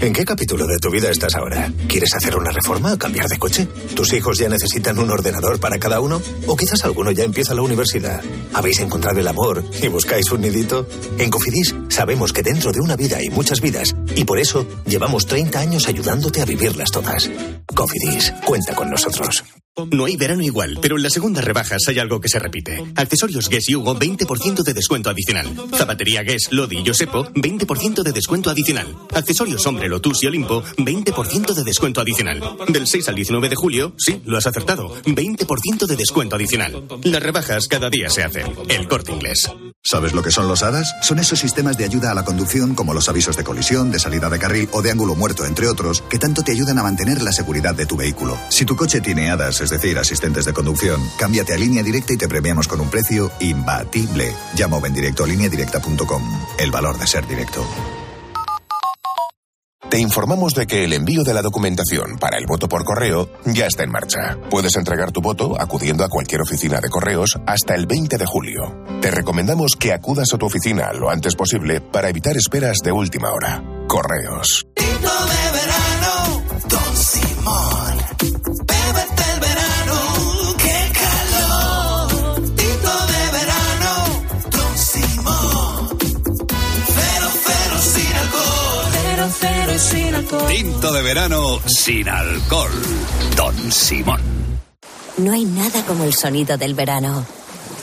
¿En 0.00 0.14
qué 0.14 0.24
capítulo 0.24 0.66
de 0.66 0.78
tu 0.78 0.90
vida 0.90 1.10
estás 1.10 1.34
ahora? 1.34 1.70
¿Quieres 1.86 2.14
hacer 2.14 2.34
una 2.34 2.50
reforma 2.50 2.94
o 2.94 2.98
cambiar 2.98 3.28
de 3.28 3.38
coche? 3.38 3.68
¿Tus 3.94 4.10
hijos 4.14 4.38
ya 4.38 4.48
necesitan 4.48 4.98
un 4.98 5.10
ordenador 5.10 5.60
para 5.60 5.78
cada 5.78 6.00
uno? 6.00 6.22
¿O 6.46 6.56
quizás 6.56 6.82
alguno 6.86 7.10
ya 7.10 7.24
empieza 7.24 7.54
la 7.54 7.60
universidad? 7.60 8.22
¿Habéis 8.54 8.80
encontrado 8.80 9.20
el 9.20 9.28
amor 9.28 9.62
y 9.82 9.88
buscáis 9.88 10.30
un 10.32 10.40
nidito? 10.40 10.88
En 11.18 11.28
Cofidis 11.28 11.74
sabemos 11.88 12.32
que 12.32 12.42
dentro 12.42 12.72
de 12.72 12.80
una 12.80 12.96
vida 12.96 13.18
hay 13.18 13.28
muchas 13.28 13.60
vidas 13.60 13.94
y 14.16 14.24
por 14.24 14.38
eso 14.38 14.66
llevamos 14.86 15.26
30 15.26 15.60
años 15.60 15.86
ayudándote 15.86 16.40
a 16.40 16.46
vivirlas 16.46 16.90
todas. 16.90 17.30
Cofidis, 17.74 18.32
cuenta 18.46 18.74
con 18.74 18.88
nosotros. 18.88 19.44
No 19.92 20.04
hay 20.04 20.16
verano 20.16 20.42
igual, 20.42 20.78
pero 20.82 20.96
en 20.96 21.02
las 21.02 21.12
segundas 21.12 21.44
rebajas 21.44 21.82
hay 21.88 21.98
algo 21.98 22.20
que 22.20 22.28
se 22.28 22.38
repite. 22.38 22.84
Accesorios 22.96 23.48
Guess 23.48 23.70
y 23.70 23.76
Hugo, 23.76 23.96
20% 23.96 24.62
de 24.62 24.74
descuento 24.74 25.10
adicional. 25.10 25.46
Zapatería 25.74 26.22
Guess, 26.22 26.48
Lodi 26.50 26.78
y 26.78 26.86
Josepo, 26.86 27.24
20% 27.32 28.02
de 28.02 28.12
descuento 28.12 28.50
adicional. 28.50 28.86
Accesorios 29.14 29.64
Hombre, 29.66 29.88
Lotus 29.90 30.22
y 30.22 30.26
Olimpo, 30.26 30.62
20% 30.62 31.52
de 31.52 31.64
descuento 31.64 32.00
adicional. 32.00 32.42
Del 32.68 32.86
6 32.86 33.08
al 33.08 33.14
19 33.14 33.48
de 33.48 33.56
julio, 33.56 33.92
sí, 33.98 34.22
lo 34.24 34.38
has 34.38 34.46
acertado, 34.46 34.94
20% 35.04 35.86
de 35.86 35.96
descuento 35.96 36.36
adicional. 36.36 36.84
Las 37.02 37.22
rebajas 37.22 37.68
cada 37.68 37.90
día 37.90 38.08
se 38.08 38.22
hacen. 38.22 38.46
El 38.68 38.88
corte 38.88 39.12
inglés. 39.12 39.50
¿Sabes 39.82 40.12
lo 40.12 40.22
que 40.22 40.30
son 40.30 40.46
los 40.46 40.62
HADAS? 40.62 40.94
Son 41.00 41.18
esos 41.18 41.38
sistemas 41.38 41.78
de 41.78 41.84
ayuda 41.84 42.10
a 42.10 42.14
la 42.14 42.24
conducción 42.24 42.74
como 42.74 42.92
los 42.92 43.08
avisos 43.08 43.36
de 43.36 43.44
colisión, 43.44 43.90
de 43.90 43.98
salida 43.98 44.28
de 44.28 44.38
carril 44.38 44.68
o 44.72 44.82
de 44.82 44.90
ángulo 44.90 45.14
muerto, 45.14 45.46
entre 45.46 45.68
otros, 45.68 46.02
que 46.02 46.18
tanto 46.18 46.42
te 46.42 46.52
ayudan 46.52 46.78
a 46.78 46.82
mantener 46.82 47.22
la 47.22 47.32
seguridad 47.32 47.74
de 47.74 47.86
tu 47.86 47.96
vehículo. 47.96 48.38
Si 48.50 48.66
tu 48.66 48.76
coche 48.76 49.00
tiene 49.00 49.30
HADAS, 49.30 49.62
es 49.62 49.70
decir, 49.70 49.98
asistentes 49.98 50.44
de 50.44 50.52
conducción, 50.52 51.00
cámbiate 51.18 51.54
a 51.54 51.58
línea 51.58 51.82
directa 51.82 52.12
y 52.12 52.18
te 52.18 52.28
premiamos 52.28 52.68
con 52.68 52.80
un 52.80 52.90
precio 52.90 53.30
imbatible. 53.40 54.34
Llama 54.54 54.76
o 54.76 54.80
ven 54.80 54.92
directo 54.92 55.24
a 55.24 55.26
lineadirecta.com. 55.26 56.22
El 56.58 56.70
valor 56.70 56.98
de 56.98 57.06
ser 57.06 57.26
directo. 57.26 57.64
Te 59.88 59.98
informamos 59.98 60.54
de 60.54 60.66
que 60.66 60.84
el 60.84 60.92
envío 60.92 61.24
de 61.24 61.32
la 61.32 61.42
documentación 61.42 62.18
para 62.18 62.36
el 62.36 62.46
voto 62.46 62.68
por 62.68 62.84
correo 62.84 63.28
ya 63.46 63.66
está 63.66 63.82
en 63.82 63.90
marcha. 63.90 64.38
Puedes 64.50 64.76
entregar 64.76 65.10
tu 65.10 65.20
voto 65.20 65.60
acudiendo 65.60 66.04
a 66.04 66.08
cualquier 66.08 66.42
oficina 66.42 66.80
de 66.80 66.90
correos 66.90 67.38
hasta 67.46 67.74
el 67.74 67.86
20 67.86 68.18
de 68.18 68.26
julio. 68.26 68.84
Te 69.00 69.10
recomendamos 69.10 69.76
que 69.76 69.92
acudas 69.92 70.32
a 70.34 70.38
tu 70.38 70.46
oficina 70.46 70.92
lo 70.92 71.10
antes 71.10 71.34
posible 71.34 71.80
para 71.80 72.10
evitar 72.10 72.36
esperas 72.36 72.78
de 72.84 72.92
última 72.92 73.32
hora. 73.32 73.64
Correos. 73.88 74.69
Tinto 90.30 90.92
de 90.92 91.02
verano 91.02 91.58
sin 91.66 92.08
alcohol. 92.08 92.70
Don 93.36 93.72
Simón. 93.72 94.20
No 95.16 95.32
hay 95.32 95.44
nada 95.44 95.84
como 95.84 96.04
el 96.04 96.14
sonido 96.14 96.56
del 96.56 96.74
verano. 96.74 97.26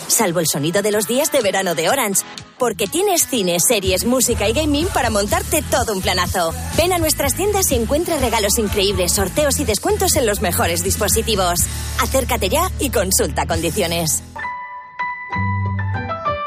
Salvo 0.08 0.40
el 0.40 0.48
sonido 0.48 0.82
de 0.82 0.92
los 0.92 1.08
días 1.08 1.30
de 1.34 1.42
verano 1.42 1.76
de 1.76 1.90
Orange. 1.90 2.24
Porque 2.58 2.88
tienes 2.88 3.28
cine, 3.28 3.58
series, 3.60 4.06
música 4.06 4.48
y 4.48 4.54
gaming 4.54 4.88
para 4.88 5.10
montarte 5.10 5.62
todo 5.62 5.92
un 5.94 6.02
planazo. 6.02 6.54
Ven 6.78 6.94
a 6.94 7.00
nuestras 7.00 7.36
tiendas 7.36 7.70
y 7.72 7.76
encuentra 7.76 8.18
regalos 8.18 8.58
increíbles, 8.58 9.12
sorteos 9.12 9.60
y 9.60 9.66
descuentos 9.66 10.16
en 10.16 10.26
los 10.26 10.42
mejores 10.42 10.86
dispositivos. 10.86 11.60
Acércate 12.02 12.48
ya 12.48 12.72
y 12.80 12.92
consulta 12.92 13.46
condiciones. 13.46 14.24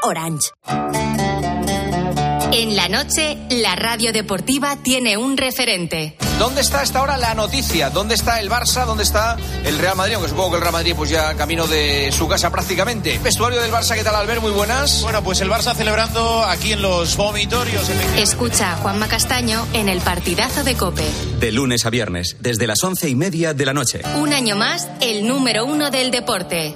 Orange. 0.01 0.49
En 2.53 2.75
la 2.75 2.89
noche, 2.89 3.37
la 3.49 3.77
radio 3.77 4.11
deportiva 4.11 4.75
tiene 4.83 5.15
un 5.15 5.37
referente. 5.37 6.17
¿Dónde 6.37 6.59
está 6.59 6.81
hasta 6.81 6.99
ahora 6.99 7.15
la 7.15 7.33
noticia? 7.33 7.89
¿Dónde 7.89 8.13
está 8.15 8.41
el 8.41 8.49
Barça? 8.49 8.85
¿Dónde 8.85 9.03
está 9.03 9.37
el 9.63 9.79
Real 9.79 9.95
Madrid? 9.95 10.15
Aunque 10.15 10.29
supongo 10.29 10.49
que 10.49 10.55
el 10.57 10.61
Real 10.61 10.73
Madrid 10.73 10.93
pues 10.97 11.09
ya 11.09 11.33
camino 11.35 11.65
de 11.65 12.11
su 12.11 12.27
casa 12.27 12.49
prácticamente. 12.51 13.17
Vestuario 13.23 13.61
del 13.61 13.71
Barça, 13.71 13.95
¿qué 13.95 14.03
tal 14.03 14.15
Albert? 14.15 14.41
Muy 14.41 14.51
buenas. 14.51 15.01
Bueno, 15.01 15.23
pues 15.23 15.39
el 15.39 15.49
Barça 15.49 15.73
celebrando 15.73 16.43
aquí 16.43 16.73
en 16.73 16.81
los 16.81 17.15
vomitorios. 17.15 17.89
Escucha 18.17 18.73
a 18.73 18.75
Juanma 18.75 19.07
Castaño 19.07 19.65
en 19.71 19.87
el 19.87 20.01
partidazo 20.01 20.65
de 20.65 20.75
Cope. 20.75 21.05
De 21.39 21.53
lunes 21.53 21.85
a 21.85 21.89
viernes, 21.89 22.35
desde 22.41 22.67
las 22.67 22.83
once 22.83 23.07
y 23.07 23.15
media 23.15 23.53
de 23.53 23.65
la 23.65 23.73
noche. 23.73 24.01
Un 24.19 24.33
año 24.33 24.57
más, 24.57 24.89
el 24.99 25.25
número 25.25 25.65
uno 25.65 25.89
del 25.89 26.11
deporte. 26.11 26.75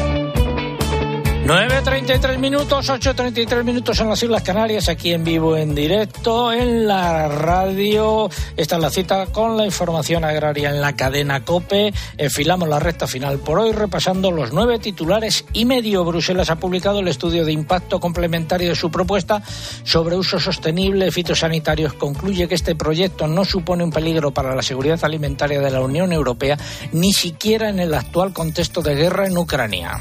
9.33 1.43 2.37
minutos, 2.37 2.87
8.33 2.87 3.63
minutos 3.63 3.99
en 3.99 4.09
las 4.09 4.21
Islas 4.21 4.43
Canarias, 4.43 4.87
aquí 4.89 5.11
en 5.11 5.23
vivo, 5.23 5.57
en 5.57 5.73
directo, 5.73 6.53
en 6.53 6.87
la 6.87 7.27
radio. 7.29 8.29
Esta 8.55 8.75
es 8.75 8.81
la 8.81 8.91
cita 8.91 9.25
con 9.25 9.57
la 9.57 9.65
información 9.65 10.23
agraria 10.23 10.69
en 10.69 10.79
la 10.79 10.95
cadena 10.95 11.43
COPE. 11.43 11.93
Enfilamos 12.19 12.69
la 12.69 12.79
recta 12.79 13.07
final 13.07 13.39
por 13.39 13.57
hoy, 13.57 13.71
repasando 13.71 14.29
los 14.29 14.53
nueve 14.53 14.77
titulares 14.77 15.43
y 15.51 15.65
medio. 15.65 16.05
Bruselas 16.05 16.51
ha 16.51 16.57
publicado 16.57 16.99
el 16.99 17.07
estudio 17.07 17.43
de 17.43 17.51
impacto 17.51 17.99
complementario 17.99 18.69
de 18.69 18.75
su 18.75 18.91
propuesta 18.91 19.41
sobre 19.83 20.17
uso 20.17 20.39
sostenible 20.39 21.05
de 21.05 21.11
fitosanitarios. 21.11 21.93
Concluye 21.93 22.47
que 22.47 22.55
este 22.55 22.75
proyecto 22.75 23.25
no 23.25 23.45
supone 23.45 23.83
un 23.83 23.91
peligro 23.91 24.29
para 24.29 24.55
la 24.55 24.61
seguridad 24.61 24.99
alimentaria 25.01 25.59
de 25.59 25.71
la 25.71 25.81
Unión 25.81 26.13
Europea, 26.13 26.59
ni 26.91 27.13
siquiera 27.13 27.67
en 27.69 27.79
el 27.79 27.95
actual 27.95 28.31
contexto 28.31 28.83
de 28.83 28.93
guerra 28.93 29.25
en 29.25 29.35
Ucrania. 29.35 29.99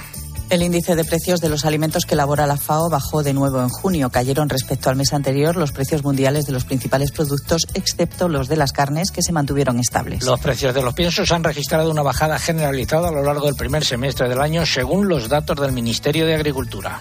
El 0.50 0.62
índice 0.62 0.96
de 0.96 1.04
precios 1.04 1.40
de 1.40 1.48
los 1.48 1.64
alimentos 1.64 2.06
que 2.06 2.14
elabora 2.14 2.44
la 2.44 2.56
FAO 2.56 2.90
bajó 2.90 3.22
de 3.22 3.32
nuevo 3.32 3.62
en 3.62 3.68
junio. 3.68 4.10
Cayeron 4.10 4.48
respecto 4.48 4.90
al 4.90 4.96
mes 4.96 5.12
anterior 5.12 5.54
los 5.54 5.70
precios 5.70 6.02
mundiales 6.02 6.44
de 6.44 6.52
los 6.52 6.64
principales 6.64 7.12
productos, 7.12 7.68
excepto 7.72 8.28
los 8.28 8.48
de 8.48 8.56
las 8.56 8.72
carnes, 8.72 9.12
que 9.12 9.22
se 9.22 9.30
mantuvieron 9.30 9.78
estables. 9.78 10.24
Los 10.24 10.40
precios 10.40 10.74
de 10.74 10.82
los 10.82 10.92
piensos 10.94 11.30
han 11.30 11.44
registrado 11.44 11.88
una 11.88 12.02
bajada 12.02 12.36
generalizada 12.40 13.10
a 13.10 13.12
lo 13.12 13.22
largo 13.22 13.46
del 13.46 13.54
primer 13.54 13.84
semestre 13.84 14.28
del 14.28 14.40
año, 14.40 14.66
según 14.66 15.08
los 15.08 15.28
datos 15.28 15.56
del 15.60 15.70
Ministerio 15.70 16.26
de 16.26 16.34
Agricultura. 16.34 16.98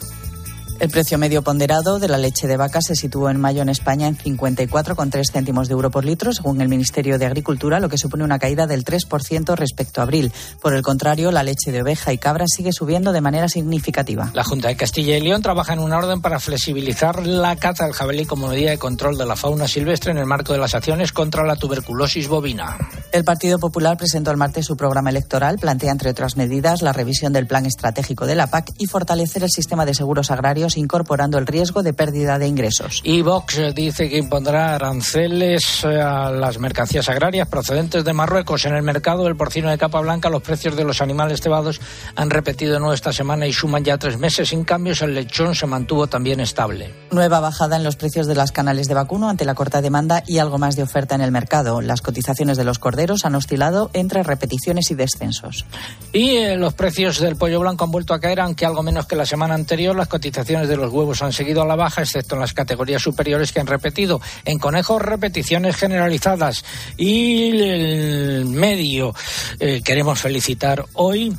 El 0.80 0.90
precio 0.90 1.18
medio 1.18 1.42
ponderado 1.42 2.00
de 2.00 2.08
la 2.08 2.18
leche 2.18 2.48
de 2.48 2.56
vaca 2.56 2.80
se 2.82 2.96
situó 2.96 3.30
en 3.30 3.38
mayo 3.38 3.62
en 3.62 3.68
España 3.68 4.08
en 4.08 4.18
54,3 4.18 5.30
céntimos 5.30 5.68
de 5.68 5.74
euro 5.74 5.92
por 5.92 6.06
litro, 6.06 6.32
según 6.32 6.62
el 6.62 6.70
Ministerio 6.70 7.20
de 7.20 7.26
Agricultura, 7.26 7.82
lo 7.82 7.90
que 7.90 7.98
supone 7.98 8.24
una 8.24 8.40
caída 8.40 8.66
del 8.66 8.86
3% 8.86 9.58
respecto 9.58 10.00
a 10.00 10.06
abril. 10.06 10.32
Por 10.62 10.74
el 10.74 10.82
contrario, 10.82 11.34
la 11.34 11.44
leche 11.44 11.74
de 11.74 11.82
oveja 11.82 12.14
y 12.14 12.18
cabra 12.18 12.46
sigue 12.48 12.72
subiendo 12.72 13.12
de 13.12 13.20
manera 13.20 13.50
significativa. 13.50 14.32
La 14.34 14.46
Junta 14.46 14.70
de 14.70 14.78
Castilla 14.78 15.18
y 15.18 15.22
León 15.22 15.42
trabaja 15.42 15.74
en 15.74 15.80
una 15.80 15.98
orden 15.98 16.22
para 16.22 16.40
flexibilizar 16.40 17.26
la 17.26 17.58
caza 17.58 17.84
del 17.84 17.94
jabalí 17.94 18.26
como 18.26 18.48
medida 18.48 18.72
de 18.72 18.78
control 18.78 19.18
de 19.18 19.26
la 19.26 19.36
fauna 19.36 19.68
silvestre 19.68 20.12
en 20.12 20.18
el 20.18 20.28
marco 20.28 20.54
de 20.54 20.60
las 20.60 20.76
acciones 20.76 21.12
contra 21.12 21.44
la 21.46 21.58
tuberculosis 21.58 22.30
bovina. 22.30 22.78
El 23.12 23.26
Partido 23.26 23.60
Popular 23.60 23.98
presentó 23.98 24.32
el 24.32 24.38
martes 24.38 24.68
su 24.68 24.78
programa 24.78 25.10
electoral, 25.10 25.58
plantea 25.60 25.92
entre 25.92 26.12
otras 26.12 26.38
medidas 26.38 26.82
la 26.82 26.94
revisión 26.94 27.34
del 27.34 27.48
plan 27.48 27.66
estratégico 27.66 28.26
de 28.26 28.36
la 28.36 28.48
PAC 28.48 28.72
y 28.78 28.86
fortalecer 28.86 29.44
el 29.44 29.50
sistema 29.50 29.86
de 29.86 29.94
seguros 29.94 30.32
agrarios 30.32 30.69
incorporando 30.78 31.38
el 31.38 31.48
riesgo 31.48 31.84
de 31.84 31.94
pérdida 31.94 32.40
de 32.40 32.48
ingresos. 32.48 33.02
Y 33.04 33.22
Vox 33.22 33.60
dice 33.76 34.10
que 34.10 34.18
impondrá 34.18 34.76
aranceles 34.76 35.84
a 35.86 36.32
las 36.32 36.60
mercancías 36.60 37.10
agrarias 37.10 37.48
procedentes 37.48 38.04
de 38.04 38.14
Marruecos. 38.14 38.66
En 38.66 38.76
el 38.76 38.84
mercado 38.84 39.24
del 39.24 39.36
porcino 39.36 39.70
de 39.70 39.78
capa 39.78 40.02
blanca 40.02 40.30
los 40.30 40.42
precios 40.42 40.76
de 40.76 40.84
los 40.84 41.02
animales 41.02 41.42
cebados 41.42 41.82
han 42.16 42.30
repetido 42.30 42.80
nuevo 42.80 42.94
esta 42.94 43.14
semana 43.14 43.48
y 43.48 43.54
suman 43.54 43.84
ya 43.84 43.98
tres 43.98 44.18
meses. 44.18 44.50
Sin 44.50 44.64
cambios, 44.64 45.02
el 45.02 45.14
lechón 45.14 45.56
se 45.56 45.68
mantuvo 45.68 46.08
también 46.08 46.40
estable. 46.40 46.94
Nueva 47.12 47.40
bajada 47.40 47.76
en 47.76 47.84
los 47.84 47.96
precios 47.96 48.28
de 48.28 48.36
las 48.36 48.52
canales 48.52 48.88
de 48.88 48.94
vacuno 48.94 49.30
ante 49.30 49.46
la 49.46 49.56
corta 49.56 49.82
demanda 49.82 50.24
y 50.28 50.40
algo 50.40 50.58
más 50.58 50.76
de 50.76 50.84
oferta 50.84 51.16
en 51.16 51.22
el 51.22 51.32
mercado. 51.32 51.82
Las 51.82 52.02
cotizaciones 52.02 52.58
de 52.58 52.64
los 52.64 52.80
corderos 52.80 53.26
han 53.26 53.36
oscilado 53.36 53.90
entre 53.94 54.24
repeticiones 54.24 54.92
y 54.92 54.96
descensos. 54.96 55.66
Y 56.14 56.38
eh, 56.38 56.58
los 56.58 56.74
precios 56.74 57.20
del 57.20 57.36
pollo 57.36 57.60
blanco 57.60 57.86
han 57.86 57.92
vuelto 57.92 58.14
a 58.14 58.20
caer, 58.20 58.40
aunque 58.40 58.66
algo 58.66 58.84
menos 58.84 59.06
que 59.06 59.16
la 59.16 59.26
semana 59.26 59.56
anterior. 59.56 59.96
Las 59.96 60.08
cotizaciones 60.08 60.59
de 60.68 60.78
los 60.78 60.92
huevos 60.92 61.22
han 61.22 61.34
seguido 61.34 61.62
a 61.62 61.66
la 61.66 61.76
baja, 61.76 62.02
excepto 62.02 62.36
en 62.36 62.42
las 62.42 62.54
categorías 62.54 63.02
superiores 63.02 63.52
que 63.52 63.60
han 63.60 63.68
repetido. 63.68 64.22
En 64.46 64.60
conejos, 64.60 65.02
repeticiones 65.02 65.76
generalizadas. 65.76 66.66
Y 66.98 67.60
el 67.62 68.46
medio, 68.46 69.14
eh, 69.60 69.82
queremos 69.84 70.20
felicitar 70.20 70.86
hoy 70.94 71.36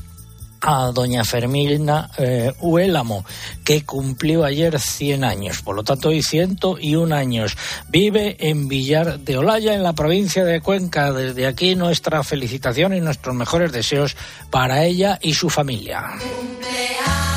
a 0.61 0.91
doña 0.93 1.25
Fermina 1.25 2.11
eh, 2.19 2.53
Huélamo, 2.61 3.25
que 3.65 3.85
cumplió 3.85 4.45
ayer 4.45 4.79
100 4.79 5.25
años, 5.25 5.63
por 5.63 5.75
lo 5.75 5.85
tanto 5.85 6.09
hoy 6.09 6.23
101 6.23 7.15
años. 7.15 7.57
Vive 7.89 8.37
en 8.39 8.69
Villar 8.69 9.21
de 9.21 9.39
Olaya, 9.39 9.75
en 9.75 9.83
la 9.83 9.95
provincia 9.95 10.45
de 10.45 10.61
Cuenca. 10.61 11.13
Desde 11.13 11.47
aquí 11.47 11.75
nuestra 11.75 12.23
felicitación 12.23 12.95
y 12.95 13.01
nuestros 13.01 13.35
mejores 13.35 13.73
deseos 13.73 14.17
para 14.51 14.85
ella 14.85 15.19
y 15.21 15.35
su 15.35 15.49
familia. 15.49 16.05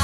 Y 0.00 0.03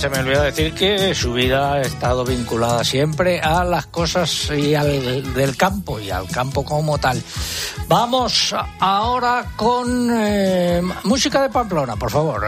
se 0.00 0.08
me 0.08 0.20
olvidó 0.20 0.42
decir 0.44 0.72
que 0.72 1.14
su 1.14 1.34
vida 1.34 1.74
ha 1.74 1.82
estado 1.82 2.24
vinculada 2.24 2.82
siempre 2.84 3.38
a 3.38 3.64
las 3.64 3.84
cosas 3.84 4.50
y 4.50 4.74
al 4.74 5.34
del 5.34 5.58
campo 5.58 6.00
y 6.00 6.10
al 6.10 6.26
campo 6.26 6.64
como 6.64 6.96
tal. 6.96 7.22
Vamos 7.86 8.54
ahora 8.78 9.44
con 9.56 10.08
eh, 10.10 10.80
música 11.04 11.42
de 11.42 11.50
Pamplona, 11.50 11.96
por 11.96 12.10
favor. 12.10 12.42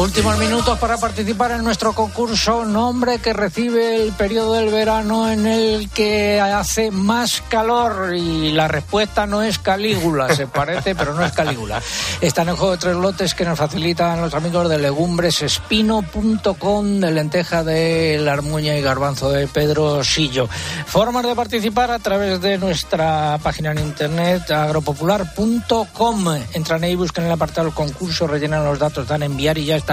Últimos 0.00 0.38
minutos 0.38 0.78
para 0.78 0.96
participar 0.96 1.50
en 1.50 1.62
nuestro 1.62 1.92
concurso 1.92 2.64
Nombre 2.64 3.18
que 3.18 3.34
recibe 3.34 4.02
el 4.02 4.12
periodo 4.12 4.54
del 4.54 4.70
verano 4.70 5.30
en 5.30 5.46
el 5.46 5.90
que 5.90 6.40
hace 6.40 6.90
más 6.90 7.42
calor 7.50 8.16
y 8.16 8.50
la 8.52 8.66
respuesta 8.66 9.26
no 9.26 9.42
es 9.42 9.58
Calígula, 9.58 10.34
se 10.34 10.46
parece 10.46 10.94
pero 10.94 11.12
no 11.12 11.22
es 11.22 11.32
Calígula. 11.32 11.82
Están 12.22 12.48
en 12.48 12.56
juego 12.56 12.78
tres 12.78 12.96
lotes 12.96 13.34
que 13.34 13.44
nos 13.44 13.58
facilitan 13.58 14.22
los 14.22 14.32
amigos 14.32 14.70
de 14.70 14.78
legumbresespino.com 14.78 17.00
de 17.00 17.10
lenteja 17.10 17.62
de 17.62 18.18
la 18.22 18.32
armuña 18.32 18.78
y 18.78 18.80
garbanzo 18.80 19.30
de 19.30 19.48
Pedro 19.48 20.02
Sillo. 20.02 20.48
Formas 20.86 21.26
de 21.26 21.34
participar 21.34 21.90
a 21.90 21.98
través 21.98 22.40
de 22.40 22.56
nuestra 22.56 23.38
página 23.42 23.72
en 23.72 23.80
internet 23.80 24.50
agropopular.com. 24.50 26.26
Entran 26.54 26.84
ahí, 26.84 26.96
buscan 26.96 27.26
el 27.26 27.32
apartado 27.32 27.66
del 27.66 27.74
concurso, 27.74 28.26
rellenan 28.26 28.64
los 28.64 28.78
datos, 28.78 29.06
dan 29.06 29.24
enviar 29.24 29.58
y 29.58 29.66
ya 29.66 29.76
está 29.76 29.89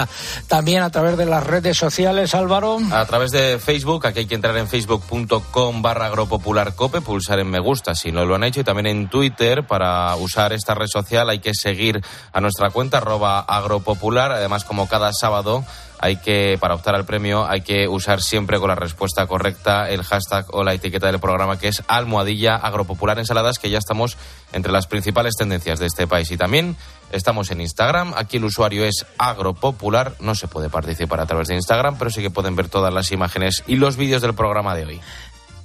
también 0.47 0.83
a 0.83 0.89
través 0.89 1.17
de 1.17 1.25
las 1.25 1.45
redes 1.45 1.77
sociales, 1.77 2.35
Álvaro. 2.35 2.77
A 2.91 3.05
través 3.05 3.31
de 3.31 3.59
Facebook, 3.59 4.05
aquí 4.05 4.19
hay 4.19 4.25
que 4.25 4.35
entrar 4.35 4.55
en 4.57 4.67
facebook.com 4.67 5.81
barra 5.81 6.07
agropopularcope, 6.07 7.01
pulsar 7.01 7.39
en 7.39 7.49
me 7.49 7.59
gusta 7.59 7.95
si 7.95 8.11
no 8.11 8.25
lo 8.25 8.35
han 8.35 8.43
hecho, 8.43 8.61
y 8.61 8.63
también 8.63 8.87
en 8.87 9.09
Twitter, 9.09 9.65
para 9.65 10.15
usar 10.15 10.53
esta 10.53 10.75
red 10.75 10.87
social 10.87 11.29
hay 11.29 11.39
que 11.39 11.51
seguir 11.53 12.01
a 12.33 12.41
nuestra 12.41 12.69
cuenta 12.69 12.97
arroba 12.97 13.39
agropopular, 13.39 14.31
además 14.31 14.63
como 14.63 14.87
cada 14.87 15.11
sábado 15.13 15.63
hay 15.99 16.17
que, 16.17 16.57
para 16.59 16.75
optar 16.75 16.95
al 16.95 17.05
premio, 17.05 17.47
hay 17.47 17.61
que 17.61 17.87
usar 17.87 18.21
siempre 18.21 18.59
con 18.59 18.69
la 18.69 18.75
respuesta 18.75 19.25
correcta 19.25 19.89
el 19.89 20.03
hashtag 20.03 20.45
o 20.51 20.63
la 20.63 20.73
etiqueta 20.73 21.07
del 21.07 21.19
programa 21.19 21.57
que 21.57 21.69
es 21.69 21.81
almohadilla 21.87 22.55
agropopular 22.55 23.17
ensaladas, 23.17 23.57
que 23.59 23.69
ya 23.69 23.79
estamos 23.79 24.17
entre 24.53 24.71
las 24.71 24.87
principales 24.87 25.35
tendencias 25.35 25.79
de 25.79 25.87
este 25.87 26.07
país. 26.07 26.29
Y 26.31 26.37
también 26.37 26.77
estamos 27.12 27.51
en 27.51 27.62
Instagram, 27.62 28.14
aquí 28.16 28.38
el 28.38 28.45
usuario 28.45 28.86
es 28.86 29.05
agropopular, 29.18 30.16
no 30.20 30.36
se 30.36 30.47
puede 30.47 30.70
participar 30.70 31.20
a 31.20 31.26
través 31.26 31.47
de 31.47 31.55
Instagram, 31.55 31.97
pero 31.97 32.10
sí 32.10 32.22
que 32.22 32.30
pueden 32.30 32.55
ver 32.55 32.70
todas 32.70 32.93
las 32.93 33.12
imágenes 33.12 33.64
y 33.68 33.76
los 33.76 33.97
vídeos 33.97 34.22
del 34.22 34.34
programa 34.34 34.76
de 34.76 34.86
hoy. 34.86 35.01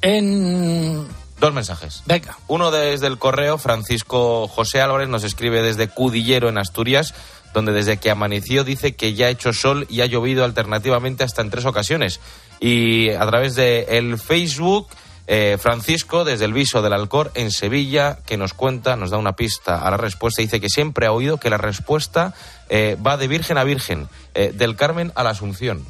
En 0.03 1.07
Dos 1.43 1.53
mensajes. 1.53 2.05
Venga. 2.07 2.38
Uno 2.47 2.70
desde 2.70 3.09
el 3.09 3.18
correo, 3.18 3.59
Francisco 3.59 4.47
José 4.47 4.80
Álvarez 4.80 5.09
nos 5.09 5.24
escribe 5.24 5.61
desde 5.61 5.88
Cudillero, 5.88 6.49
en 6.49 6.57
Asturias, 6.57 7.14
donde 7.53 7.72
desde 7.72 7.97
que 7.97 8.12
amaneció 8.12 8.62
dice 8.62 8.95
que 8.95 9.14
ya 9.14 9.26
ha 9.26 9.30
hecho 9.30 9.53
sol 9.53 9.88
y 9.90 10.03
ha 10.03 10.07
llovido 10.07 10.45
alternativamente 10.45 11.24
hasta 11.24 11.43
en 11.43 11.51
tres 11.51 11.64
ocasiones. 11.64 12.20
Y 12.61 13.11
a 13.11 13.26
través 13.26 13.57
de 13.57 13.86
el 13.99 14.18
Facebook, 14.18 14.86
eh, 15.26 15.56
Francisco, 15.60 16.24
desde 16.24 16.44
el 16.44 16.52
Viso 16.52 16.82
del 16.82 16.92
Alcor, 16.92 17.30
en 17.34 17.50
Sevilla, 17.50 18.18
que 18.26 18.36
nos 18.36 18.54
cuenta, 18.54 18.96
nos 18.96 19.10
da 19.10 19.18
una 19.18 19.34
pista 19.34 19.86
a 19.86 19.90
la 19.90 19.96
respuesta, 19.96 20.42
dice 20.42 20.60
que 20.60 20.68
siempre 20.68 21.06
ha 21.06 21.12
oído 21.12 21.38
que 21.38 21.50
la 21.50 21.58
respuesta 21.58 22.34
eh, 22.68 22.96
va 23.04 23.16
de 23.16 23.28
virgen 23.28 23.58
a 23.58 23.64
virgen, 23.64 24.08
eh, 24.34 24.52
del 24.54 24.76
Carmen 24.76 25.12
a 25.14 25.22
la 25.22 25.30
Asunción. 25.30 25.84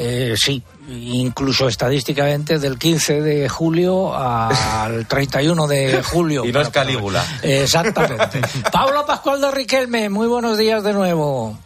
Eh, 0.00 0.36
sí, 0.36 0.62
incluso 0.88 1.66
estadísticamente 1.66 2.60
del 2.60 2.78
15 2.78 3.20
de 3.20 3.48
julio 3.48 4.14
al 4.16 5.06
31 5.08 5.66
de 5.66 6.02
julio. 6.04 6.44
Y 6.44 6.52
no 6.52 6.60
es 6.60 6.68
Calígula. 6.68 7.24
Exactamente. 7.42 8.40
Pablo 8.72 9.04
Pascual 9.04 9.40
de 9.40 9.50
Riquelme, 9.50 10.08
muy 10.08 10.28
buenos 10.28 10.56
días 10.56 10.84
de 10.84 10.92
nuevo. 10.92 11.58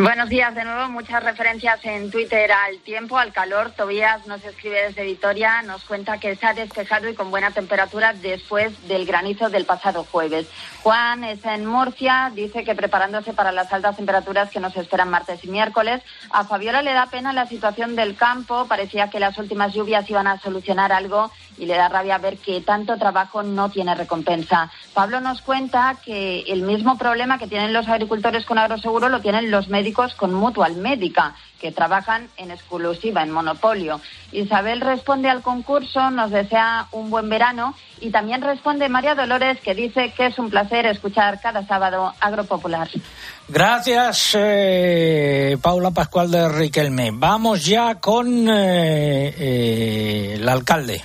Buenos 0.00 0.28
días 0.28 0.54
de 0.54 0.64
nuevo. 0.64 0.88
Muchas 0.90 1.24
referencias 1.24 1.84
en 1.84 2.12
Twitter 2.12 2.52
al 2.52 2.78
tiempo, 2.78 3.18
al 3.18 3.32
calor. 3.32 3.72
Tobías 3.72 4.24
nos 4.28 4.44
escribe 4.44 4.80
desde 4.84 5.02
Vitoria, 5.02 5.60
nos 5.62 5.82
cuenta 5.82 6.18
que 6.18 6.36
se 6.36 6.46
ha 6.46 6.54
despejado 6.54 7.08
y 7.08 7.14
con 7.14 7.32
buena 7.32 7.50
temperatura 7.50 8.12
después 8.12 8.86
del 8.86 9.06
granizo 9.06 9.50
del 9.50 9.64
pasado 9.64 10.04
jueves. 10.04 10.46
Juan 10.84 11.24
está 11.24 11.56
en 11.56 11.66
Murcia, 11.66 12.30
dice 12.32 12.62
que 12.62 12.76
preparándose 12.76 13.32
para 13.32 13.50
las 13.50 13.72
altas 13.72 13.96
temperaturas 13.96 14.50
que 14.50 14.60
nos 14.60 14.76
esperan 14.76 15.10
martes 15.10 15.42
y 15.42 15.48
miércoles. 15.48 16.00
A 16.30 16.44
Fabiola 16.44 16.82
le 16.82 16.92
da 16.92 17.06
pena 17.06 17.32
la 17.32 17.48
situación 17.48 17.96
del 17.96 18.14
campo. 18.14 18.66
Parecía 18.68 19.10
que 19.10 19.18
las 19.18 19.36
últimas 19.36 19.74
lluvias 19.74 20.08
iban 20.08 20.28
a 20.28 20.38
solucionar 20.38 20.92
algo 20.92 21.32
y 21.58 21.66
le 21.66 21.76
da 21.76 21.88
rabia 21.88 22.18
ver 22.18 22.38
que 22.38 22.60
tanto 22.60 22.96
trabajo 22.96 23.42
no 23.42 23.70
tiene 23.70 23.94
recompensa. 23.94 24.70
Pablo 24.94 25.20
nos 25.20 25.42
cuenta 25.42 25.96
que 26.04 26.40
el 26.48 26.62
mismo 26.62 26.96
problema 26.98 27.38
que 27.38 27.46
tienen 27.46 27.72
los 27.72 27.88
agricultores 27.88 28.44
con 28.44 28.58
agroseguro 28.58 29.08
lo 29.08 29.20
tienen 29.20 29.50
los 29.50 29.68
médicos 29.68 30.14
con 30.14 30.32
Mutual 30.32 30.76
Médica, 30.76 31.34
que 31.60 31.72
trabajan 31.72 32.28
en 32.36 32.50
exclusiva, 32.50 33.22
en 33.22 33.30
monopolio. 33.30 34.00
Isabel 34.32 34.80
responde 34.80 35.28
al 35.28 35.42
concurso, 35.42 36.10
nos 36.10 36.30
desea 36.30 36.86
un 36.92 37.10
buen 37.10 37.28
verano 37.28 37.74
y 38.00 38.10
también 38.10 38.42
responde 38.42 38.88
María 38.88 39.14
Dolores, 39.14 39.58
que 39.60 39.74
dice 39.74 40.12
que 40.16 40.26
es 40.26 40.38
un 40.38 40.50
placer 40.50 40.86
escuchar 40.86 41.40
cada 41.40 41.66
sábado 41.66 42.14
Agropopular. 42.20 42.88
Gracias, 43.48 44.36
eh, 44.38 45.56
Paula 45.60 45.90
Pascual 45.90 46.30
de 46.30 46.48
Riquelme. 46.48 47.10
Vamos 47.12 47.64
ya 47.64 47.96
con 47.96 48.48
eh, 48.48 49.34
eh, 49.36 50.34
el 50.36 50.48
alcalde. 50.48 51.02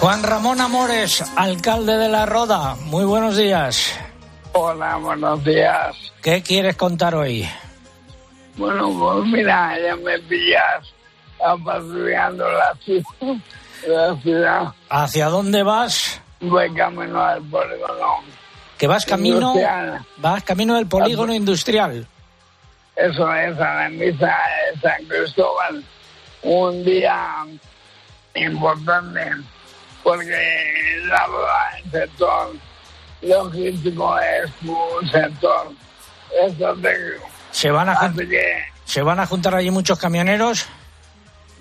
Juan 0.00 0.22
Ramón 0.22 0.60
Amores, 0.60 1.24
alcalde 1.36 1.96
de 1.96 2.08
La 2.08 2.26
Roda, 2.26 2.76
muy 2.84 3.04
buenos 3.04 3.36
días. 3.36 3.98
Hola, 4.52 4.96
buenos 4.96 5.42
días. 5.42 5.96
¿Qué 6.22 6.42
quieres 6.42 6.76
contar 6.76 7.14
hoy? 7.14 7.48
Bueno, 8.56 8.90
pues 8.98 9.26
mira, 9.26 9.74
ya 9.80 9.96
me 9.96 10.18
pillas 10.20 10.92
patrullando 11.64 12.46
la 12.50 12.74
ciudad, 12.84 13.36
la 13.86 14.16
ciudad. 14.20 14.74
¿Hacia 14.90 15.26
dónde 15.26 15.62
vas? 15.62 16.20
Voy 16.40 16.72
camino 16.74 17.22
al 17.22 17.42
polígono. 17.42 18.22
¿Que 18.76 18.86
vas 18.86 19.06
camino? 19.06 19.54
Industrial. 19.54 20.06
Vas 20.18 20.44
camino 20.44 20.74
del 20.74 20.86
polígono 20.86 21.34
industrial. 21.34 22.06
Eso 22.94 23.34
es 23.34 23.58
a 23.58 23.74
la 23.74 23.88
misa 23.88 24.26
de 24.26 24.80
San 24.80 25.04
Cristóbal. 25.06 25.82
Un 26.42 26.84
día 26.84 27.46
importante 28.34 29.30
porque 30.06 31.00
la 31.06 31.26
verdad, 31.26 31.78
el 31.84 31.90
sector 31.90 32.54
logístico 33.22 34.18
es 34.20 34.50
un 34.64 35.10
sector 35.10 35.72
estratégico. 36.46 37.28
¿Se 37.50 37.70
van 37.70 37.88
a, 37.88 38.12
que 38.14 38.64
¿Se 38.84 39.02
van 39.02 39.18
a 39.18 39.26
juntar 39.26 39.54
allí 39.56 39.70
muchos 39.70 39.98
camioneros? 39.98 40.66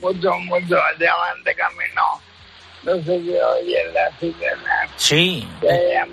muchos, 0.01 0.37
muchos 0.45 0.79
ya 0.99 1.15
van 1.15 1.43
de 1.43 1.55
camino. 1.55 2.01
No 2.83 2.93
sé 2.97 3.19
si 3.19 3.31
oyen 3.31 3.93
la 3.95 4.19
sirena. 4.19 4.87
Sí. 4.97 5.47
ya, 5.63 6.05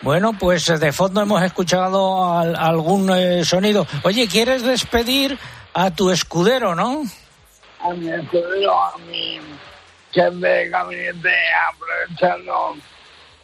Bueno, 0.00 0.32
pues 0.38 0.64
de 0.64 0.90
fondo 0.92 1.20
hemos 1.20 1.42
escuchado 1.42 2.32
al- 2.38 2.56
algún 2.56 3.10
eh, 3.10 3.44
sonido. 3.44 3.86
Oye, 4.04 4.26
¿quieres 4.26 4.62
despedir 4.62 5.38
a 5.74 5.90
tu 5.90 6.10
escudero, 6.10 6.74
no? 6.74 7.02
a 7.84 7.90
mi 7.94 8.08
escudero, 8.10 8.72
a 8.80 8.96
mi 9.10 9.38
jefe 10.12 10.36
de 10.36 10.68
gabinete, 10.68 11.34
aprovechando 11.68 12.76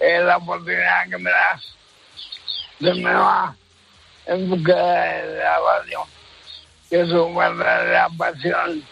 eh, 0.01 0.21
la 0.21 0.37
oportunidad 0.37 1.09
que 1.09 1.19
me 1.19 1.31
das. 1.31 1.75
De 2.79 2.95
me 2.95 3.12
va 3.12 3.57
en 4.27 4.49
busca 4.51 4.75
de 4.75 5.37
la 5.39 5.59
radio, 5.59 6.07
que 6.89 7.01
es 7.01 7.11
una 7.11 7.49
verdadera 7.49 8.09
pasión 8.16 8.85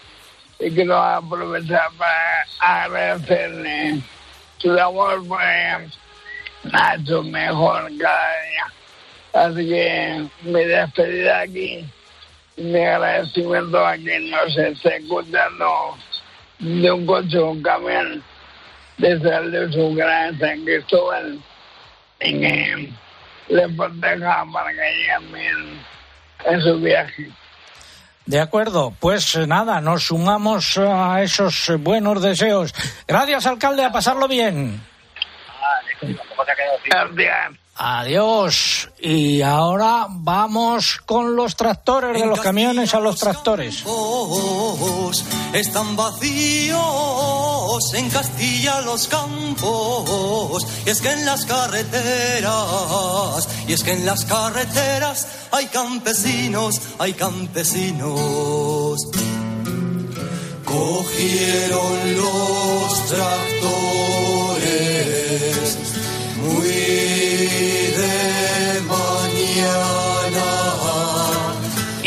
y 0.59 0.71
quiero 0.71 0.97
aprovechar 0.97 1.91
para 1.99 2.47
agradecerle 2.61 4.01
su 4.59 4.73
labor, 4.73 5.27
pues 5.29 5.99
ha 6.73 6.95
hecho 6.95 7.23
mejor 7.23 7.91
cada 7.99 8.43
día. 8.43 8.73
Así 9.35 9.69
que 9.69 10.27
mi 10.43 10.65
despedida 10.65 11.41
aquí. 11.41 11.87
Mi 12.57 12.83
agradecimiento 12.83 13.87
a 13.87 13.97
quien 13.97 14.31
nos 14.31 14.57
esté 14.57 14.97
escuchando 14.97 15.99
de 16.59 16.91
un 16.91 17.07
coche 17.07 17.39
o 17.39 17.51
un 17.51 17.63
camión 17.63 18.23
desde 18.99 19.51
de 19.51 19.73
su 19.73 19.95
gran 19.95 20.39
San 20.39 20.65
Cristóbal 20.65 21.39
y 22.21 22.41
que 22.41 22.93
le 23.49 23.69
proteja 23.71 24.45
para 24.53 24.71
que 24.71 24.77
lleguen 24.77 25.33
bien 25.33 25.81
en 26.45 26.61
su 26.63 26.79
viaje. 26.81 27.31
De 28.25 28.41
acuerdo, 28.41 28.93
pues 28.99 29.37
nada, 29.47 29.81
nos 29.81 30.05
sumamos 30.05 30.79
a 30.79 31.23
esos 31.23 31.71
buenos 31.79 32.21
deseos. 32.21 32.75
Gracias, 33.07 33.47
alcalde, 33.47 33.85
a 33.85 33.93
pasarlo 33.93 34.27
bien. 34.27 34.81
Gracias. 36.91 37.66
Adiós. 37.79 38.89
Y 38.99 39.43
ahora 39.43 40.07
vamos 40.09 41.03
con 41.05 41.37
los 41.37 41.57
tractores, 41.57 42.19
de 42.19 42.27
los 42.27 42.41
camiones 42.41 42.95
a 42.95 43.01
los 43.01 43.19
tractores. 43.19 43.85
campos 43.85 45.25
están 45.53 45.95
vacíos 45.95 47.95
en 47.95 48.09
Castilla 48.09 48.81
los 48.81 49.07
campos 49.09 50.67
y 50.87 50.91
es 50.91 51.01
que 51.01 51.13
en 51.13 51.27
las 51.27 51.45
carreteras 51.45 53.49
y 53.69 53.75
es 53.75 53.85
que 53.85 53.93
en 53.93 54.07
las 54.07 54.25
carreteras 54.25 55.27
hay 55.51 55.67
campesinos 55.67 56.81
hay 56.99 57.13
campesinos 57.13 59.07
cogieron 60.65 62.17
los 62.17 63.07
tractores 63.07 63.56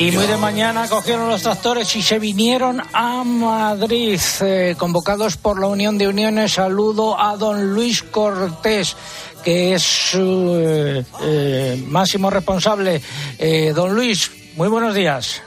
Y 0.10 0.12
muy 0.12 0.26
de 0.26 0.38
mañana 0.38 0.88
cogieron 0.88 1.30
los 1.30 1.44
tractores 1.44 1.96
y 1.96 2.02
se 2.02 2.18
vinieron 2.18 2.82
a 2.94 3.24
Madrid, 3.24 4.20
eh, 4.42 4.74
convocados 4.76 5.38
por 5.38 5.60
la 5.60 5.68
Unión 5.68 6.00
de 6.00 6.08
Uniones. 6.08 6.54
Saludo 6.54 7.20
a 7.20 7.38
don 7.38 7.76
Luis 7.76 8.02
Cortés, 8.02 8.98
que 9.44 9.76
es 9.76 9.84
su 9.84 10.56
eh, 10.58 11.06
eh, 11.22 11.84
máximo 11.88 12.32
responsable. 12.32 13.00
Eh, 13.38 13.72
don 13.76 13.94
Luis, 13.94 14.32
muy 14.56 14.68
buenos 14.68 14.96
días. 14.96 15.44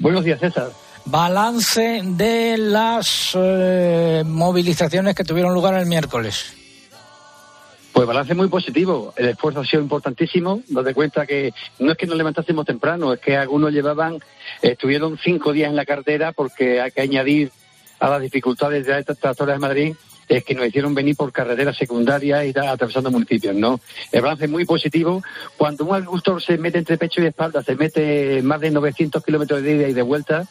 Buenos 0.00 0.24
días, 0.24 0.40
César. 0.40 0.72
Balance 1.04 2.00
de 2.02 2.58
las 2.58 3.30
eh, 3.34 4.24
movilizaciones 4.26 5.14
que 5.14 5.22
tuvieron 5.22 5.54
lugar 5.54 5.74
el 5.74 5.86
miércoles. 5.86 6.52
Pues 7.92 8.06
balance 8.06 8.34
muy 8.34 8.48
positivo. 8.48 9.12
El 9.16 9.28
esfuerzo 9.28 9.60
ha 9.60 9.66
sido 9.66 9.82
importantísimo. 9.82 10.62
Nos 10.68 10.84
de 10.84 10.94
cuenta 10.94 11.26
que 11.26 11.52
no 11.78 11.92
es 11.92 11.98
que 11.98 12.06
nos 12.06 12.16
levantásemos 12.16 12.64
temprano, 12.64 13.12
es 13.12 13.20
que 13.20 13.36
algunos 13.36 13.72
llevaban, 13.72 14.18
estuvieron 14.62 15.18
cinco 15.22 15.52
días 15.52 15.68
en 15.68 15.76
la 15.76 15.84
carretera 15.84 16.32
porque 16.32 16.80
hay 16.80 16.90
que 16.90 17.02
añadir 17.02 17.50
a 18.00 18.08
las 18.08 18.22
dificultades 18.22 18.86
de 18.86 18.98
estas 18.98 19.18
tractoras 19.18 19.56
de 19.56 19.60
Madrid 19.60 19.94
es 20.28 20.44
que 20.44 20.54
nos 20.54 20.66
hicieron 20.66 20.94
venir 20.94 21.16
por 21.16 21.32
carreteras 21.32 21.76
secundarias 21.76 22.46
y 22.46 22.58
atravesando 22.58 23.10
municipios, 23.10 23.54
¿no? 23.54 23.80
El 24.10 24.22
balance 24.22 24.44
es 24.44 24.50
muy 24.50 24.64
positivo. 24.64 25.22
Cuando 25.56 25.84
un 25.84 25.94
agricultor 25.94 26.42
se 26.42 26.58
mete 26.58 26.78
entre 26.78 26.98
pecho 26.98 27.22
y 27.22 27.26
espalda, 27.26 27.62
se 27.62 27.76
mete 27.76 28.42
más 28.42 28.60
de 28.60 28.70
900 28.70 29.22
kilómetros 29.22 29.62
de 29.62 29.76
ida 29.76 29.88
y 29.88 29.92
de 29.92 30.02
vuelta, 30.02 30.46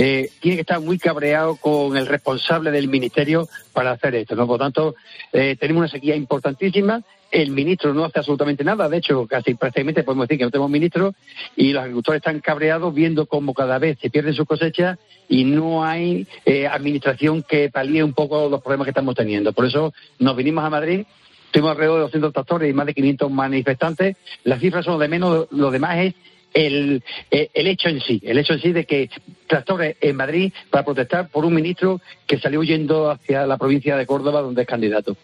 eh, 0.00 0.30
tiene 0.40 0.56
que 0.56 0.60
estar 0.60 0.80
muy 0.80 0.96
cabreado 0.96 1.56
con 1.56 1.96
el 1.96 2.06
responsable 2.06 2.70
del 2.70 2.86
ministerio 2.86 3.48
para 3.72 3.90
hacer 3.90 4.14
esto. 4.14 4.46
Por 4.46 4.60
tanto, 4.60 4.94
eh, 5.32 5.56
tenemos 5.58 5.80
una 5.80 5.88
sequía 5.88 6.14
importantísima. 6.14 7.02
El 7.32 7.50
ministro 7.50 7.92
no 7.92 8.04
hace 8.04 8.20
absolutamente 8.20 8.62
nada, 8.62 8.88
de 8.88 8.98
hecho, 8.98 9.26
casi 9.26 9.54
prácticamente 9.54 10.04
podemos 10.04 10.28
decir 10.28 10.38
que 10.38 10.44
no 10.44 10.52
tenemos 10.52 10.70
ministro, 10.70 11.14
y 11.56 11.72
los 11.72 11.82
agricultores 11.82 12.20
están 12.20 12.38
cabreados 12.38 12.94
viendo 12.94 13.26
cómo 13.26 13.52
cada 13.54 13.80
vez 13.80 13.98
se 14.00 14.08
pierden 14.08 14.34
sus 14.34 14.46
cosechas 14.46 15.00
y 15.28 15.42
no 15.42 15.84
hay 15.84 16.28
eh, 16.46 16.68
administración 16.68 17.42
que 17.42 17.68
palíe 17.68 18.04
un 18.04 18.12
poco 18.12 18.48
los 18.48 18.62
problemas 18.62 18.84
que 18.84 18.92
estamos 18.92 19.16
teniendo. 19.16 19.52
Por 19.52 19.66
eso 19.66 19.92
nos 20.20 20.36
vinimos 20.36 20.64
a 20.64 20.70
Madrid. 20.70 21.06
Tuvimos 21.50 21.72
alrededor 21.72 21.96
de 21.96 22.02
200 22.02 22.32
tractores 22.32 22.70
y 22.70 22.72
más 22.72 22.86
de 22.86 22.94
500 22.94 23.32
manifestantes. 23.32 24.16
Las 24.44 24.60
cifras 24.60 24.84
son 24.84 25.00
de 25.00 25.08
menos, 25.08 25.48
lo 25.50 25.72
demás 25.72 25.98
es 25.98 26.14
el, 26.52 27.02
eh, 27.30 27.50
el 27.54 27.66
hecho 27.66 27.88
en 27.88 28.00
sí, 28.00 28.20
el 28.24 28.38
hecho 28.38 28.54
en 28.54 28.60
sí 28.60 28.72
de 28.72 28.84
que 28.84 29.10
tractores 29.46 29.96
en 30.00 30.16
Madrid 30.16 30.52
para 30.70 30.84
protestar 30.84 31.28
por 31.28 31.44
un 31.44 31.54
ministro 31.54 32.00
que 32.26 32.38
salió 32.38 32.60
huyendo 32.60 33.10
hacia 33.10 33.46
la 33.46 33.56
provincia 33.56 33.96
de 33.96 34.06
Córdoba 34.06 34.40
donde 34.40 34.62
es 34.62 34.68
candidato. 34.68 35.16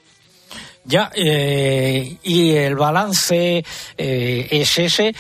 Ya, 0.87 1.11
eh, 1.15 2.19
y 2.23 2.51
el 2.51 2.75
balance 2.75 3.65
eh, 3.97 4.49
es 4.51 4.79
ese. 4.79 5.15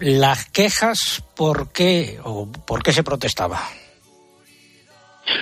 Las 0.00 0.50
quejas, 0.50 1.24
¿por 1.34 1.72
qué, 1.72 2.18
o 2.24 2.46
por 2.52 2.82
qué 2.82 2.92
se 2.92 3.02
protestaba? 3.02 3.62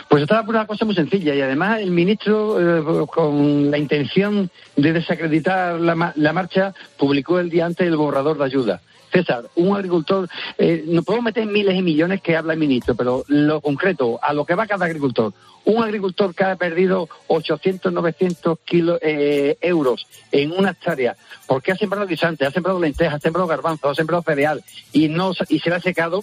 Pues 0.09 0.23
estaba 0.23 0.45
por 0.45 0.55
una 0.55 0.67
cosa 0.67 0.85
muy 0.85 0.95
sencilla 0.95 1.35
y 1.35 1.41
además 1.41 1.81
el 1.81 1.91
ministro, 1.91 2.59
eh, 2.81 3.07
con 3.07 3.71
la 3.71 3.79
intención 3.79 4.51
de 4.77 4.93
desacreditar 4.93 5.81
la, 5.81 6.13
la 6.15 6.33
marcha, 6.33 6.75
publicó 6.97 7.39
el 7.39 7.51
día 7.51 7.67
antes 7.67 7.87
el 7.87 7.97
borrador 7.97 8.39
de 8.39 8.45
ayuda. 8.45 8.81
César, 9.13 9.45
un 9.57 9.75
agricultor, 9.75 10.29
eh, 10.57 10.85
nos 10.87 11.05
podemos 11.05 11.25
meter 11.25 11.45
miles 11.45 11.75
y 11.75 11.83
millones 11.83 12.21
que 12.21 12.37
habla 12.37 12.53
el 12.53 12.61
ministro, 12.61 12.95
pero 12.95 13.25
lo 13.27 13.61
concreto, 13.61 14.21
a 14.23 14.33
lo 14.33 14.45
que 14.45 14.55
va 14.55 14.69
cada 14.69 14.87
agricultor. 14.87 15.33
Un 15.65 15.83
agricultor 15.83 16.35
que 16.35 16.45
ha 16.45 16.57
perdido 16.57 17.09
800, 17.27 17.93
900 17.93 18.59
kilos, 18.65 19.01
euros 19.03 20.07
en 20.31 20.53
una 20.53 20.71
hectárea 20.71 21.17
porque 21.51 21.73
ha 21.73 21.77
sembrado 21.77 22.07
guisante, 22.07 22.47
ha 22.47 22.53
sembrado 22.53 22.79
lentejas, 22.79 23.15
ha 23.15 23.19
sembrado 23.19 23.49
garbanzos, 23.49 23.91
ha 23.91 23.95
sembrado 23.97 24.23
cereal 24.23 24.63
y, 24.93 25.09
no, 25.09 25.33
y 25.49 25.59
se 25.59 25.69
le 25.69 25.75
ha 25.75 25.81
secado, 25.81 26.23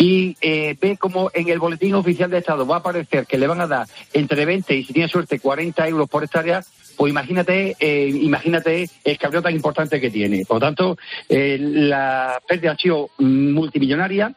y 0.00 0.34
eh, 0.40 0.76
ve 0.80 0.96
como 0.96 1.30
en 1.34 1.50
el 1.50 1.58
boletín 1.58 1.92
oficial 1.92 2.30
de 2.30 2.38
Estado 2.38 2.66
va 2.66 2.76
a 2.76 2.78
aparecer 2.78 3.26
que 3.26 3.36
le 3.36 3.46
van 3.46 3.60
a 3.60 3.66
dar 3.66 3.86
entre 4.14 4.46
20 4.46 4.74
y 4.74 4.84
si 4.84 4.94
tiene 4.94 5.10
suerte 5.10 5.38
40 5.38 5.86
euros 5.88 6.08
por 6.08 6.24
hectárea, 6.24 6.62
pues 6.96 7.10
imagínate, 7.10 7.76
eh, 7.78 8.08
imagínate 8.08 8.88
el 9.04 9.18
cabreo 9.18 9.42
tan 9.42 9.54
importante 9.54 10.00
que 10.00 10.10
tiene. 10.10 10.46
Por 10.46 10.56
lo 10.56 10.60
tanto, 10.60 10.98
eh, 11.28 11.58
las 11.60 12.40
pérdidas 12.48 12.72
han 12.72 12.78
sido 12.78 13.10
multimillonarias, 13.18 14.32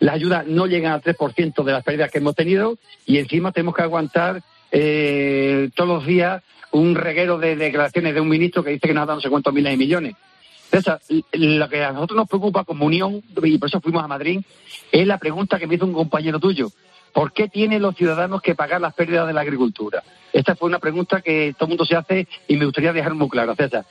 las 0.00 0.14
ayudas 0.14 0.46
no 0.46 0.66
llegan 0.66 0.92
al 0.92 1.02
3% 1.02 1.62
de 1.62 1.72
las 1.72 1.84
pérdidas 1.84 2.10
que 2.10 2.18
hemos 2.18 2.34
tenido 2.34 2.78
y 3.04 3.18
encima 3.18 3.52
tenemos 3.52 3.74
que 3.74 3.82
aguantar 3.82 4.42
eh, 4.70 5.68
todos 5.74 5.90
los 5.90 6.06
días 6.06 6.42
un 6.70 6.94
reguero 6.94 7.36
de 7.36 7.54
declaraciones 7.54 8.14
de 8.14 8.20
un 8.22 8.30
ministro 8.30 8.64
que 8.64 8.70
dice 8.70 8.88
que 8.88 8.94
nos 8.94 9.02
ha 9.02 9.06
dado 9.06 9.16
no 9.16 9.20
sé 9.20 9.28
cuántos 9.28 9.52
miles 9.52 9.72
de 9.72 9.76
millones. 9.76 10.14
César, 10.72 11.02
lo 11.32 11.68
que 11.68 11.84
a 11.84 11.92
nosotros 11.92 12.16
nos 12.16 12.28
preocupa 12.28 12.64
como 12.64 12.86
unión, 12.86 13.22
y 13.42 13.58
por 13.58 13.68
eso 13.68 13.82
fuimos 13.82 14.02
a 14.02 14.08
Madrid, 14.08 14.40
es 14.90 15.06
la 15.06 15.18
pregunta 15.18 15.58
que 15.58 15.66
me 15.66 15.74
hizo 15.74 15.84
un 15.84 15.92
compañero 15.92 16.40
tuyo. 16.40 16.70
¿Por 17.12 17.34
qué 17.34 17.46
tienen 17.46 17.82
los 17.82 17.94
ciudadanos 17.94 18.40
que 18.40 18.54
pagar 18.54 18.80
las 18.80 18.94
pérdidas 18.94 19.26
de 19.26 19.34
la 19.34 19.42
agricultura? 19.42 20.02
Esta 20.32 20.56
fue 20.56 20.70
una 20.70 20.78
pregunta 20.78 21.20
que 21.20 21.52
todo 21.58 21.66
el 21.66 21.68
mundo 21.72 21.84
se 21.84 21.94
hace 21.94 22.26
y 22.48 22.56
me 22.56 22.64
gustaría 22.64 22.94
dejar 22.94 23.12
muy 23.12 23.28
claro, 23.28 23.54
César. 23.54 23.84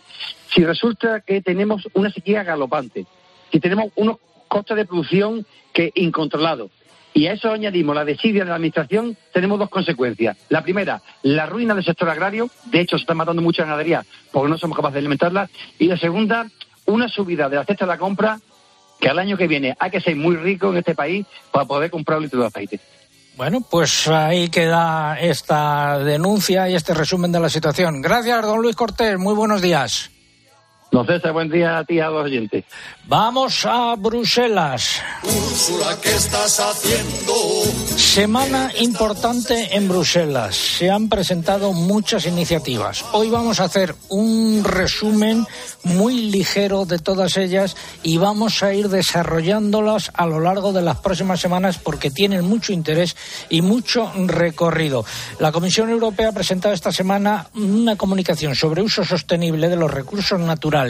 Si 0.48 0.66
resulta 0.66 1.22
que 1.22 1.42
tenemos 1.42 1.88
una 1.94 2.10
sequía 2.10 2.44
galopante, 2.44 3.06
si 3.52 3.60
tenemos 3.60 3.92
unos 3.96 4.18
costes 4.48 4.76
de 4.76 4.86
producción 4.86 5.46
que 5.72 5.92
incontrolados, 5.94 6.72
y 7.14 7.28
a 7.28 7.34
eso 7.34 7.52
añadimos 7.52 7.96
la 7.96 8.06
desidia 8.06 8.44
de 8.44 8.50
la 8.50 8.56
Administración, 8.56 9.18
tenemos 9.34 9.60
dos 9.60 9.70
consecuencias. 9.70 10.38
La 10.50 10.64
primera, 10.64 11.02
la 11.24 11.46
ruina 11.46 11.76
del 11.76 11.84
sector 11.84 12.10
agrario. 12.10 12.50
De 12.66 12.80
hecho, 12.80 12.98
se 12.98 13.04
está 13.04 13.14
matando 13.14 13.42
mucha 13.42 13.64
ganadería 13.64 14.04
porque 14.32 14.50
no 14.50 14.58
somos 14.58 14.78
capaces 14.78 14.94
de 14.94 15.00
alimentarla. 15.00 15.50
Y 15.78 15.88
la 15.88 15.98
segunda, 15.98 16.48
una 16.92 17.08
subida 17.08 17.50
de 17.50 17.56
la 17.56 17.66
cesta 17.66 17.86
de 17.86 17.92
la 17.92 17.98
compra 17.98 18.40
que 19.00 19.10
al 19.10 19.20
año 19.20 19.36
que 19.36 19.48
viene 19.48 19.76
hay 19.80 19.90
que 19.90 20.00
ser 20.00 20.16
muy 20.16 20.36
rico 20.36 20.70
en 20.70 20.78
este 20.78 20.94
país 20.94 21.26
para 21.52 21.66
poder 21.66 21.90
comprar 21.90 22.18
un 22.18 22.24
litro 22.24 22.42
de 22.42 22.48
aceite. 22.48 22.80
Bueno, 23.36 23.62
pues 23.62 24.08
ahí 24.08 24.50
queda 24.50 25.20
esta 25.20 25.98
denuncia 26.00 26.70
y 26.70 26.76
este 26.76 26.94
resumen 26.94 27.32
de 27.32 27.40
la 27.40 27.50
situación. 27.50 28.02
Gracias, 28.02 28.42
don 28.44 28.62
Luis 28.62 28.76
Cortés. 28.76 29.18
Muy 29.18 29.34
buenos 29.34 29.62
días. 29.62 30.11
Don 30.92 31.08
César, 31.08 31.32
buen 31.32 31.50
día 31.50 31.78
a 31.78 31.86
ti 31.86 32.02
a 32.02 32.10
los 32.10 32.26
oyentes. 32.26 32.66
Vamos 33.06 33.66
a 33.66 33.96
Bruselas. 33.96 35.02
Úrsula, 35.24 35.98
¿qué 36.04 36.10
estás 36.10 36.60
haciendo? 36.60 37.34
Semana 37.96 38.74
importante 38.78 39.74
en 39.74 39.88
Bruselas. 39.88 40.54
Se 40.54 40.90
han 40.90 41.08
presentado 41.08 41.72
muchas 41.72 42.26
iniciativas. 42.26 43.06
Hoy 43.14 43.30
vamos 43.30 43.62
a 43.62 43.66
hacer 43.66 43.96
un 44.10 44.66
resumen 44.66 45.46
muy 45.86 46.30
ligero 46.30 46.86
de 46.86 47.00
todas 47.00 47.38
ellas 47.38 47.78
y 48.04 48.18
vamos 48.18 48.62
a 48.62 48.74
ir 48.74 48.90
desarrollándolas 48.90 50.12
a 50.14 50.26
lo 50.26 50.42
largo 50.42 50.74
de 50.74 50.82
las 50.82 50.98
próximas 50.98 51.40
semanas 51.40 51.78
porque 51.78 52.12
tienen 52.12 52.44
mucho 52.44 52.74
interés 52.74 53.16
y 53.50 53.62
mucho 53.62 54.12
recorrido. 54.28 55.06
La 55.40 55.54
Comisión 55.54 55.90
Europea 55.90 56.30
ha 56.30 56.34
presentado 56.34 56.74
esta 56.74 56.92
semana 56.92 57.48
una 57.56 57.96
comunicación 57.96 58.56
sobre 58.56 58.82
uso 58.82 59.06
sostenible 59.06 59.70
de 59.70 59.78
los 59.78 59.90
recursos 59.90 60.38
naturales 60.38 60.81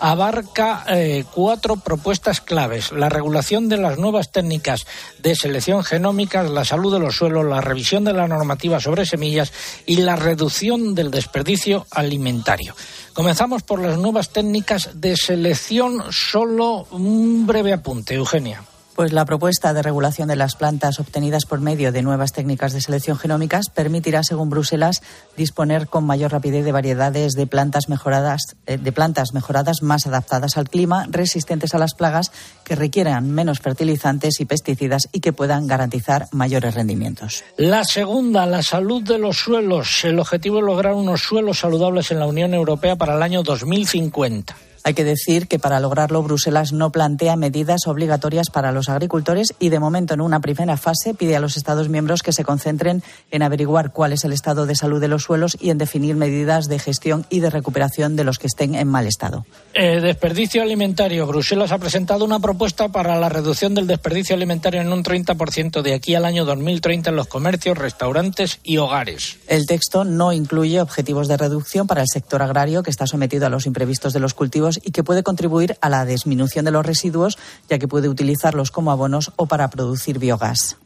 abarca 0.00 0.84
eh, 0.88 1.24
cuatro 1.32 1.76
propuestas 1.76 2.40
claves. 2.40 2.92
La 2.92 3.08
regulación 3.08 3.68
de 3.68 3.76
las 3.76 3.98
nuevas 3.98 4.32
técnicas 4.32 4.86
de 5.18 5.34
selección 5.34 5.84
genómica, 5.84 6.42
la 6.42 6.64
salud 6.64 6.92
de 6.92 7.00
los 7.00 7.16
suelos, 7.16 7.44
la 7.44 7.60
revisión 7.60 8.04
de 8.04 8.12
la 8.12 8.28
normativa 8.28 8.80
sobre 8.80 9.06
semillas 9.06 9.52
y 9.86 9.96
la 9.96 10.16
reducción 10.16 10.94
del 10.94 11.10
desperdicio 11.10 11.86
alimentario. 11.90 12.74
Comenzamos 13.12 13.62
por 13.62 13.80
las 13.80 13.98
nuevas 13.98 14.30
técnicas 14.30 14.90
de 14.94 15.16
selección. 15.16 16.04
Solo 16.10 16.86
un 16.90 17.46
breve 17.46 17.72
apunte, 17.72 18.14
Eugenia. 18.14 18.62
Pues 19.00 19.14
la 19.14 19.24
propuesta 19.24 19.72
de 19.72 19.80
regulación 19.80 20.28
de 20.28 20.36
las 20.36 20.56
plantas 20.56 21.00
obtenidas 21.00 21.46
por 21.46 21.58
medio 21.62 21.90
de 21.90 22.02
nuevas 22.02 22.34
técnicas 22.34 22.74
de 22.74 22.82
selección 22.82 23.16
genómicas 23.16 23.70
permitirá, 23.70 24.22
según 24.22 24.50
Bruselas, 24.50 25.00
disponer 25.38 25.86
con 25.86 26.04
mayor 26.04 26.32
rapidez 26.32 26.66
de 26.66 26.72
variedades 26.72 27.32
de 27.32 27.46
plantas 27.46 27.88
mejoradas, 27.88 28.58
eh, 28.66 28.76
de 28.76 28.92
plantas 28.92 29.32
mejoradas 29.32 29.80
más 29.80 30.06
adaptadas 30.06 30.58
al 30.58 30.68
clima, 30.68 31.06
resistentes 31.08 31.74
a 31.74 31.78
las 31.78 31.94
plagas, 31.94 32.30
que 32.62 32.74
requieran 32.74 33.30
menos 33.30 33.60
fertilizantes 33.60 34.38
y 34.38 34.44
pesticidas 34.44 35.08
y 35.12 35.20
que 35.20 35.32
puedan 35.32 35.66
garantizar 35.66 36.26
mayores 36.30 36.74
rendimientos. 36.74 37.42
La 37.56 37.84
segunda, 37.84 38.44
la 38.44 38.62
salud 38.62 39.02
de 39.02 39.16
los 39.16 39.38
suelos. 39.38 40.04
El 40.04 40.18
objetivo 40.18 40.58
es 40.58 40.64
lograr 40.64 40.92
unos 40.92 41.22
suelos 41.22 41.60
saludables 41.60 42.10
en 42.10 42.18
la 42.18 42.26
Unión 42.26 42.52
Europea 42.52 42.96
para 42.96 43.16
el 43.16 43.22
año 43.22 43.42
2050. 43.42 44.69
Hay 44.82 44.94
que 44.94 45.04
decir 45.04 45.46
que 45.46 45.58
para 45.58 45.80
lograrlo 45.80 46.22
Bruselas 46.22 46.72
no 46.72 46.90
plantea 46.90 47.36
medidas 47.36 47.86
obligatorias 47.86 48.50
para 48.50 48.72
los 48.72 48.88
agricultores 48.88 49.54
y 49.58 49.68
de 49.68 49.78
momento 49.78 50.14
en 50.14 50.20
una 50.20 50.40
primera 50.40 50.76
fase 50.76 51.14
pide 51.14 51.36
a 51.36 51.40
los 51.40 51.56
Estados 51.56 51.88
miembros 51.88 52.22
que 52.22 52.32
se 52.32 52.44
concentren 52.44 53.02
en 53.30 53.42
averiguar 53.42 53.92
cuál 53.92 54.12
es 54.12 54.24
el 54.24 54.32
estado 54.32 54.66
de 54.66 54.74
salud 54.74 55.00
de 55.00 55.08
los 55.08 55.24
suelos 55.24 55.56
y 55.60 55.70
en 55.70 55.78
definir 55.78 56.16
medidas 56.16 56.68
de 56.68 56.78
gestión 56.78 57.26
y 57.28 57.40
de 57.40 57.50
recuperación 57.50 58.16
de 58.16 58.24
los 58.24 58.38
que 58.38 58.46
estén 58.46 58.74
en 58.74 58.88
mal 58.88 59.06
estado. 59.06 59.44
Eh, 59.74 60.00
desperdicio 60.00 60.62
alimentario. 60.62 61.26
Bruselas 61.26 61.72
ha 61.72 61.78
presentado 61.78 62.24
una 62.24 62.40
propuesta 62.40 62.88
para 62.88 63.18
la 63.18 63.28
reducción 63.28 63.74
del 63.74 63.86
desperdicio 63.86 64.34
alimentario 64.34 64.80
en 64.80 64.92
un 64.92 65.04
30% 65.04 65.82
de 65.82 65.94
aquí 65.94 66.14
al 66.14 66.24
año 66.24 66.44
2030 66.44 67.10
en 67.10 67.16
los 67.16 67.26
comercios, 67.26 67.76
restaurantes 67.76 68.60
y 68.62 68.78
hogares. 68.78 69.38
El 69.46 69.66
texto 69.66 70.04
no 70.04 70.32
incluye 70.32 70.80
objetivos 70.80 71.28
de 71.28 71.36
reducción 71.36 71.86
para 71.86 72.02
el 72.02 72.08
sector 72.10 72.42
agrario 72.42 72.82
que 72.82 72.90
está 72.90 73.06
sometido 73.06 73.46
a 73.46 73.50
los 73.50 73.66
imprevistos 73.66 74.12
de 74.12 74.20
los 74.20 74.34
cultivos 74.34 74.69
y 74.84 74.92
que 74.92 75.02
puede 75.02 75.22
contribuir 75.22 75.76
a 75.80 75.88
la 75.88 76.04
disminución 76.04 76.64
de 76.64 76.70
los 76.70 76.84
residuos, 76.84 77.38
ya 77.68 77.78
que 77.78 77.88
puede 77.88 78.08
utilizarlos 78.08 78.70
como 78.70 78.92
abonos 78.92 79.32
o 79.36 79.46
para 79.46 79.70
producir 79.70 80.18
biogás. 80.18 80.76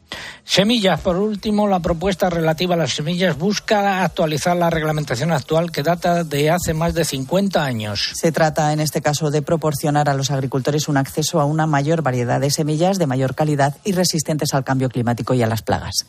Semillas. 0.43 1.01
Por 1.01 1.17
último, 1.17 1.67
la 1.67 1.79
propuesta 1.79 2.29
relativa 2.29 2.75
a 2.75 2.77
las 2.77 2.93
semillas 2.93 3.37
busca 3.37 4.03
actualizar 4.03 4.55
la 4.55 4.69
reglamentación 4.69 5.31
actual 5.31 5.71
que 5.71 5.83
data 5.83 6.23
de 6.23 6.51
hace 6.51 6.73
más 6.73 6.93
de 6.93 7.03
50 7.03 7.63
años. 7.63 8.11
Se 8.13 8.31
trata, 8.31 8.71
en 8.71 8.79
este 8.79 9.01
caso, 9.01 9.31
de 9.31 9.41
proporcionar 9.41 10.07
a 10.07 10.13
los 10.13 10.31
agricultores 10.31 10.87
un 10.87 10.97
acceso 10.97 11.41
a 11.41 11.45
una 11.45 11.65
mayor 11.65 12.03
variedad 12.03 12.39
de 12.39 12.51
semillas 12.51 12.99
de 12.99 13.07
mayor 13.07 13.35
calidad 13.35 13.77
y 13.83 13.93
resistentes 13.93 14.53
al 14.53 14.63
cambio 14.63 14.89
climático 14.89 15.33
y 15.33 15.41
a 15.41 15.47
las 15.47 15.63
plagas. 15.63 16.05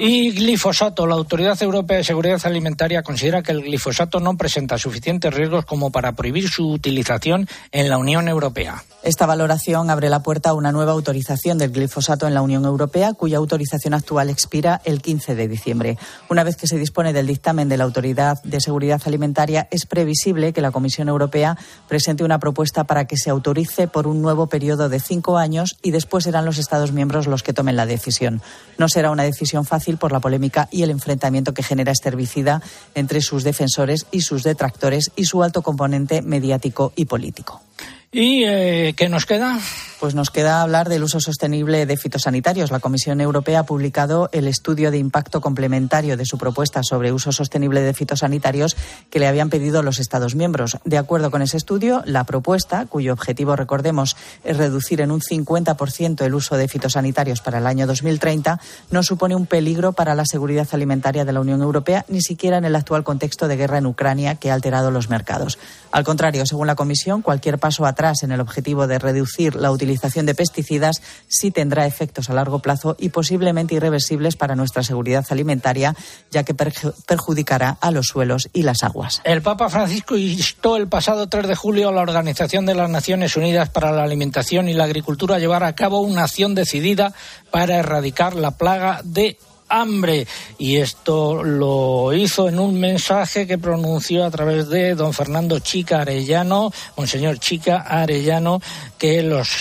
Y 0.00 0.30
glifosato. 0.30 1.08
La 1.08 1.16
Autoridad 1.16 1.60
Europea 1.60 1.96
de 1.96 2.04
Seguridad 2.04 2.40
Alimentaria 2.44 3.02
considera 3.02 3.42
que 3.42 3.50
el 3.50 3.62
glifosato 3.62 4.20
no 4.20 4.36
presenta 4.36 4.78
suficientes 4.78 5.34
riesgos 5.34 5.64
como 5.64 5.90
para 5.90 6.12
prohibir 6.12 6.48
su 6.48 6.70
utilización 6.70 7.48
en 7.72 7.88
la 7.88 7.98
Unión 7.98 8.28
Europea. 8.28 8.84
Esta 9.02 9.26
valoración 9.26 9.90
abre 9.90 10.08
la 10.08 10.22
puerta 10.22 10.50
a 10.50 10.54
una 10.54 10.70
nueva 10.70 10.92
autorización 10.92 11.58
del 11.58 11.72
glifosato 11.72 12.28
en 12.28 12.34
la 12.34 12.42
Unión 12.42 12.64
Europea, 12.64 13.12
cuya 13.14 13.38
autorización 13.38 13.92
actual 13.92 14.30
expira 14.30 14.80
el 14.84 15.02
15 15.02 15.34
de 15.34 15.48
diciembre. 15.48 15.98
Una 16.28 16.44
vez 16.44 16.56
que 16.56 16.68
se 16.68 16.78
dispone 16.78 17.12
del 17.12 17.26
dictamen 17.26 17.68
de 17.68 17.76
la 17.76 17.84
Autoridad 17.84 18.40
de 18.44 18.60
Seguridad 18.60 19.02
Alimentaria, 19.04 19.66
es 19.72 19.84
previsible 19.84 20.52
que 20.52 20.60
la 20.60 20.70
Comisión 20.70 21.08
Europea 21.08 21.58
presente 21.88 22.22
una 22.22 22.38
propuesta 22.38 22.84
para 22.84 23.06
que 23.06 23.16
se 23.16 23.30
autorice 23.30 23.88
por 23.88 24.06
un 24.06 24.22
nuevo 24.22 24.46
periodo 24.46 24.88
de 24.88 25.00
cinco 25.00 25.38
años 25.38 25.76
y 25.82 25.90
después 25.90 26.22
serán 26.22 26.44
los 26.44 26.58
Estados 26.58 26.92
miembros 26.92 27.26
los 27.26 27.42
que 27.42 27.52
tomen 27.52 27.76
la 27.76 27.86
decisión. 27.86 28.42
No 28.78 28.88
será 28.88 29.10
una 29.10 29.24
decisión 29.24 29.64
fácil 29.64 29.87
por 29.96 30.12
la 30.12 30.20
polémica 30.20 30.68
y 30.70 30.82
el 30.82 30.90
enfrentamiento 30.90 31.54
que 31.54 31.62
genera 31.62 31.92
este 31.92 32.08
herbicida 32.08 32.60
entre 32.94 33.22
sus 33.22 33.44
defensores 33.44 34.06
y 34.10 34.20
sus 34.20 34.42
detractores 34.42 35.10
y 35.16 35.24
su 35.24 35.42
alto 35.42 35.62
componente 35.62 36.20
mediático 36.22 36.92
y 36.96 37.06
político. 37.06 37.62
¿Y 38.10 38.44
eh, 38.44 38.94
qué 38.96 39.10
nos 39.10 39.26
queda? 39.26 39.58
Pues 40.00 40.14
nos 40.14 40.30
queda 40.30 40.62
hablar 40.62 40.88
del 40.88 41.02
uso 41.02 41.20
sostenible 41.20 41.84
de 41.84 41.96
fitosanitarios. 41.96 42.70
La 42.70 42.78
Comisión 42.78 43.20
Europea 43.20 43.60
ha 43.60 43.66
publicado 43.66 44.30
el 44.32 44.46
estudio 44.46 44.90
de 44.90 44.98
impacto 44.98 45.40
complementario 45.40 46.16
de 46.16 46.24
su 46.24 46.38
propuesta 46.38 46.82
sobre 46.84 47.12
uso 47.12 47.32
sostenible 47.32 47.82
de 47.82 47.92
fitosanitarios 47.92 48.76
que 49.10 49.18
le 49.18 49.26
habían 49.26 49.50
pedido 49.50 49.82
los 49.82 49.98
Estados 49.98 50.36
miembros. 50.36 50.78
De 50.84 50.96
acuerdo 50.96 51.30
con 51.30 51.42
ese 51.42 51.56
estudio, 51.56 52.02
la 52.06 52.24
propuesta, 52.24 52.86
cuyo 52.86 53.12
objetivo, 53.12 53.56
recordemos, 53.56 54.16
es 54.44 54.56
reducir 54.56 55.00
en 55.00 55.10
un 55.10 55.20
50% 55.20 56.24
el 56.24 56.34
uso 56.34 56.56
de 56.56 56.68
fitosanitarios 56.68 57.40
para 57.40 57.58
el 57.58 57.66
año 57.66 57.86
2030, 57.86 58.60
no 58.90 59.02
supone 59.02 59.34
un 59.34 59.46
peligro 59.46 59.92
para 59.92 60.14
la 60.14 60.24
seguridad 60.24 60.68
alimentaria 60.70 61.24
de 61.24 61.32
la 61.32 61.40
Unión 61.40 61.60
Europea, 61.60 62.06
ni 62.08 62.22
siquiera 62.22 62.56
en 62.56 62.64
el 62.64 62.76
actual 62.76 63.02
contexto 63.02 63.48
de 63.48 63.56
guerra 63.56 63.78
en 63.78 63.86
Ucrania 63.86 64.36
que 64.36 64.52
ha 64.52 64.54
alterado 64.54 64.92
los 64.92 65.10
mercados. 65.10 65.58
Al 65.90 66.04
contrario, 66.04 66.46
según 66.46 66.68
la 66.68 66.76
Comisión, 66.76 67.20
cualquier 67.20 67.58
paso 67.58 67.84
atrás 67.98 68.22
en 68.22 68.30
el 68.30 68.40
objetivo 68.40 68.86
de 68.86 69.00
reducir 69.00 69.56
la 69.56 69.72
utilización 69.72 70.24
de 70.24 70.36
pesticidas 70.36 71.02
sí 71.26 71.50
tendrá 71.50 71.84
efectos 71.84 72.30
a 72.30 72.32
largo 72.32 72.60
plazo 72.60 72.94
y 72.96 73.08
posiblemente 73.08 73.74
irreversibles 73.74 74.36
para 74.36 74.54
nuestra 74.54 74.84
seguridad 74.84 75.26
alimentaria, 75.30 75.96
ya 76.30 76.44
que 76.44 76.54
perjudicará 76.54 77.76
a 77.80 77.90
los 77.90 78.06
suelos 78.06 78.50
y 78.52 78.62
las 78.62 78.84
aguas. 78.84 79.20
El 79.24 79.42
Papa 79.42 79.68
Francisco 79.68 80.16
instó 80.16 80.76
el 80.76 80.86
pasado 80.86 81.28
3 81.28 81.48
de 81.48 81.56
julio 81.56 81.88
a 81.88 81.92
la 81.92 82.02
Organización 82.02 82.66
de 82.66 82.76
las 82.76 82.88
Naciones 82.88 83.36
Unidas 83.36 83.68
para 83.68 83.90
la 83.90 84.04
Alimentación 84.04 84.68
y 84.68 84.74
la 84.74 84.84
Agricultura 84.84 85.34
a 85.34 85.40
llevar 85.40 85.64
a 85.64 85.74
cabo 85.74 85.98
una 85.98 86.22
acción 86.22 86.54
decidida 86.54 87.12
para 87.50 87.78
erradicar 87.78 88.36
la 88.36 88.52
plaga 88.52 89.00
de 89.02 89.38
hambre. 89.68 90.26
Y 90.58 90.78
esto 90.78 91.42
lo 91.42 92.12
hizo 92.12 92.48
en 92.48 92.58
un 92.58 92.78
mensaje 92.78 93.46
que 93.46 93.58
pronunció 93.58 94.24
a 94.24 94.30
través 94.30 94.68
de 94.68 94.94
don 94.94 95.12
Fernando 95.12 95.58
Chica 95.58 96.00
Arellano, 96.00 96.70
Monseñor 96.96 97.38
Chica 97.38 97.84
Arellano, 97.86 98.60
que 98.98 99.18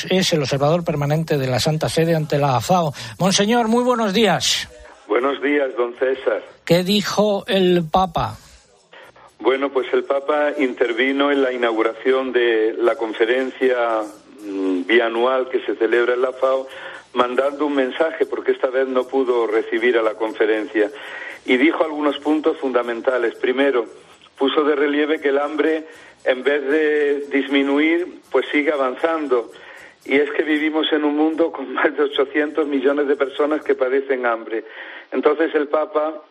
es 0.09 0.33
el 0.33 0.41
observador 0.41 0.83
permanente 0.83 1.37
de 1.37 1.47
la 1.47 1.59
Santa 1.59 1.89
Sede 1.89 2.15
ante 2.15 2.37
la 2.37 2.57
AFAO. 2.57 2.93
Monseñor, 3.19 3.67
muy 3.67 3.83
buenos 3.83 4.13
días. 4.13 4.67
Buenos 5.07 5.41
días, 5.41 5.69
don 5.77 5.93
César. 5.95 6.43
¿Qué 6.65 6.83
dijo 6.83 7.45
el 7.47 7.85
Papa? 7.89 8.37
Bueno, 9.39 9.71
pues 9.71 9.87
el 9.93 10.03
Papa 10.03 10.51
intervino 10.57 11.31
en 11.31 11.41
la 11.41 11.53
inauguración 11.53 12.33
de 12.33 12.75
la 12.77 12.95
conferencia 12.95 14.01
mm, 14.43 14.85
bianual 14.85 15.49
que 15.49 15.63
se 15.65 15.75
celebra 15.75 16.15
en 16.15 16.21
la 16.21 16.33
FAO 16.33 16.67
mandando 17.13 17.65
un 17.65 17.75
mensaje, 17.75 18.25
porque 18.25 18.51
esta 18.51 18.67
vez 18.67 18.87
no 18.87 19.07
pudo 19.07 19.47
recibir 19.47 19.97
a 19.97 20.03
la 20.03 20.15
conferencia, 20.15 20.91
y 21.45 21.57
dijo 21.57 21.83
algunos 21.83 22.19
puntos 22.19 22.57
fundamentales. 22.57 23.35
Primero, 23.35 23.85
puso 24.37 24.63
de 24.63 24.75
relieve 24.75 25.19
que 25.19 25.29
el 25.29 25.39
hambre, 25.39 25.85
en 26.23 26.43
vez 26.43 26.65
de 26.67 27.19
disminuir, 27.31 28.21
pues 28.31 28.45
sigue 28.51 28.71
avanzando 28.71 29.51
y 30.07 30.15
es 30.15 30.31
que 30.31 30.43
vivimos 30.43 30.87
en 30.93 31.03
un 31.03 31.15
mundo 31.15 31.51
con 31.53 31.73
más 31.73 31.95
de 31.95 32.03
800 32.03 32.65
millones 32.67 33.07
de 33.07 33.15
personas 33.15 33.61
que 33.63 33.75
padecen 33.75 34.25
hambre. 34.25 34.63
Entonces 35.11 35.53
el 35.53 35.67
Papa 35.67 36.21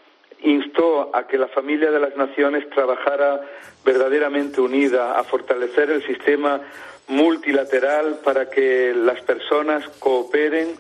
instó 0.43 1.15
a 1.15 1.27
que 1.27 1.39
la 1.39 1.49
familia 1.49 1.91
de 1.91 2.01
las 2.01 2.17
naciones 2.17 2.69
trabajara 2.71 3.41
verdaderamente 3.85 4.61
unida, 4.61 5.19
a 5.19 5.25
fortalecer 5.25 5.91
el 5.91 6.05
sistema 6.07 6.61
multilateral 7.09 8.21
para 8.25 8.49
que 8.49 8.93
las 8.95 9.21
personas 9.23 9.87
cooperen 9.99 10.77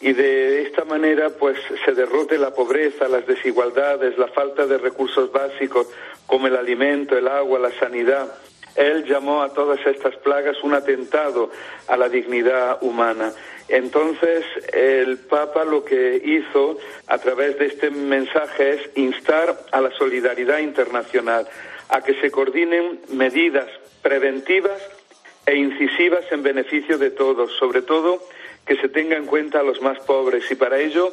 y 0.00 0.12
de 0.12 0.62
esta 0.62 0.84
manera 0.84 1.30
pues 1.30 1.56
se 1.84 1.92
derrote 1.92 2.38
la 2.38 2.54
pobreza, 2.54 3.08
las 3.08 3.26
desigualdades, 3.26 4.18
la 4.18 4.28
falta 4.28 4.66
de 4.66 4.78
recursos 4.78 5.32
básicos 5.32 5.88
como 6.26 6.46
el 6.46 6.56
alimento, 6.56 7.16
el 7.16 7.28
agua, 7.28 7.58
la 7.58 7.72
sanidad. 7.78 8.32
Él 8.76 9.04
llamó 9.04 9.42
a 9.42 9.52
todas 9.52 9.78
estas 9.86 10.16
plagas 10.16 10.56
un 10.62 10.74
atentado 10.74 11.50
a 11.86 11.96
la 11.96 12.08
dignidad 12.08 12.82
humana. 12.82 13.32
Entonces, 13.68 14.44
el 14.72 15.16
Papa 15.18 15.64
lo 15.64 15.84
que 15.84 16.20
hizo 16.22 16.76
a 17.06 17.18
través 17.18 17.58
de 17.58 17.66
este 17.66 17.90
mensaje 17.90 18.74
es 18.74 18.90
instar 18.96 19.56
a 19.70 19.80
la 19.80 19.90
solidaridad 19.92 20.58
internacional, 20.58 21.48
a 21.88 22.02
que 22.02 22.14
se 22.20 22.30
coordinen 22.30 23.00
medidas 23.08 23.68
preventivas 24.02 24.80
e 25.46 25.56
incisivas 25.56 26.24
en 26.30 26.42
beneficio 26.42 26.98
de 26.98 27.10
todos, 27.10 27.52
sobre 27.58 27.82
todo 27.82 28.22
que 28.66 28.76
se 28.76 28.88
tenga 28.88 29.16
en 29.16 29.26
cuenta 29.26 29.60
a 29.60 29.62
los 29.62 29.80
más 29.82 29.98
pobres. 30.00 30.50
Y 30.50 30.54
para 30.54 30.78
ello, 30.78 31.12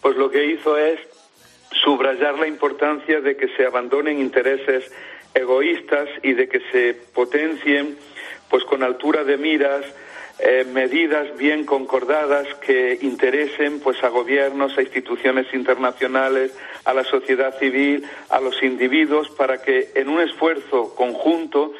pues 0.00 0.16
lo 0.16 0.30
que 0.30 0.46
hizo 0.46 0.76
es 0.76 1.00
subrayar 1.82 2.38
la 2.38 2.46
importancia 2.46 3.20
de 3.20 3.36
que 3.36 3.48
se 3.56 3.66
abandonen 3.66 4.20
intereses 4.20 4.90
egoístas 5.34 6.08
y 6.22 6.32
de 6.34 6.48
que 6.48 6.60
se 6.70 6.94
potencien, 7.12 7.96
pues 8.48 8.64
con 8.64 8.82
altura 8.82 9.24
de 9.24 9.36
miras, 9.36 9.84
eh, 10.38 10.64
medidas 10.72 11.36
bien 11.36 11.64
concordadas 11.64 12.46
que 12.56 12.98
interesen 13.02 13.80
pues 13.80 14.02
a 14.02 14.08
gobiernos, 14.08 14.76
a 14.76 14.82
instituciones 14.82 15.46
internacionales, 15.54 16.52
a 16.84 16.92
la 16.92 17.04
sociedad 17.04 17.56
civil, 17.58 18.04
a 18.30 18.40
los 18.40 18.60
individuos 18.62 19.30
para 19.30 19.62
que 19.62 19.90
en 19.94 20.08
un 20.08 20.20
esfuerzo 20.20 20.94
conjunto 20.96 21.72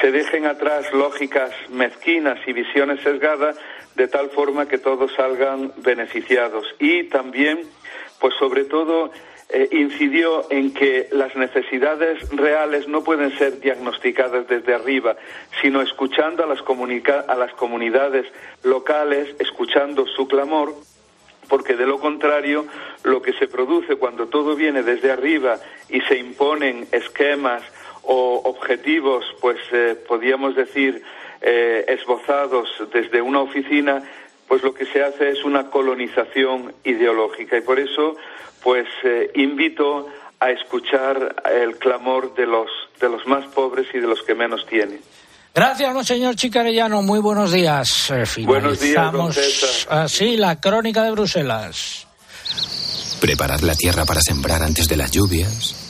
se 0.00 0.10
dejen 0.12 0.46
atrás 0.46 0.92
lógicas 0.92 1.50
mezquinas 1.70 2.38
y 2.46 2.52
visiones 2.52 3.00
sesgadas 3.02 3.56
de 3.96 4.08
tal 4.08 4.30
forma 4.30 4.66
que 4.68 4.78
todos 4.78 5.12
salgan 5.14 5.72
beneficiados. 5.78 6.66
Y 6.78 7.04
también 7.04 7.60
pues 8.20 8.34
sobre 8.38 8.64
todo 8.64 9.10
eh, 9.48 9.68
incidió 9.72 10.46
en 10.50 10.72
que 10.72 11.08
las 11.10 11.34
necesidades 11.34 12.28
reales 12.30 12.86
no 12.86 13.02
pueden 13.02 13.36
ser 13.36 13.58
diagnosticadas 13.60 14.46
desde 14.46 14.74
arriba, 14.74 15.16
sino 15.60 15.82
escuchando 15.82 16.44
a 16.44 16.46
las, 16.46 16.60
a 17.26 17.34
las 17.34 17.52
comunidades 17.54 18.26
locales, 18.62 19.34
escuchando 19.40 20.06
su 20.06 20.28
clamor, 20.28 20.72
porque 21.48 21.74
de 21.74 21.84
lo 21.84 21.98
contrario, 21.98 22.66
lo 23.02 23.22
que 23.22 23.32
se 23.32 23.48
produce 23.48 23.96
cuando 23.96 24.28
todo 24.28 24.54
viene 24.54 24.84
desde 24.84 25.10
arriba 25.10 25.58
y 25.88 26.00
se 26.02 26.16
imponen 26.16 26.86
esquemas 26.92 27.64
o 28.12 28.42
objetivos, 28.44 29.24
pues 29.40 29.58
eh, 29.70 29.96
podríamos 30.08 30.56
decir, 30.56 31.00
eh, 31.40 31.84
esbozados 31.86 32.68
desde 32.92 33.22
una 33.22 33.40
oficina, 33.40 34.02
pues 34.48 34.64
lo 34.64 34.74
que 34.74 34.84
se 34.84 35.00
hace 35.00 35.30
es 35.30 35.44
una 35.44 35.70
colonización 35.70 36.74
ideológica. 36.82 37.56
Y 37.56 37.60
por 37.60 37.78
eso 37.78 38.16
pues 38.64 38.88
eh, 39.04 39.30
invito 39.36 40.08
a 40.40 40.50
escuchar 40.50 41.36
el 41.54 41.76
clamor 41.76 42.34
de 42.34 42.46
los, 42.46 42.68
de 43.00 43.08
los 43.08 43.24
más 43.28 43.46
pobres 43.46 43.86
y 43.94 44.00
de 44.00 44.08
los 44.08 44.22
que 44.22 44.34
menos 44.34 44.66
tienen. 44.66 45.00
Gracias, 45.54 45.94
monseñor 45.94 46.34
Chicarellano. 46.34 47.02
Muy 47.02 47.20
buenos 47.20 47.52
días. 47.52 48.10
Eh, 48.10 48.24
buenos 48.44 48.80
días, 48.80 49.86
así 49.88 50.36
la 50.36 50.60
crónica 50.60 51.04
de 51.04 51.12
Bruselas. 51.12 52.08
Preparar 53.20 53.62
la 53.62 53.76
tierra 53.76 54.04
para 54.04 54.20
sembrar 54.20 54.62
antes 54.64 54.88
de 54.88 54.96
las 54.96 55.12
lluvias, 55.12 55.89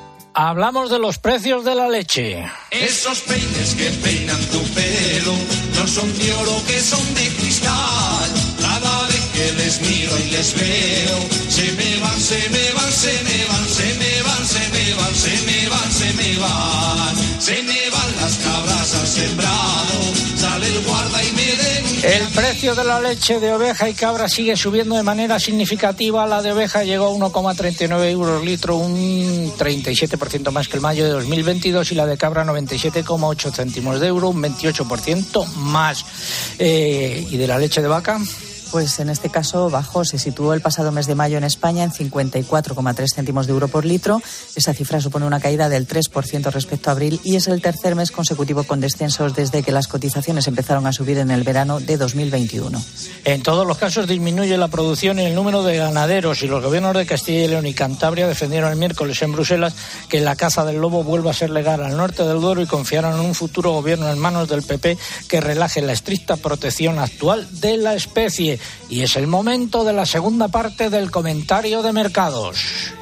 Hablamos 0.33 0.89
de 0.89 0.99
los 0.99 1.17
precios 1.17 1.65
de 1.65 1.75
la 1.75 1.89
leche. 1.89 2.45
Esos 2.71 3.19
peines 3.21 3.75
que 3.75 3.89
peinan 4.03 4.39
tu 4.45 4.61
pelo 4.73 5.33
no 5.75 5.87
son 5.87 6.17
de 6.17 6.33
oro, 6.33 6.63
que 6.67 6.79
son 6.79 7.13
de 7.13 7.27
cristal 7.35 8.51
les 9.57 9.81
miro 9.81 10.17
y 10.19 10.31
les 10.31 10.53
veo. 10.53 11.17
Se 11.49 11.71
me 11.73 11.99
van, 11.99 12.19
se 12.19 12.49
me 12.49 12.71
van, 12.73 12.91
se 12.91 13.23
me 13.23 13.45
van, 13.45 13.67
se 13.67 13.85
me 13.85 13.95
van, 13.95 14.00
se 14.45 14.59
me 14.69 14.93
van, 14.95 15.15
se 15.15 15.45
me 15.45 15.69
van, 15.69 15.91
se 15.91 16.13
me 16.13 16.37
van. 16.39 17.41
Se 17.41 17.63
me 17.63 17.89
van 17.89 18.15
las 18.21 18.37
cabras 18.37 18.95
al 18.95 19.07
sembrado. 19.07 20.01
Sale 20.35 20.67
el 20.67 20.83
guarda 20.83 21.23
y 21.23 21.31
me 21.31 21.45
denuncia. 21.45 22.17
El 22.17 22.27
precio 22.29 22.75
de 22.75 22.83
la 22.83 23.01
leche 23.01 23.39
de 23.39 23.53
oveja 23.53 23.89
y 23.89 23.93
cabra 23.93 24.27
sigue 24.27 24.55
subiendo 24.55 24.95
de 24.95 25.03
manera 25.03 25.39
significativa. 25.39 26.25
La 26.27 26.41
de 26.41 26.51
oveja 26.51 26.83
llegó 26.83 27.07
a 27.07 27.29
1,39 27.29 28.09
euros 28.09 28.43
litro, 28.43 28.77
un 28.77 29.53
37% 29.57 30.51
más 30.51 30.67
que 30.67 30.77
el 30.77 30.81
mayo 30.81 31.03
de 31.03 31.11
2022 31.11 31.91
y 31.91 31.95
la 31.95 32.05
de 32.05 32.17
cabra 32.17 32.45
97,8 32.45 33.51
céntimos 33.53 33.99
de 33.99 34.07
euro, 34.07 34.29
un 34.29 34.41
28% 34.41 35.45
más. 35.55 36.05
Eh, 36.57 37.27
¿Y 37.29 37.37
de 37.37 37.47
la 37.47 37.57
leche 37.57 37.81
de 37.81 37.87
vaca? 37.87 38.19
Pues 38.71 38.99
en 38.99 39.09
este 39.09 39.29
caso 39.29 39.69
bajó, 39.69 40.05
se 40.05 40.17
situó 40.17 40.53
el 40.53 40.61
pasado 40.61 40.93
mes 40.93 41.05
de 41.05 41.13
mayo 41.13 41.37
en 41.37 41.43
España 41.43 41.83
en 41.83 41.91
54,3 41.91 43.05
céntimos 43.13 43.45
de 43.45 43.51
euro 43.51 43.67
por 43.67 43.83
litro. 43.83 44.21
Esa 44.55 44.73
cifra 44.73 45.01
supone 45.01 45.25
una 45.25 45.41
caída 45.41 45.67
del 45.67 45.85
3% 45.85 46.51
respecto 46.51 46.89
a 46.89 46.93
abril 46.93 47.19
y 47.25 47.35
es 47.35 47.47
el 47.47 47.61
tercer 47.61 47.95
mes 47.95 48.11
consecutivo 48.11 48.63
con 48.63 48.79
descensos 48.79 49.35
desde 49.35 49.61
que 49.61 49.73
las 49.73 49.89
cotizaciones 49.89 50.47
empezaron 50.47 50.87
a 50.87 50.93
subir 50.93 51.17
en 51.17 51.31
el 51.31 51.43
verano 51.43 51.81
de 51.81 51.97
2021. 51.97 52.81
En 53.25 53.43
todos 53.43 53.67
los 53.67 53.77
casos 53.77 54.07
disminuye 54.07 54.57
la 54.57 54.69
producción 54.69 55.19
y 55.19 55.25
el 55.25 55.35
número 55.35 55.63
de 55.63 55.75
ganaderos 55.75 56.41
y 56.41 56.47
los 56.47 56.63
gobiernos 56.63 56.95
de 56.95 57.05
Castilla 57.05 57.43
y 57.43 57.47
León 57.49 57.67
y 57.67 57.73
Cantabria 57.73 58.25
defendieron 58.25 58.71
el 58.71 58.77
miércoles 58.77 59.21
en 59.21 59.33
Bruselas 59.33 59.75
que 60.07 60.21
la 60.21 60.37
caza 60.37 60.63
del 60.63 60.77
lobo 60.77 61.03
vuelva 61.03 61.31
a 61.31 61.33
ser 61.33 61.49
legal 61.49 61.83
al 61.83 61.97
norte 61.97 62.23
del 62.23 62.39
Duero 62.39 62.61
y 62.61 62.67
confiaron 62.67 63.19
en 63.19 63.25
un 63.25 63.35
futuro 63.35 63.71
gobierno 63.73 64.09
en 64.09 64.17
manos 64.17 64.47
del 64.47 64.63
PP 64.63 64.97
que 65.27 65.41
relaje 65.41 65.81
la 65.81 65.91
estricta 65.91 66.37
protección 66.37 66.99
actual 66.99 67.45
de 67.59 67.75
la 67.75 67.95
especie. 67.95 68.60
Y 68.89 69.01
es 69.01 69.15
el 69.15 69.27
momento 69.27 69.83
de 69.83 69.93
la 69.93 70.05
segunda 70.05 70.47
parte 70.47 70.89
del 70.89 71.11
comentario 71.11 71.81
de 71.81 71.93
mercados. 71.93 72.93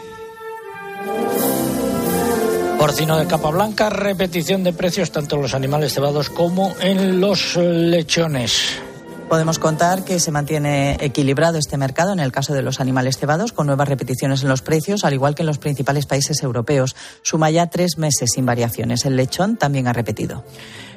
Porcino 2.77 3.17
de 3.17 3.27
capa 3.27 3.49
blanca, 3.49 3.89
repetición 3.89 4.63
de 4.63 4.71
precios 4.71 5.11
tanto 5.11 5.35
en 5.35 5.41
los 5.41 5.53
animales 5.53 5.93
cebados 5.93 6.29
como 6.29 6.73
en 6.79 7.19
los 7.19 7.57
lechones. 7.57 8.79
Podemos 9.27 9.59
contar 9.59 10.03
que 10.03 10.19
se 10.19 10.31
mantiene 10.31 10.97
equilibrado 11.01 11.59
este 11.59 11.77
mercado 11.77 12.13
en 12.13 12.19
el 12.19 12.31
caso 12.31 12.53
de 12.53 12.63
los 12.63 12.79
animales 12.79 13.17
cebados, 13.19 13.51
con 13.51 13.67
nuevas 13.67 13.87
repeticiones 13.87 14.41
en 14.41 14.49
los 14.49 14.63
precios, 14.63 15.03
al 15.03 15.13
igual 15.13 15.35
que 15.35 15.43
en 15.43 15.47
los 15.47 15.59
principales 15.59 16.07
países 16.07 16.41
europeos. 16.41 16.95
Suma 17.21 17.51
ya 17.51 17.67
tres 17.67 17.99
meses 17.99 18.31
sin 18.33 18.45
variaciones. 18.47 19.05
El 19.05 19.17
lechón 19.17 19.57
también 19.57 19.87
ha 19.87 19.93
repetido 19.93 20.43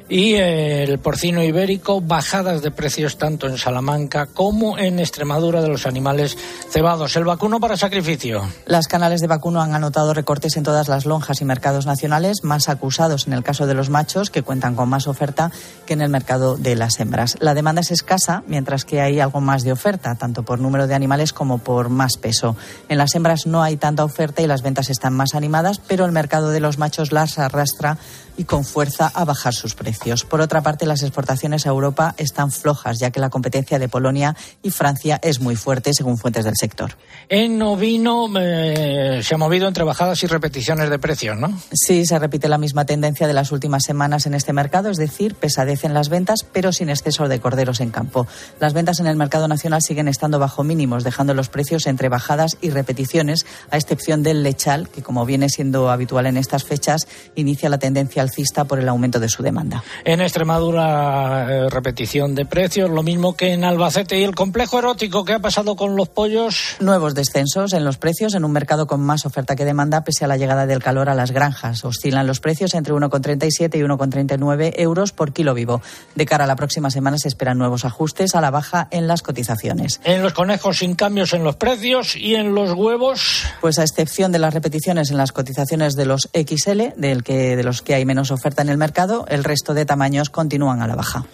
y 0.09 0.35
el 0.35 0.99
porcino 0.99 1.43
ibérico, 1.43 2.01
bajadas 2.01 2.61
de 2.61 2.71
precios 2.71 3.17
tanto 3.17 3.47
en 3.47 3.57
Salamanca 3.57 4.27
como 4.27 4.77
en 4.77 4.99
Extremadura 4.99 5.61
de 5.61 5.69
los 5.69 5.85
animales 5.85 6.37
cebados. 6.69 7.15
El 7.15 7.23
vacuno 7.25 7.59
para 7.59 7.77
sacrificio. 7.77 8.43
Las 8.65 8.87
canales 8.87 9.21
de 9.21 9.27
vacuno 9.27 9.61
han 9.61 9.73
anotado 9.73 10.13
recortes 10.13 10.57
en 10.57 10.63
todas 10.63 10.87
las 10.87 11.05
lonjas 11.05 11.41
y 11.41 11.45
mercados 11.45 11.85
nacionales, 11.85 12.43
más 12.43 12.69
acusados 12.69 13.27
en 13.27 13.33
el 13.33 13.43
caso 13.43 13.67
de 13.67 13.73
los 13.73 13.89
machos, 13.89 14.29
que 14.29 14.43
cuentan 14.43 14.75
con 14.75 14.89
más 14.89 15.07
oferta 15.07 15.51
que 15.85 15.93
en 15.93 16.01
el 16.01 16.09
mercado 16.09 16.57
de 16.57 16.75
las 16.75 16.99
hembras. 16.99 17.37
La 17.39 17.53
demanda 17.53 17.81
es 17.81 17.91
escasa, 17.91 18.43
mientras 18.47 18.85
que 18.85 19.01
hay 19.01 19.19
algo 19.19 19.41
más 19.41 19.63
de 19.63 19.71
oferta, 19.71 20.15
tanto 20.15 20.43
por 20.43 20.59
número 20.59 20.87
de 20.87 20.95
animales 20.95 21.33
como 21.33 21.57
por 21.59 21.89
más 21.89 22.17
peso. 22.17 22.55
En 22.89 22.97
las 22.97 23.15
hembras 23.15 23.45
no 23.45 23.63
hay 23.63 23.77
tanta 23.77 24.03
oferta 24.03 24.41
y 24.41 24.47
las 24.47 24.61
ventas 24.61 24.89
están 24.89 25.13
más 25.13 25.35
animadas, 25.35 25.79
pero 25.79 26.05
el 26.05 26.11
mercado 26.11 26.49
de 26.49 26.59
los 26.59 26.77
machos 26.77 27.11
las 27.11 27.39
arrastra 27.39 27.97
y 28.37 28.45
con 28.45 28.65
fuerza 28.65 29.11
a 29.13 29.25
bajar 29.25 29.53
sus 29.53 29.75
precios. 29.75 30.25
Por 30.25 30.41
otra 30.41 30.61
parte, 30.61 30.85
las 30.85 31.03
exportaciones 31.03 31.65
a 31.65 31.69
Europa 31.69 32.15
están 32.17 32.51
flojas, 32.51 32.99
ya 32.99 33.11
que 33.11 33.19
la 33.19 33.29
competencia 33.29 33.79
de 33.79 33.89
Polonia 33.89 34.35
y 34.61 34.71
Francia 34.71 35.19
es 35.21 35.39
muy 35.39 35.55
fuerte, 35.55 35.93
según 35.93 36.17
fuentes 36.17 36.45
del 36.45 36.55
sector. 36.55 36.97
En 37.29 37.61
ovino 37.61 38.27
eh, 38.39 39.21
se 39.23 39.35
ha 39.35 39.37
movido 39.37 39.67
entre 39.67 39.83
bajadas 39.83 40.23
y 40.23 40.27
repeticiones 40.27 40.89
de 40.89 40.99
precios, 40.99 41.37
¿no? 41.37 41.57
Sí, 41.71 42.05
se 42.05 42.19
repite 42.19 42.49
la 42.49 42.57
misma 42.57 42.85
tendencia 42.85 43.27
de 43.27 43.33
las 43.33 43.51
últimas 43.51 43.83
semanas 43.83 44.25
en 44.25 44.33
este 44.33 44.53
mercado, 44.53 44.89
es 44.89 44.97
decir, 44.97 45.35
pesadez 45.35 45.83
en 45.83 45.93
las 45.93 46.09
ventas, 46.09 46.45
pero 46.51 46.71
sin 46.71 46.89
exceso 46.89 47.27
de 47.27 47.39
corderos 47.39 47.79
en 47.79 47.91
campo. 47.91 48.27
Las 48.59 48.73
ventas 48.73 48.99
en 48.99 49.07
el 49.07 49.15
mercado 49.15 49.47
nacional 49.47 49.81
siguen 49.81 50.07
estando 50.07 50.39
bajo 50.39 50.63
mínimos, 50.63 51.03
dejando 51.03 51.33
los 51.33 51.49
precios 51.49 51.85
entre 51.87 52.09
bajadas 52.09 52.57
y 52.61 52.69
repeticiones, 52.69 53.45
a 53.69 53.77
excepción 53.77 54.23
del 54.23 54.43
lechal, 54.43 54.89
que 54.89 55.03
como 55.03 55.25
viene 55.25 55.49
siendo 55.49 55.91
habitual 55.91 56.25
en 56.25 56.37
estas 56.37 56.63
fechas, 56.63 57.07
inicia 57.35 57.69
la 57.69 57.77
tendencia 57.77 58.22
alcista 58.23 58.65
por 58.65 58.79
el 58.79 58.89
aumento 58.89 59.19
de 59.19 59.29
su 59.29 59.43
demanda. 59.43 59.83
En 60.03 60.21
Extremadura, 60.21 61.47
eh, 61.49 61.69
repetición 61.69 62.35
de 62.35 62.45
precios, 62.45 62.89
lo 62.89 63.03
mismo 63.03 63.35
que 63.35 63.53
en 63.53 63.63
Albacete. 63.63 64.19
¿Y 64.19 64.23
el 64.23 64.33
complejo 64.35 64.79
erótico 64.79 65.25
qué 65.25 65.33
ha 65.33 65.39
pasado 65.39 65.75
con 65.75 65.95
los 65.95 66.09
pollos? 66.09 66.77
Nuevos 66.79 67.13
descensos 67.13 67.73
en 67.73 67.83
los 67.83 67.97
precios 67.97 68.33
en 68.33 68.45
un 68.45 68.51
mercado 68.51 68.87
con 68.87 69.01
más 69.01 69.25
oferta 69.25 69.55
que 69.55 69.65
demanda, 69.65 70.03
pese 70.03 70.25
a 70.25 70.27
la 70.27 70.37
llegada 70.37 70.65
del 70.65 70.81
calor 70.81 71.09
a 71.09 71.15
las 71.15 71.31
granjas. 71.31 71.85
Oscilan 71.85 72.25
los 72.25 72.39
precios 72.39 72.73
entre 72.73 72.93
1,37 72.93 73.77
y 73.77 73.81
1,39 73.81 74.73
euros 74.77 75.11
por 75.11 75.33
kilo 75.33 75.53
vivo. 75.53 75.81
De 76.15 76.25
cara 76.25 76.45
a 76.45 76.47
la 76.47 76.55
próxima 76.55 76.89
semana 76.89 77.17
se 77.17 77.27
esperan 77.27 77.57
nuevos 77.57 77.85
ajustes 77.85 78.35
a 78.35 78.41
la 78.41 78.51
baja 78.51 78.87
en 78.91 79.07
las 79.07 79.21
cotizaciones. 79.21 79.99
En 80.03 80.21
los 80.23 80.33
conejos 80.33 80.79
sin 80.79 80.95
cambios 80.95 81.33
en 81.33 81.43
los 81.43 81.55
precios 81.55 82.15
y 82.15 82.35
en 82.35 82.55
los 82.55 82.73
huevos. 82.73 83.43
Pues 83.61 83.79
a 83.79 83.83
excepción 83.83 84.31
de 84.31 84.39
las 84.39 84.53
repeticiones 84.53 85.11
en 85.11 85.17
las 85.17 85.31
cotizaciones 85.31 85.95
de 85.95 86.05
los 86.05 86.29
XL, 86.33 86.93
del 86.97 87.23
que, 87.23 87.55
de 87.55 87.63
los 87.63 87.81
que 87.81 87.95
hay 87.95 88.05
menos 88.05 88.12
oferta 88.19 88.61
en 88.61 88.69
el 88.69 88.77
mercado, 88.77 89.25
el 89.27 89.43
resto 89.43 89.73
de 89.73 89.85
tamaños 89.85 90.29
continúan 90.29 90.81
a 90.81 90.87
la 90.87 90.95
baja. 90.95 91.25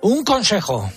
Un 0.00 0.24
consejo. 0.24 0.90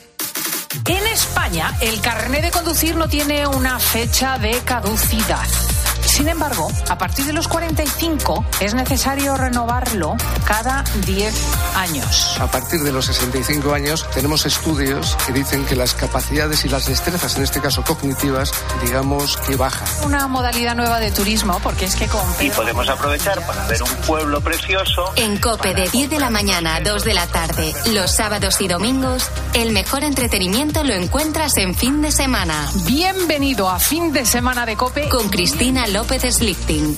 En 0.85 1.07
España, 1.07 1.73
el 1.81 2.01
carnet 2.01 2.43
de 2.43 2.51
conducir 2.51 2.95
no 2.95 3.07
tiene 3.07 3.45
una 3.47 3.79
fecha 3.79 4.37
de 4.37 4.57
caducidad. 4.59 5.70
Sin 6.11 6.27
embargo, 6.27 6.69
a 6.89 6.97
partir 6.97 7.23
de 7.23 7.31
los 7.31 7.47
45 7.47 8.45
es 8.59 8.73
necesario 8.73 9.37
renovarlo 9.37 10.17
cada 10.45 10.83
10 11.05 11.33
años. 11.77 12.37
A 12.37 12.51
partir 12.51 12.81
de 12.81 12.91
los 12.91 13.05
65 13.05 13.73
años 13.73 14.05
tenemos 14.13 14.45
estudios 14.45 15.15
que 15.25 15.31
dicen 15.31 15.65
que 15.65 15.77
las 15.77 15.93
capacidades 15.93 16.65
y 16.65 16.69
las 16.69 16.87
destrezas, 16.87 17.37
en 17.37 17.43
este 17.43 17.61
caso 17.61 17.85
cognitivas, 17.85 18.51
digamos 18.83 19.37
que 19.37 19.55
bajan. 19.55 19.87
Una 20.05 20.27
modalidad 20.27 20.75
nueva 20.75 20.99
de 20.99 21.11
turismo, 21.11 21.61
porque 21.63 21.85
es 21.85 21.95
que 21.95 22.07
con 22.07 22.21
Y 22.41 22.49
podemos 22.49 22.89
aprovechar 22.89 23.47
para 23.47 23.65
ver 23.67 23.81
un 23.81 23.95
pueblo 24.05 24.41
precioso. 24.41 25.13
En 25.15 25.37
Cope 25.37 25.73
de 25.73 25.87
10 25.87 26.09
de 26.09 26.19
la 26.19 26.29
mañana 26.29 26.75
a 26.75 26.81
2 26.81 27.05
de 27.05 27.13
la 27.13 27.27
tarde, 27.27 27.73
los 27.93 28.11
sábados 28.11 28.59
y 28.59 28.67
domingos, 28.67 29.31
el 29.53 29.71
mejor 29.71 30.03
entretenimiento 30.03 30.83
lo 30.83 30.93
encuentras 30.93 31.55
en 31.55 31.73
fin 31.73 32.01
de 32.01 32.11
semana. 32.11 32.69
Bienvenido 32.85 33.69
a 33.69 33.79
fin 33.79 34.11
de 34.11 34.25
semana 34.25 34.65
de 34.65 34.75
Cope 34.75 35.07
con 35.07 35.29
Cristina 35.29 35.87
López 35.87 36.00
Slichting. 36.03 36.97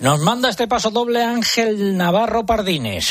Nos 0.00 0.20
manda 0.20 0.48
este 0.48 0.66
paso 0.66 0.90
doble 0.90 1.22
Ángel 1.22 1.96
Navarro 1.96 2.44
Pardines. 2.44 3.10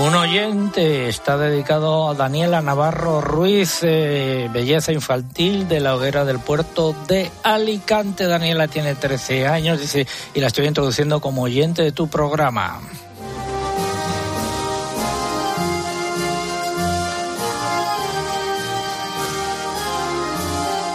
Un 0.00 0.14
oyente 0.14 1.08
está 1.08 1.36
dedicado 1.36 2.08
a 2.08 2.14
Daniela 2.14 2.62
Navarro 2.62 3.20
Ruiz, 3.20 3.80
eh, 3.82 4.48
belleza 4.52 4.92
infantil 4.92 5.68
de 5.68 5.80
la 5.80 5.94
hoguera 5.94 6.24
del 6.24 6.38
puerto 6.38 6.94
de 7.06 7.30
Alicante. 7.42 8.26
Daniela 8.26 8.68
tiene 8.68 8.94
13 8.94 9.46
años, 9.46 9.80
y 10.34 10.40
la 10.40 10.46
estoy 10.46 10.66
introduciendo 10.66 11.20
como 11.20 11.42
oyente 11.42 11.82
de 11.82 11.92
tu 11.92 12.08
programa. 12.08 12.80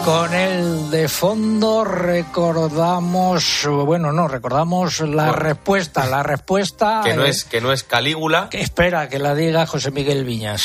Con 0.08 0.34
el 0.34 0.89
de 0.89 1.10
fondo 1.10 1.84
recordamos, 1.84 3.68
bueno, 3.68 4.14
no, 4.14 4.30
recordamos 4.30 5.01
la 5.01 5.34
respuesta, 5.34 6.05
la 6.05 6.24
respuesta... 6.24 7.01
Que 7.03 7.14
no, 7.14 7.26
es, 7.26 7.43
que 7.43 7.60
no 7.60 7.74
es 7.74 7.84
Calígula. 7.84 8.47
que 8.47 8.62
espera 8.62 9.10
que 9.10 9.20
la 9.20 9.36
diga 9.36 9.66
José 9.66 9.91
Miguel 9.91 10.24
Viñas. 10.24 10.64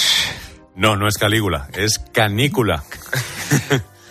No, 0.77 0.95
no 0.95 1.09
es 1.09 1.19
Calígula, 1.19 1.67
es 1.73 1.99
Canícula. 2.13 2.85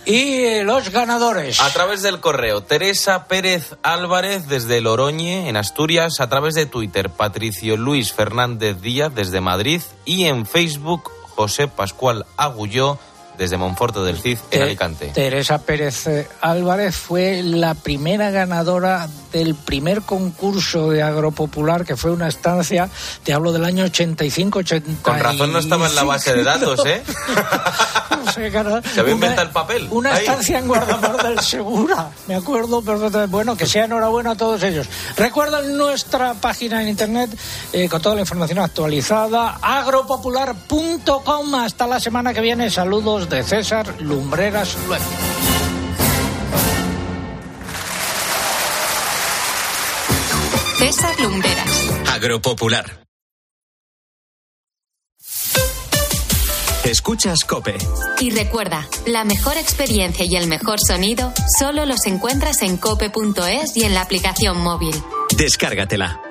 Y 0.04 0.64
los 0.64 0.90
ganadores. 0.90 1.62
A 1.62 1.72
través 1.72 2.02
del 2.02 2.20
correo, 2.20 2.64
Teresa 2.64 3.28
Pérez 3.28 3.78
Álvarez 3.84 4.48
desde 4.48 4.82
Loroñe, 4.82 5.48
en 5.48 5.56
Asturias. 5.56 6.20
A 6.20 6.28
través 6.28 6.56
de 6.56 6.66
Twitter, 6.66 7.12
Patricio 7.12 7.78
Luis 7.78 8.12
Fernández 8.12 8.82
Díaz 8.82 9.14
desde 9.14 9.42
Madrid. 9.42 9.82
Y 10.04 10.26
en 10.26 10.48
Facebook, 10.48 11.12
José 11.36 11.68
Pascual 11.68 12.26
Agulló 12.36 12.98
desde 13.42 13.58
Monforte 13.58 14.02
del 14.02 14.20
Cid, 14.20 14.38
en 14.52 14.60
Te- 14.60 14.62
Alicante. 14.62 15.08
Teresa 15.16 15.58
Pérez 15.58 16.06
eh, 16.06 16.28
Álvarez 16.42 16.96
fue 16.96 17.42
la 17.42 17.74
primera 17.74 18.30
ganadora 18.30 19.10
del 19.34 19.56
primer 19.56 20.04
concurso 20.04 20.92
de 20.92 21.02
agropopular, 21.02 21.84
que 21.84 21.96
fue 21.98 22.12
una 22.12 22.28
estancia, 22.28 22.88
te 23.24 23.34
hablo 23.34 23.52
del 23.52 23.66
año 23.66 23.84
85-80. 23.86 25.02
Con 25.02 25.20
razón 25.20 25.52
no 25.54 25.58
estaba 25.58 25.88
en 25.88 25.96
la 25.96 26.04
base 26.04 26.36
de 26.36 26.44
datos, 26.44 26.86
¿eh? 26.86 27.02
Se 28.36 28.46
había 28.46 28.82
Se 28.84 29.00
había 29.00 29.14
inventado 29.14 29.48
el 29.48 29.54
papel. 29.54 29.88
Una 29.90 30.14
Ahí. 30.14 30.20
estancia 30.20 30.60
en 30.60 30.68
Guardamar 30.68 31.24
del 31.24 31.40
Segura. 31.44 32.10
Me 32.28 32.36
acuerdo 32.36 32.82
perfectamente. 32.82 33.32
Bueno, 33.32 33.58
que 33.58 33.66
sea 33.66 33.86
enhorabuena 33.86 34.32
a 34.32 34.36
todos 34.36 34.62
ellos. 34.64 34.88
Recuerden 35.18 35.76
nuestra 35.76 36.36
página 36.36 36.82
en 36.84 36.90
internet 36.90 37.30
eh, 37.74 37.90
con 37.90 38.02
toda 38.02 38.14
la 38.16 38.22
información 38.22 38.60
actualizada, 38.60 39.58
agropopular.com. 39.62 41.56
Hasta 41.56 41.88
la 41.88 42.00
semana 42.00 42.34
que 42.34 42.42
viene. 42.42 42.70
Saludos 42.70 43.28
de 43.32 43.44
César 43.44 44.02
Lumbreras 44.02 44.78
Luengo. 44.86 45.06
César 50.78 51.20
Lumbreras. 51.22 51.92
Agropopular. 52.14 53.06
Escuchas 56.84 57.46
Cope. 57.46 57.78
Y 58.20 58.32
recuerda, 58.32 58.86
la 59.06 59.24
mejor 59.24 59.56
experiencia 59.56 60.26
y 60.28 60.36
el 60.36 60.48
mejor 60.48 60.80
sonido 60.86 61.32
solo 61.58 61.86
los 61.86 62.06
encuentras 62.08 62.62
en 62.64 62.76
cope.es 62.76 63.78
y 63.78 63.86
en 63.86 63.94
la 63.94 64.02
aplicación 64.02 64.58
móvil. 64.60 64.96
Descárgatela. 65.38 66.31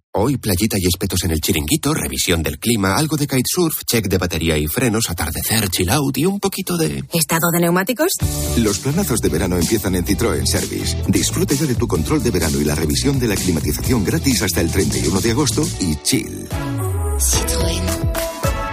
Hoy 0.13 0.35
playita 0.35 0.75
y 0.77 0.87
espetos 0.87 1.23
en 1.23 1.31
el 1.31 1.39
chiringuito, 1.39 1.93
revisión 1.93 2.43
del 2.43 2.59
clima, 2.59 2.97
algo 2.97 3.15
de 3.15 3.27
kitesurf, 3.27 3.85
check 3.85 4.09
de 4.09 4.17
batería 4.17 4.57
y 4.57 4.67
frenos, 4.67 5.09
atardecer, 5.09 5.69
chill 5.69 5.89
out 5.89 6.17
y 6.17 6.25
un 6.25 6.37
poquito 6.37 6.75
de... 6.75 7.05
¿Estado 7.13 7.49
de 7.53 7.61
neumáticos? 7.61 8.11
Los 8.57 8.79
planazos 8.79 9.21
de 9.21 9.29
verano 9.29 9.55
empiezan 9.55 9.95
en 9.95 10.03
Citroën 10.03 10.45
Service. 10.45 10.97
Disfrute 11.07 11.55
ya 11.55 11.65
de 11.65 11.75
tu 11.75 11.87
control 11.87 12.21
de 12.21 12.31
verano 12.31 12.59
y 12.59 12.65
la 12.65 12.75
revisión 12.75 13.19
de 13.19 13.27
la 13.29 13.37
climatización 13.37 14.03
gratis 14.03 14.41
hasta 14.41 14.59
el 14.59 14.69
31 14.69 15.21
de 15.21 15.31
agosto 15.31 15.65
y 15.79 15.95
chill. 16.03 16.49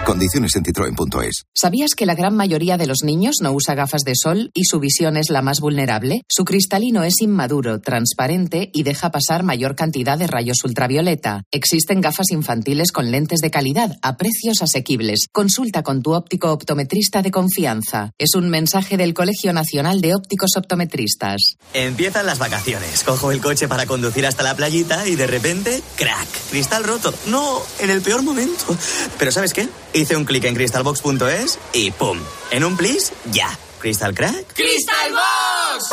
Condiciones 0.09 0.55
en 0.55 0.65
citroen.es. 0.65 1.43
¿Sabías 1.53 1.91
que 1.95 2.07
la 2.07 2.15
gran 2.15 2.35
mayoría 2.35 2.77
de 2.77 2.87
los 2.87 3.03
niños 3.03 3.35
no 3.43 3.51
usa 3.51 3.75
gafas 3.75 4.01
de 4.01 4.13
sol 4.15 4.49
y 4.55 4.63
su 4.63 4.79
visión 4.79 5.17
es 5.17 5.29
la 5.29 5.43
más 5.43 5.59
vulnerable? 5.59 6.23
Su 6.27 6.45
cristalino 6.45 7.03
es 7.03 7.21
inmaduro, 7.21 7.79
transparente 7.79 8.71
y 8.73 8.81
deja 8.81 9.11
pasar 9.11 9.43
mayor 9.43 9.75
cantidad 9.75 10.17
de 10.17 10.25
rayos 10.25 10.63
ultravioleta. 10.63 11.43
Existen 11.51 12.01
gafas 12.01 12.31
infantiles 12.31 12.91
con 12.91 13.11
lentes 13.11 13.39
de 13.41 13.51
calidad 13.51 13.97
a 14.01 14.17
precios 14.17 14.63
asequibles. 14.63 15.27
Consulta 15.31 15.83
con 15.83 16.01
tu 16.01 16.15
óptico 16.15 16.51
optometrista 16.53 17.21
de 17.21 17.29
confianza. 17.29 18.09
Es 18.17 18.33
un 18.33 18.49
mensaje 18.49 18.97
del 18.97 19.13
Colegio 19.13 19.53
Nacional 19.53 20.01
de 20.01 20.15
Ópticos 20.15 20.57
Optometristas. 20.57 21.57
Empiezan 21.75 22.25
las 22.25 22.39
vacaciones. 22.39 23.03
Cojo 23.03 23.31
el 23.31 23.41
coche 23.41 23.67
para 23.67 23.85
conducir 23.85 24.25
hasta 24.25 24.41
la 24.41 24.55
playita 24.55 25.07
y 25.07 25.15
de 25.15 25.27
repente, 25.27 25.83
crack, 25.97 26.27
cristal 26.49 26.83
roto. 26.83 27.13
No, 27.27 27.61
en 27.77 27.91
el 27.91 28.01
peor 28.01 28.23
momento. 28.23 28.75
Pero 29.19 29.31
¿sabes 29.31 29.53
qué? 29.53 29.69
Hice 29.99 30.15
un 30.15 30.23
clic 30.23 30.45
en 30.45 30.55
crystalbox.es 30.55 31.59
y 31.73 31.91
¡pum! 31.91 32.17
En 32.51 32.63
un 32.63 32.77
plis, 32.77 33.11
ya. 33.33 33.49
¿Crystal 33.81 34.15
crack? 34.15 34.53
¡Crystal 34.53 35.11
Box! 35.11 35.89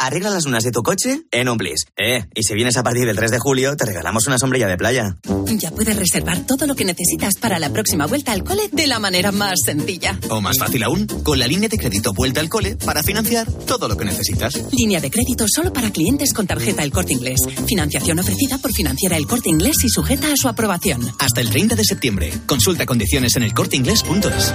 Arregla 0.00 0.30
las 0.30 0.44
lunas 0.44 0.64
de 0.64 0.72
tu 0.72 0.82
coche 0.82 1.22
en 1.30 1.48
un 1.48 1.58
plis. 1.58 1.86
Eh, 1.96 2.24
y 2.34 2.42
si 2.42 2.54
vienes 2.54 2.76
a 2.76 2.82
partir 2.82 3.06
del 3.06 3.16
3 3.16 3.30
de 3.30 3.38
julio, 3.38 3.76
te 3.76 3.84
regalamos 3.84 4.26
una 4.26 4.38
sombrilla 4.38 4.66
de 4.66 4.76
playa. 4.76 5.16
Ya 5.46 5.70
puedes 5.70 5.96
reservar 5.96 6.46
todo 6.46 6.66
lo 6.66 6.74
que 6.74 6.84
necesitas 6.84 7.34
para 7.40 7.58
la 7.58 7.70
próxima 7.70 8.06
vuelta 8.06 8.32
al 8.32 8.42
cole 8.42 8.62
de 8.72 8.86
la 8.86 8.98
manera 8.98 9.30
más 9.30 9.60
sencilla. 9.64 10.18
O 10.30 10.40
más 10.40 10.58
fácil 10.58 10.82
aún, 10.82 11.06
con 11.06 11.38
la 11.38 11.46
línea 11.46 11.68
de 11.68 11.78
crédito 11.78 12.12
Vuelta 12.12 12.40
al 12.40 12.48
Cole 12.48 12.76
para 12.76 13.02
financiar 13.02 13.50
todo 13.50 13.88
lo 13.88 13.96
que 13.96 14.04
necesitas. 14.04 14.54
Línea 14.72 15.00
de 15.00 15.10
crédito 15.10 15.44
solo 15.48 15.72
para 15.72 15.90
clientes 15.90 16.32
con 16.32 16.46
tarjeta 16.46 16.82
El 16.82 16.90
Corte 16.90 17.12
Inglés. 17.12 17.40
Financiación 17.66 18.18
ofrecida 18.18 18.58
por 18.58 18.72
Financiera 18.72 19.16
El 19.16 19.26
Corte 19.26 19.50
Inglés 19.50 19.76
y 19.84 19.88
sujeta 19.88 20.32
a 20.32 20.36
su 20.36 20.48
aprobación. 20.48 21.02
Hasta 21.18 21.40
el 21.40 21.50
30 21.50 21.76
de 21.76 21.84
septiembre. 21.84 22.32
Consulta 22.46 22.86
condiciones 22.86 23.36
en 23.36 23.42
elcorteinglés.es. 23.44 24.54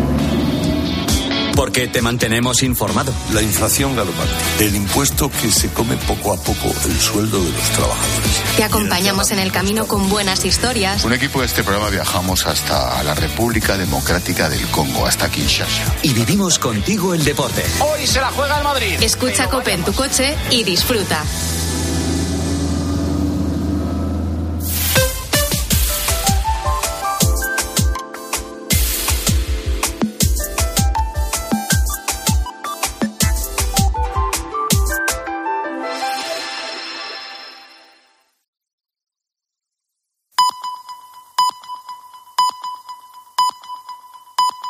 Porque 1.55 1.87
te 1.87 2.01
mantenemos 2.01 2.63
informado. 2.63 3.13
La 3.33 3.41
inflación 3.41 3.95
galopante, 3.95 4.33
el 4.59 4.75
impuesto 4.75 5.29
que 5.29 5.51
se 5.51 5.69
come 5.69 5.95
poco 5.97 6.33
a 6.33 6.37
poco 6.37 6.73
el 6.85 6.99
sueldo 6.99 7.43
de 7.43 7.51
los 7.51 7.69
trabajadores. 7.69 8.41
Te 8.57 8.63
acompañamos 8.63 9.31
en 9.31 9.39
el 9.39 9.51
camino 9.51 9.87
con 9.87 10.09
buenas 10.09 10.45
historias. 10.45 11.03
Un 11.03 11.13
equipo 11.13 11.41
de 11.41 11.47
este 11.47 11.63
programa 11.63 11.89
viajamos 11.89 12.45
hasta 12.45 13.03
la 13.03 13.15
República 13.15 13.77
Democrática 13.77 14.49
del 14.49 14.65
Congo, 14.67 15.05
hasta 15.05 15.29
Kinshasa. 15.29 15.95
Y 16.03 16.13
vivimos 16.13 16.59
contigo 16.59 17.13
el 17.13 17.23
deporte. 17.23 17.63
Hoy 17.79 18.07
se 18.07 18.21
la 18.21 18.31
juega 18.31 18.57
el 18.57 18.63
Madrid. 18.63 18.97
Escucha 19.01 19.49
Cope 19.49 19.73
en 19.73 19.83
tu 19.83 19.93
coche 19.93 20.35
y 20.49 20.63
disfruta. 20.63 21.23